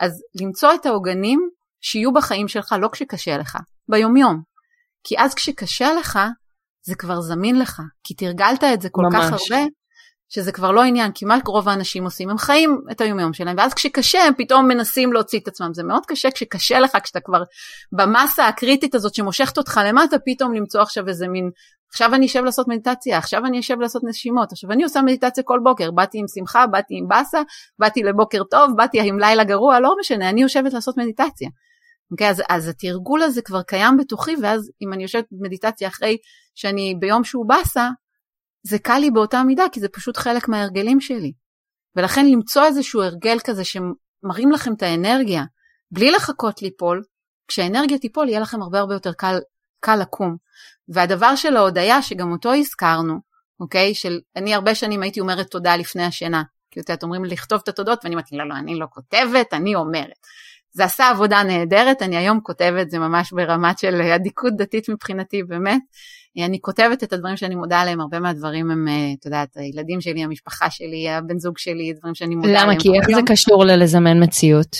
[0.00, 0.12] אז
[0.42, 1.48] למצוא את העוגנים
[1.80, 3.58] שיהיו בחיים שלך לא כשקשה לך,
[3.88, 4.42] ביומיום.
[5.04, 6.18] כי אז כשקשה לך,
[6.86, 9.14] זה כבר זמין לך, כי תרגלת את זה כל ממש.
[9.14, 9.64] כך הרבה,
[10.28, 12.30] שזה כבר לא עניין, כי מה רוב האנשים עושים?
[12.30, 15.74] הם חיים את היומיום שלהם, ואז כשקשה הם פתאום מנסים להוציא את עצמם.
[15.74, 17.42] זה מאוד קשה כשקשה לך, כשאתה כבר
[17.92, 21.50] במסה הקריטית הזאת שמושכת אותך למטה, פתאום למצוא עכשיו איזה מין,
[21.88, 25.60] עכשיו אני אשב לעשות מדיטציה, עכשיו אני אשב לעשות נשימות, עכשיו אני עושה מדיטציה כל
[25.64, 27.42] בוקר, באתי עם שמחה, באתי עם באסה,
[27.78, 31.48] באתי לבוקר טוב, באתי עם לילה גרוע, לא משנה, אני יושבת לעשות מדיטציה.
[32.12, 36.16] אוקיי, אז, אז התרגול הזה כבר קיים בתוכי, ואז אם אני יושבת במדיטציה אחרי
[36.54, 37.88] שאני ביום שהוא באסה,
[38.66, 41.32] זה קל לי באותה מידה, כי זה פשוט חלק מההרגלים שלי.
[41.96, 45.44] ולכן למצוא איזשהו הרגל כזה שמראים לכם את האנרגיה,
[45.90, 47.02] בלי לחכות ליפול,
[47.48, 49.38] כשהאנרגיה תיפול יהיה לכם הרבה הרבה יותר קל,
[49.80, 50.36] קל לקום.
[50.88, 53.14] והדבר של ההודיה, שגם אותו הזכרנו,
[53.60, 53.94] אוקיי?
[53.94, 56.42] של אני הרבה שנים הייתי אומרת תודה לפני השינה.
[56.70, 59.74] כי את יודעת, אומרים לכתוב את התודות, ואני אמרתי, לא, לא, אני לא כותבת, אני
[59.74, 60.18] אומרת.
[60.72, 65.82] זה עשה עבודה נהדרת, אני היום כותבת, זה ממש ברמת של אדיקות דתית מבחינתי, באמת.
[66.38, 70.24] אני כותבת את הדברים שאני מודה עליהם, הרבה מהדברים הם, אה, את יודעת, הילדים שלי,
[70.24, 72.68] המשפחה שלי, הבן זוג שלי, דברים שאני מודה עליהם.
[72.68, 72.80] למה?
[72.80, 74.76] כי איך זה קשור ללזמן מציאות?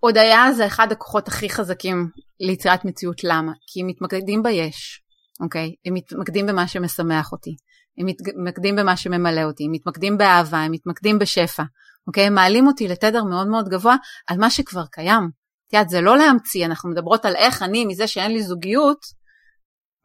[0.00, 2.08] הודיה זה אחד הכוחות הכי חזקים
[2.40, 3.52] ליצירת מציאות, למה?
[3.66, 5.02] כי הם מתמקדים ביש,
[5.40, 5.74] אוקיי?
[5.86, 7.56] הם מתמקדים במה שמשמח אותי,
[7.98, 11.62] הם מתמקדים במה שממלא אותי, הם מתמקדים באהבה, הם מתמקדים בשפע,
[12.06, 12.26] אוקיי?
[12.26, 13.96] הם מעלים אותי לתדר מאוד מאוד גבוה
[14.26, 15.30] על מה שכבר קיים.
[15.68, 18.98] את יודעת, זה לא להמציא, אנחנו מדברות על איך אני, מזה שאין לי זוגיות,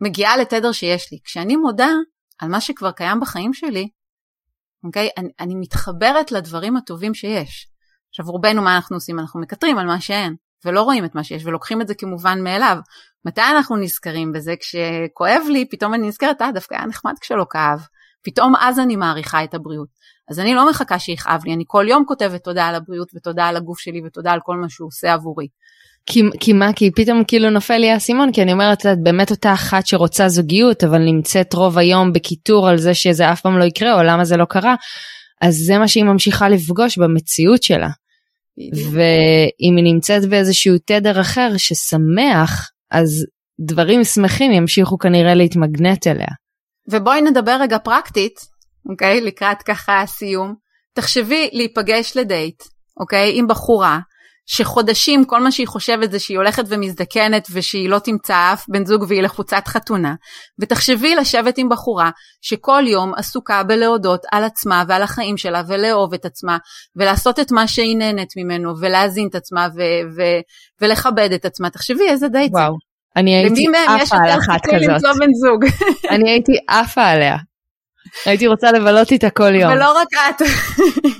[0.01, 1.19] מגיעה לתדר שיש לי.
[1.23, 1.89] כשאני מודה
[2.39, 3.89] על מה שכבר קיים בחיים שלי,
[4.85, 5.09] אוקיי?
[5.17, 7.67] אני, אני מתחברת לדברים הטובים שיש.
[8.09, 9.19] עכשיו רובנו מה אנחנו עושים?
[9.19, 10.35] אנחנו מקטרים על מה שאין,
[10.65, 12.77] ולא רואים את מה שיש, ולוקחים את זה כמובן מאליו.
[13.25, 14.53] מתי אנחנו נזכרים בזה?
[14.59, 17.79] כשכואב לי, פתאום אני נזכרת, אה, דווקא היה נחמד כשלא כאב.
[18.25, 19.87] פתאום אז אני מעריכה את הבריאות.
[20.29, 23.55] אז אני לא מחכה שיכאב לי, אני כל יום כותבת תודה על הבריאות ותודה על
[23.55, 25.47] הגוף שלי ותודה על כל מה שהוא עושה עבורי.
[26.05, 26.73] כי, כי מה?
[26.73, 30.83] כי פתאום כאילו נופל לי האסימון, כי אני אומרת, את באמת אותה אחת שרוצה זוגיות,
[30.83, 34.37] אבל נמצאת רוב היום בקיטור על זה שזה אף פעם לא יקרה, או למה זה
[34.37, 34.75] לא קרה,
[35.41, 37.89] אז זה מה שהיא ממשיכה לפגוש במציאות שלה.
[38.91, 43.25] ואם היא נמצאת באיזשהו תדר אחר ששמח, אז
[43.59, 46.27] דברים שמחים ימשיכו כנראה להתמגנט אליה.
[46.91, 48.39] ובואי נדבר רגע פרקטית,
[48.89, 49.21] אוקיי?
[49.21, 50.55] לקראת ככה סיום.
[50.95, 52.63] תחשבי להיפגש לדייט,
[52.99, 53.31] אוקיי?
[53.39, 53.99] עם בחורה
[54.45, 59.05] שחודשים כל מה שהיא חושבת זה שהיא הולכת ומזדקנת ושהיא לא תמצא אף בן זוג
[59.07, 60.15] והיא לחוצת חתונה.
[60.59, 62.09] ותחשבי לשבת עם בחורה
[62.41, 66.57] שכל יום עסוקה בלהודות על עצמה ועל החיים שלה ולאהוב את עצמה
[66.95, 70.41] ולעשות את מה שהיא נהנית ממנו ולהזין את עצמה ו- ו-
[70.81, 71.69] ולכבד את עצמה.
[71.69, 72.51] תחשבי איזה דייט.
[72.53, 72.75] וואו,
[73.15, 75.01] אני הייתי עפה על אחת כזאת.
[76.13, 77.37] אני הייתי עפה עליה.
[78.25, 79.71] הייתי רוצה לבלות איתה כל יום.
[79.71, 80.41] ולא רק את.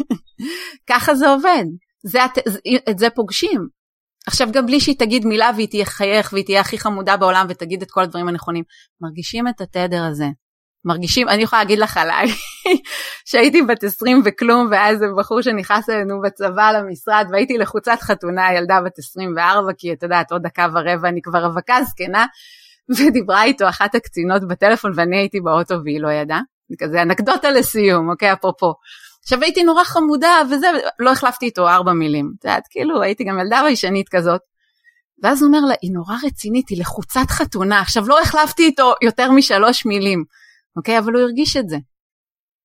[0.89, 1.63] ככה זה עובד.
[2.03, 2.19] זה,
[2.89, 3.67] את זה פוגשים.
[4.27, 7.81] עכשיו גם בלי שהיא תגיד מילה והיא תהיה חייך והיא תהיה הכי חמודה בעולם ותגיד
[7.81, 8.63] את כל הדברים הנכונים,
[9.01, 10.25] מרגישים את התדר הזה.
[10.85, 12.27] מרגישים, אני יכולה להגיד לך עליי,
[13.29, 18.99] שהייתי בת 20 וכלום, ואז בחור שנכנס אלינו בצבא למשרד, והייתי לחוצת חתונה, ילדה בת
[18.99, 22.25] 24, כי את יודעת, עוד דקה ורבע אני כבר רווקה זקנה,
[22.97, 26.41] ודיברה איתו אחת הקצינות בטלפון, ואני הייתי באוטו והיא לא ידעה.
[26.69, 28.73] זה כזה אנקדוטה לסיום, אוקיי, אפרופו.
[29.23, 30.67] עכשיו הייתי נורא חמודה וזה,
[30.99, 32.33] לא החלפתי איתו ארבע מילים.
[32.39, 34.41] את יודעת, כאילו הייתי גם ילדה ביישנית כזאת.
[35.23, 37.79] ואז הוא אומר לה, היא נורא רצינית, היא לחוצת חתונה.
[37.79, 40.23] עכשיו לא החלפתי איתו יותר משלוש מילים,
[40.77, 40.99] אוקיי?
[40.99, 41.77] אבל הוא הרגיש את זה.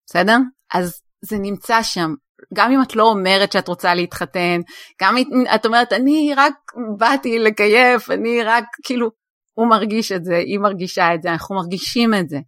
[0.07, 0.37] בסדר?
[0.75, 2.15] אז זה נמצא שם.
[2.55, 4.61] גם אם את לא אומרת שאת רוצה להתחתן,
[5.03, 6.55] גם אם את אומרת, אני רק
[6.99, 9.11] באתי לכיף, אני רק, כאילו,
[9.55, 12.39] הוא מרגיש את זה, היא מרגישה את זה, אנחנו מרגישים את זה.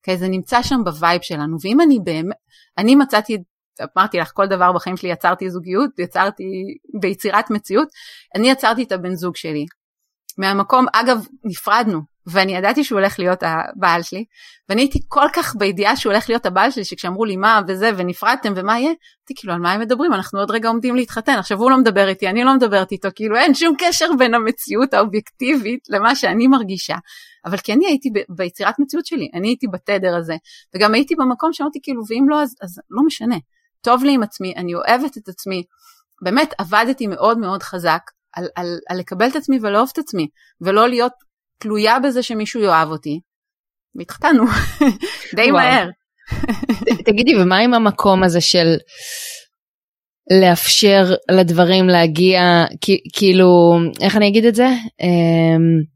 [0.00, 0.16] אוקיי?
[0.16, 2.36] זה נמצא שם ב vibe שלנו, ואם אני באמת,
[2.78, 3.36] אני מצאתי
[3.96, 6.44] אמרתי לך, כל דבר בחיים שלי יצרתי זוגיות, יצרתי
[7.00, 7.88] ביצירת מציאות,
[8.34, 9.66] אני יצרתי את הבן זוג שלי.
[10.38, 14.24] מהמקום, אגב, נפרדנו, ואני ידעתי שהוא הולך להיות הבעל שלי,
[14.68, 18.52] ואני הייתי כל כך בידיעה שהוא הולך להיות הבעל שלי, שכשאמרו לי מה וזה, ונפרדתם
[18.56, 20.12] ומה יהיה, הייתי כאילו, על מה הם מדברים?
[20.12, 23.36] אנחנו עוד רגע עומדים להתחתן, עכשיו הוא לא מדבר איתי, אני לא מדברת איתו, כאילו
[23.36, 26.96] אין שום קשר בין המציאות האובייקטיבית למה שאני מרגישה.
[27.44, 30.34] אבל כי אני הייתי ביצירת מציאות שלי, אני הייתי בתדר הזה,
[30.74, 33.36] וגם הייתי במקום שאמרתי כאילו, ואם לא, אז, אז לא משנה.
[33.80, 35.62] טוב לי עם עצמי, אני אוהבת את עצמי.
[36.22, 40.28] באמת עבדתי מאוד מאוד חזק על, על, על לקבל את עצמי ולאהוב את עצמי,
[40.60, 41.12] ולא להיות
[41.62, 43.20] תלויה בזה שמישהו יאהב אותי.
[43.94, 44.44] והתחתנו,
[45.36, 45.50] די.
[45.50, 45.88] מהר.
[47.04, 48.76] תגידי, ומה עם המקום הזה של
[50.40, 52.64] לאפשר לדברים להגיע,
[53.12, 54.66] כאילו, איך אני אגיד את זה?
[55.00, 55.92] אמ,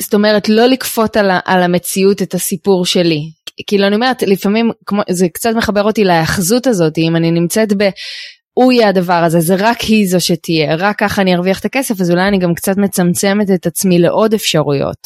[0.00, 3.20] זאת אומרת, לא לכפות על, על המציאות את הסיפור שלי.
[3.66, 7.88] כאילו, אני אומרת, לפעמים, כמו, זה קצת מחבר אותי להאחזות הזאת, אם אני נמצאת ב...
[8.54, 12.00] הוא יהיה הדבר הזה, זה רק היא זו שתהיה, רק ככה אני ארוויח את הכסף,
[12.00, 15.00] אז אולי אני גם קצת מצמצמת את עצמי לעוד אפשרויות,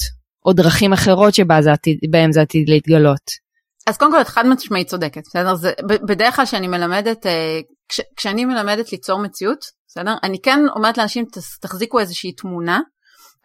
[0.46, 3.48] או דרכים אחרות שבהם זה עתיד להתגלות.
[3.86, 5.54] אז קודם כל את חד משמעית צודקת, בסדר?
[5.54, 5.72] זה,
[6.08, 10.14] בדרך כלל כשאני מלמדת, אה, כש, כשאני מלמדת ליצור מציאות, בסדר?
[10.24, 11.24] אני כן אומרת לאנשים,
[11.60, 12.80] תחזיקו איזושהי תמונה,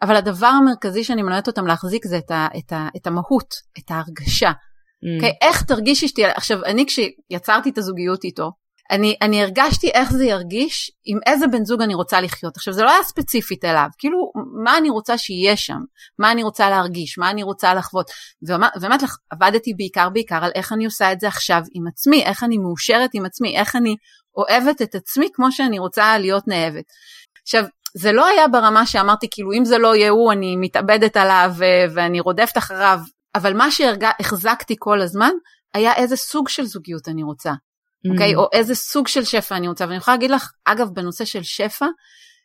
[0.02, 3.90] אבל הדבר המרכזי שאני מלמדת אותם להחזיק זה את, ה, את, ה, את המהות, את
[3.90, 4.50] ההרגשה.
[4.50, 4.52] Mm.
[4.52, 5.32] Okay, אוקיי?
[5.48, 8.50] איך תרגישי שתהיה, עכשיו אני כשיצרתי את הזוגיות איתו,
[8.90, 12.56] אני, אני הרגשתי איך זה ירגיש, עם איזה בן זוג אני רוצה לחיות.
[12.56, 14.32] עכשיו, זה לא היה ספציפית אליו, כאילו,
[14.64, 15.78] מה אני רוצה שיהיה שם,
[16.18, 18.10] מה אני רוצה להרגיש, מה אני רוצה לחוות.
[18.42, 22.58] ובאמת עבדתי בעיקר בעיקר על איך אני עושה את זה עכשיו עם עצמי, איך אני
[22.58, 23.96] מאושרת עם עצמי, איך אני
[24.36, 26.84] אוהבת את עצמי כמו שאני רוצה להיות נאהבת.
[27.42, 27.64] עכשיו,
[27.96, 31.52] זה לא היה ברמה שאמרתי, כאילו, אם זה לא יהיה הוא, אני מתאבדת עליו
[31.94, 32.98] ואני רודפת אחריו,
[33.34, 35.30] אבל מה שהחזקתי כל הזמן,
[35.74, 37.52] היה איזה סוג של זוגיות אני רוצה.
[38.10, 38.32] אוקיי?
[38.32, 38.34] Mm.
[38.34, 38.38] Okay?
[38.38, 39.84] או איזה סוג של שפע אני רוצה.
[39.84, 41.86] ואני יכולה להגיד לך, אגב, בנושא של שפע,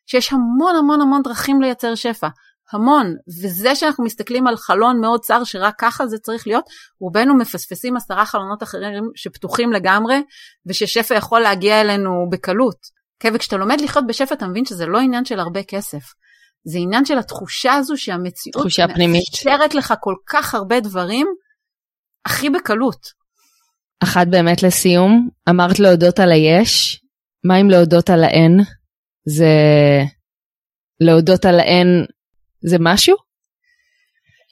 [0.05, 2.27] שיש המון המון המון דרכים לייצר שפע.
[2.71, 3.15] המון.
[3.41, 6.63] וזה שאנחנו מסתכלים על חלון מאוד צר, שרק ככה זה צריך להיות,
[6.99, 10.21] רובנו מפספסים עשרה חלונות אחרים שפתוחים לגמרי,
[10.65, 12.77] וששפע יכול להגיע אלינו בקלות.
[13.19, 16.03] כן, וכשאתה לומד לחיות בשפע, אתה מבין שזה לא עניין של הרבה כסף.
[16.63, 18.65] זה עניין של התחושה הזו שהמציאות
[19.11, 21.27] מאפשרת לך כל כך הרבה דברים,
[22.25, 23.18] הכי בקלות.
[24.03, 27.01] אחת באמת לסיום, אמרת להודות על היש,
[27.43, 28.59] מה אם להודות על האין?
[29.25, 29.53] זה...
[30.99, 32.05] להודות על האין
[32.61, 33.15] זה משהו?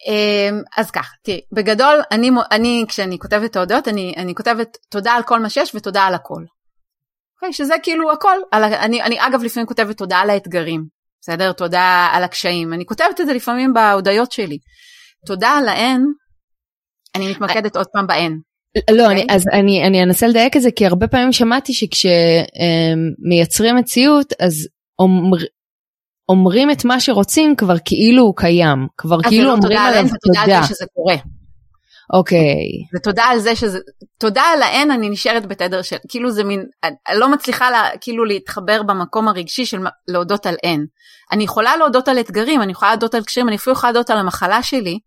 [0.08, 5.24] אמ, אז כך, תראי, בגדול, אני, אני כשאני כותבת תודות, אני, אני כותבת תודה על
[5.24, 6.44] כל מה שיש ותודה על הכל.
[6.44, 7.54] Okay, אוקיי?
[7.54, 8.38] שזה כאילו הכל.
[8.52, 10.86] על, אני, אני אגב לפעמים כותבת תודה על האתגרים,
[11.22, 11.52] בסדר?
[11.52, 12.74] תודה על הקשיים.
[12.74, 14.58] אני כותבת את זה לפעמים בהודיות שלי.
[15.26, 16.06] תודה על האין,
[17.16, 18.40] אני מתמקדת עוד פעם באין.
[18.92, 19.12] לא, okay.
[19.12, 19.36] אני, אוקיי?
[19.36, 22.16] אז אני, אני אנסה לדייק את זה, כי הרבה פעמים שמעתי שכשמייצרים
[23.76, 24.68] מציאות, אז
[25.00, 25.38] אומר,
[26.30, 30.16] אומרים את מה שרוצים כבר כאילו הוא קיים, כבר כאילו לא אומרים עליו תודה.
[30.24, 31.16] תודה על זה שזה קורה.
[32.14, 32.40] אוקיי.
[32.40, 32.98] Okay.
[32.98, 33.80] ותודה על זה שזה,
[34.20, 38.26] תודה על האין אני נשארת בתדר של, כאילו זה מין, אני לא מצליחה לה, כאילו
[38.26, 39.78] להתחבר במקום הרגשי של
[40.08, 40.86] להודות על אין.
[41.32, 44.18] אני יכולה להודות על אתגרים, אני יכולה להודות על קשרים, אני אפילו יכולה להודות על
[44.18, 45.00] המחלה שלי.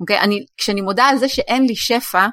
[0.00, 2.26] אוקיי, אני, כשאני מודה על זה שאין לי שפע,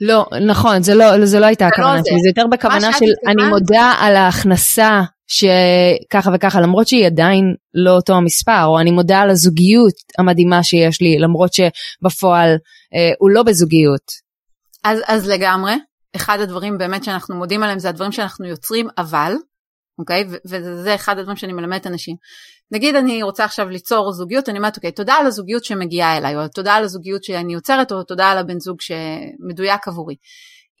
[0.00, 3.44] לא, נכון, זה לא, זה לא הייתה לא הכוונה שלי, זה יותר בכוונה של אני
[3.48, 9.30] מודה על ההכנסה שככה וככה, למרות שהיא עדיין לא אותו המספר, או אני מודה על
[9.30, 12.50] הזוגיות המדהימה שיש לי, למרות שבפועל
[12.94, 14.30] אה, הוא לא בזוגיות.
[14.84, 15.74] אז, אז לגמרי,
[16.16, 19.32] אחד הדברים באמת שאנחנו מודים עליהם זה הדברים שאנחנו יוצרים, אבל,
[19.98, 20.24] אוקיי?
[20.44, 22.16] וזה אחד הדברים שאני מלמדת אנשים.
[22.72, 26.48] נגיד אני רוצה עכשיו ליצור זוגיות, אני אומרת, אוקיי, תודה על הזוגיות שמגיעה אליי, או
[26.48, 30.14] תודה על הזוגיות שאני יוצרת, או תודה על הבן זוג שמדויק עבורי.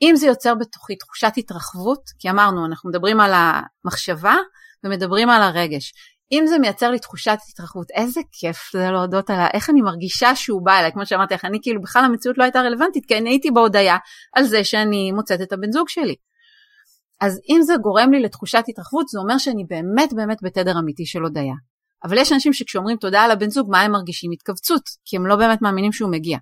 [0.02, 4.34] אם זה יוצר בתוכי תחושת התרחבות, כי אמרנו, אנחנו מדברים על המחשבה
[4.84, 5.92] ומדברים על הרגש.
[6.32, 10.64] אם זה מייצר לי תחושת התרחבות, איזה כיף זה להודות על איך אני מרגישה שהוא
[10.64, 13.50] בא אליי, כמו שאמרתי לך, אני כאילו בכלל המציאות לא הייתה רלוונטית, כי אני הייתי
[13.50, 13.96] בהודיה
[14.36, 16.14] על זה שאני מוצאת את הבן זוג שלי.
[17.20, 21.22] אז אם זה גורם לי לתחושת התרחבות, זה אומר שאני באמת באמת בתדר אמיתי של
[21.22, 21.54] הודיה.
[22.04, 24.30] אבל יש אנשים שכשאומרים תודה על הבן זוג, מה הם מרגישים?
[24.30, 26.38] התכווצות, כי הם לא באמת מאמינים שהוא מגיע.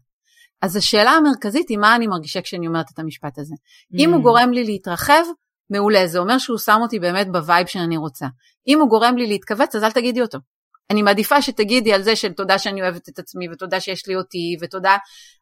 [0.63, 3.55] אז השאלה המרכזית היא מה אני מרגישה כשאני אומרת את המשפט הזה.
[3.55, 3.97] אממ.
[3.99, 5.23] אם הוא גורם לי להתרחב,
[5.71, 8.27] מעולה, זה אומר שהוא שם אותי באמת ב vibe שאני רוצה.
[8.69, 10.39] אם הוא גורם לי להתכווץ, אז אל תגידי אותו.
[10.91, 14.57] אני מעדיפה שתגידי על זה של תודה שאני אוהבת את עצמי, ותודה שיש לי אותי,
[14.61, 14.97] ותודה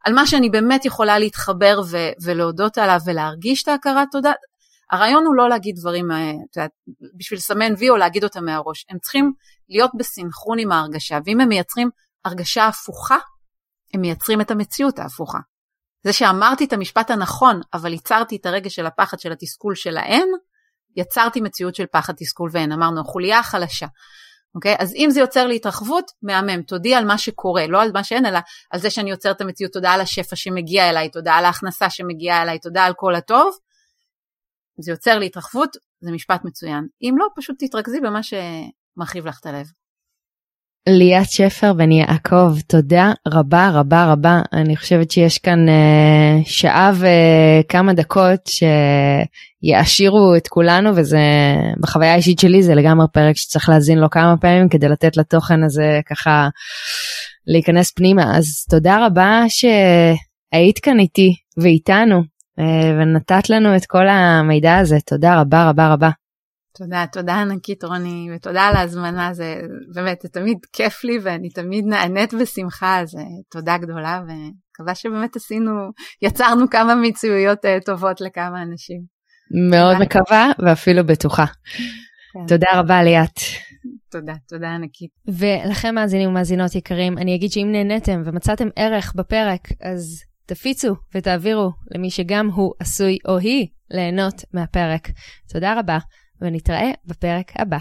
[0.05, 4.32] על מה שאני באמת יכולה להתחבר ו- ולהודות עליו ולהרגיש את ההכרת תודה.
[4.90, 6.08] הרעיון הוא לא להגיד דברים,
[7.14, 9.32] בשביל לסמן וי או להגיד אותם מהראש, הם צריכים
[9.68, 11.90] להיות בסינכרון עם ההרגשה, ואם הם מייצרים
[12.24, 13.18] הרגשה הפוכה,
[13.94, 15.38] הם מייצרים את המציאות ההפוכה.
[16.04, 20.28] זה שאמרתי את המשפט הנכון, אבל ייצרתי את הרגש של הפחד של התסכול של האין,
[20.96, 22.72] יצרתי מציאות של פחד, תסכול ואין.
[22.72, 23.86] אמרנו, החוליה החלשה.
[24.54, 24.76] אוקיי?
[24.78, 28.26] אז אם זה יוצר לי התרחבות, מהמם, תודי על מה שקורה, לא על מה שאין,
[28.26, 28.38] אלא
[28.70, 32.42] על זה שאני יוצרת את המציאות, תודה על השפע שמגיע אליי, תודה על ההכנסה שמגיעה
[32.42, 33.56] אליי, תודה על כל הטוב.
[34.80, 36.86] זה יוצר לי התרחבות, זה משפט מצוין.
[37.02, 39.66] אם לא, פשוט תתרכזי במה שמרחיב לך את הלב.
[40.88, 44.40] ליאת שפר בן יעקב, תודה רבה רבה רבה.
[44.52, 48.40] אני חושבת שיש כאן אה, שעה וכמה דקות
[49.62, 51.18] שיעשירו את כולנו, וזה,
[51.80, 56.00] בחוויה האישית שלי זה לגמרי פרק שצריך להאזין לו כמה פעמים כדי לתת לתוכן הזה
[56.10, 56.48] ככה
[57.46, 58.36] להיכנס פנימה.
[58.36, 62.22] אז תודה רבה שהיית כאן איתי ואיתנו,
[63.00, 64.96] ונתת לנו את כל המידע הזה.
[65.06, 66.10] תודה רבה רבה רבה.
[66.78, 69.60] תודה, תודה ענקית רוני, ותודה על ההזמנה, זה
[69.94, 73.16] באמת, זה תמיד כיף לי ואני תמיד נענית בשמחה, אז
[73.50, 75.72] תודה גדולה, ומקווה שבאמת עשינו,
[76.22, 79.00] יצרנו כמה מציאויות uh, טובות לכמה אנשים.
[79.70, 79.96] מאוד.
[80.00, 81.44] מקווה ואפילו בטוחה.
[81.46, 82.46] כן.
[82.48, 83.40] תודה רבה ליאת.
[84.10, 85.10] תודה, תודה ענקית.
[85.28, 92.10] ולכם מאזינים ומאזינות יקרים, אני אגיד שאם נהניתם ומצאתם ערך בפרק, אז תפיצו ותעבירו למי
[92.10, 95.09] שגם הוא עשוי או היא ליהנות מהפרק.
[95.48, 95.98] תודה רבה.
[96.40, 97.78] ונתראה בפרק הבא.